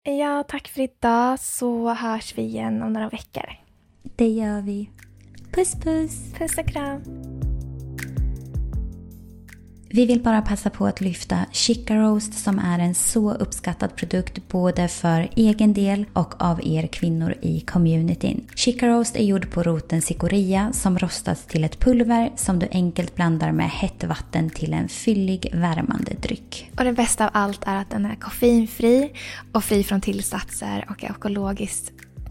Ja, 0.04 0.44
tack 0.48 0.68
för 0.68 0.80
idag 0.80 1.40
så 1.40 1.94
hörs 1.94 2.38
vi 2.38 2.42
igen 2.42 2.82
om 2.82 2.92
några 2.92 3.08
veckor. 3.08 3.61
Det 4.02 4.28
gör 4.28 4.60
vi. 4.60 4.90
Puss 5.50 5.74
puss! 5.74 6.32
Puss 6.38 6.58
och 6.58 6.66
kram! 6.66 7.02
Vi 9.94 10.06
vill 10.06 10.22
bara 10.22 10.42
passa 10.42 10.70
på 10.70 10.86
att 10.86 11.00
lyfta 11.00 11.46
Chica 11.50 11.96
Roast 11.96 12.34
som 12.34 12.58
är 12.58 12.78
en 12.78 12.94
så 12.94 13.34
uppskattad 13.34 13.96
produkt 13.96 14.48
både 14.48 14.88
för 14.88 15.28
egen 15.36 15.72
del 15.72 16.04
och 16.12 16.42
av 16.42 16.60
er 16.66 16.86
kvinnor 16.86 17.34
i 17.42 17.60
communityn. 17.60 18.46
Chica 18.54 18.88
Roast 18.88 19.16
är 19.16 19.24
gjord 19.24 19.50
på 19.50 19.62
roten 19.62 20.02
cikoria 20.02 20.72
som 20.72 20.98
rostats 20.98 21.46
till 21.46 21.64
ett 21.64 21.78
pulver 21.78 22.32
som 22.36 22.58
du 22.58 22.68
enkelt 22.70 23.14
blandar 23.14 23.52
med 23.52 23.70
hett 23.70 24.04
vatten 24.04 24.50
till 24.50 24.72
en 24.72 24.88
fyllig 24.88 25.50
värmande 25.54 26.12
dryck. 26.22 26.70
Och 26.78 26.84
det 26.84 26.92
bästa 26.92 27.24
av 27.24 27.30
allt 27.34 27.64
är 27.66 27.76
att 27.76 27.90
den 27.90 28.06
är 28.06 28.14
koffeinfri 28.14 29.12
och 29.52 29.64
fri 29.64 29.84
från 29.84 30.00
tillsatser 30.00 30.86
och 30.90 31.04
är 31.04 31.10
ekologiskt 31.10 31.92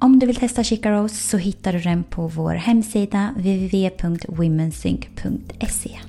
Om 0.00 0.18
du 0.18 0.26
vill 0.26 0.36
testa 0.36 0.64
Chica 0.64 0.92
Rose 0.92 1.14
så 1.14 1.36
hittar 1.36 1.72
du 1.72 1.80
den 1.80 2.04
på 2.04 2.26
vår 2.26 2.54
hemsida 2.54 3.34
www.womensync.se. 3.36 6.07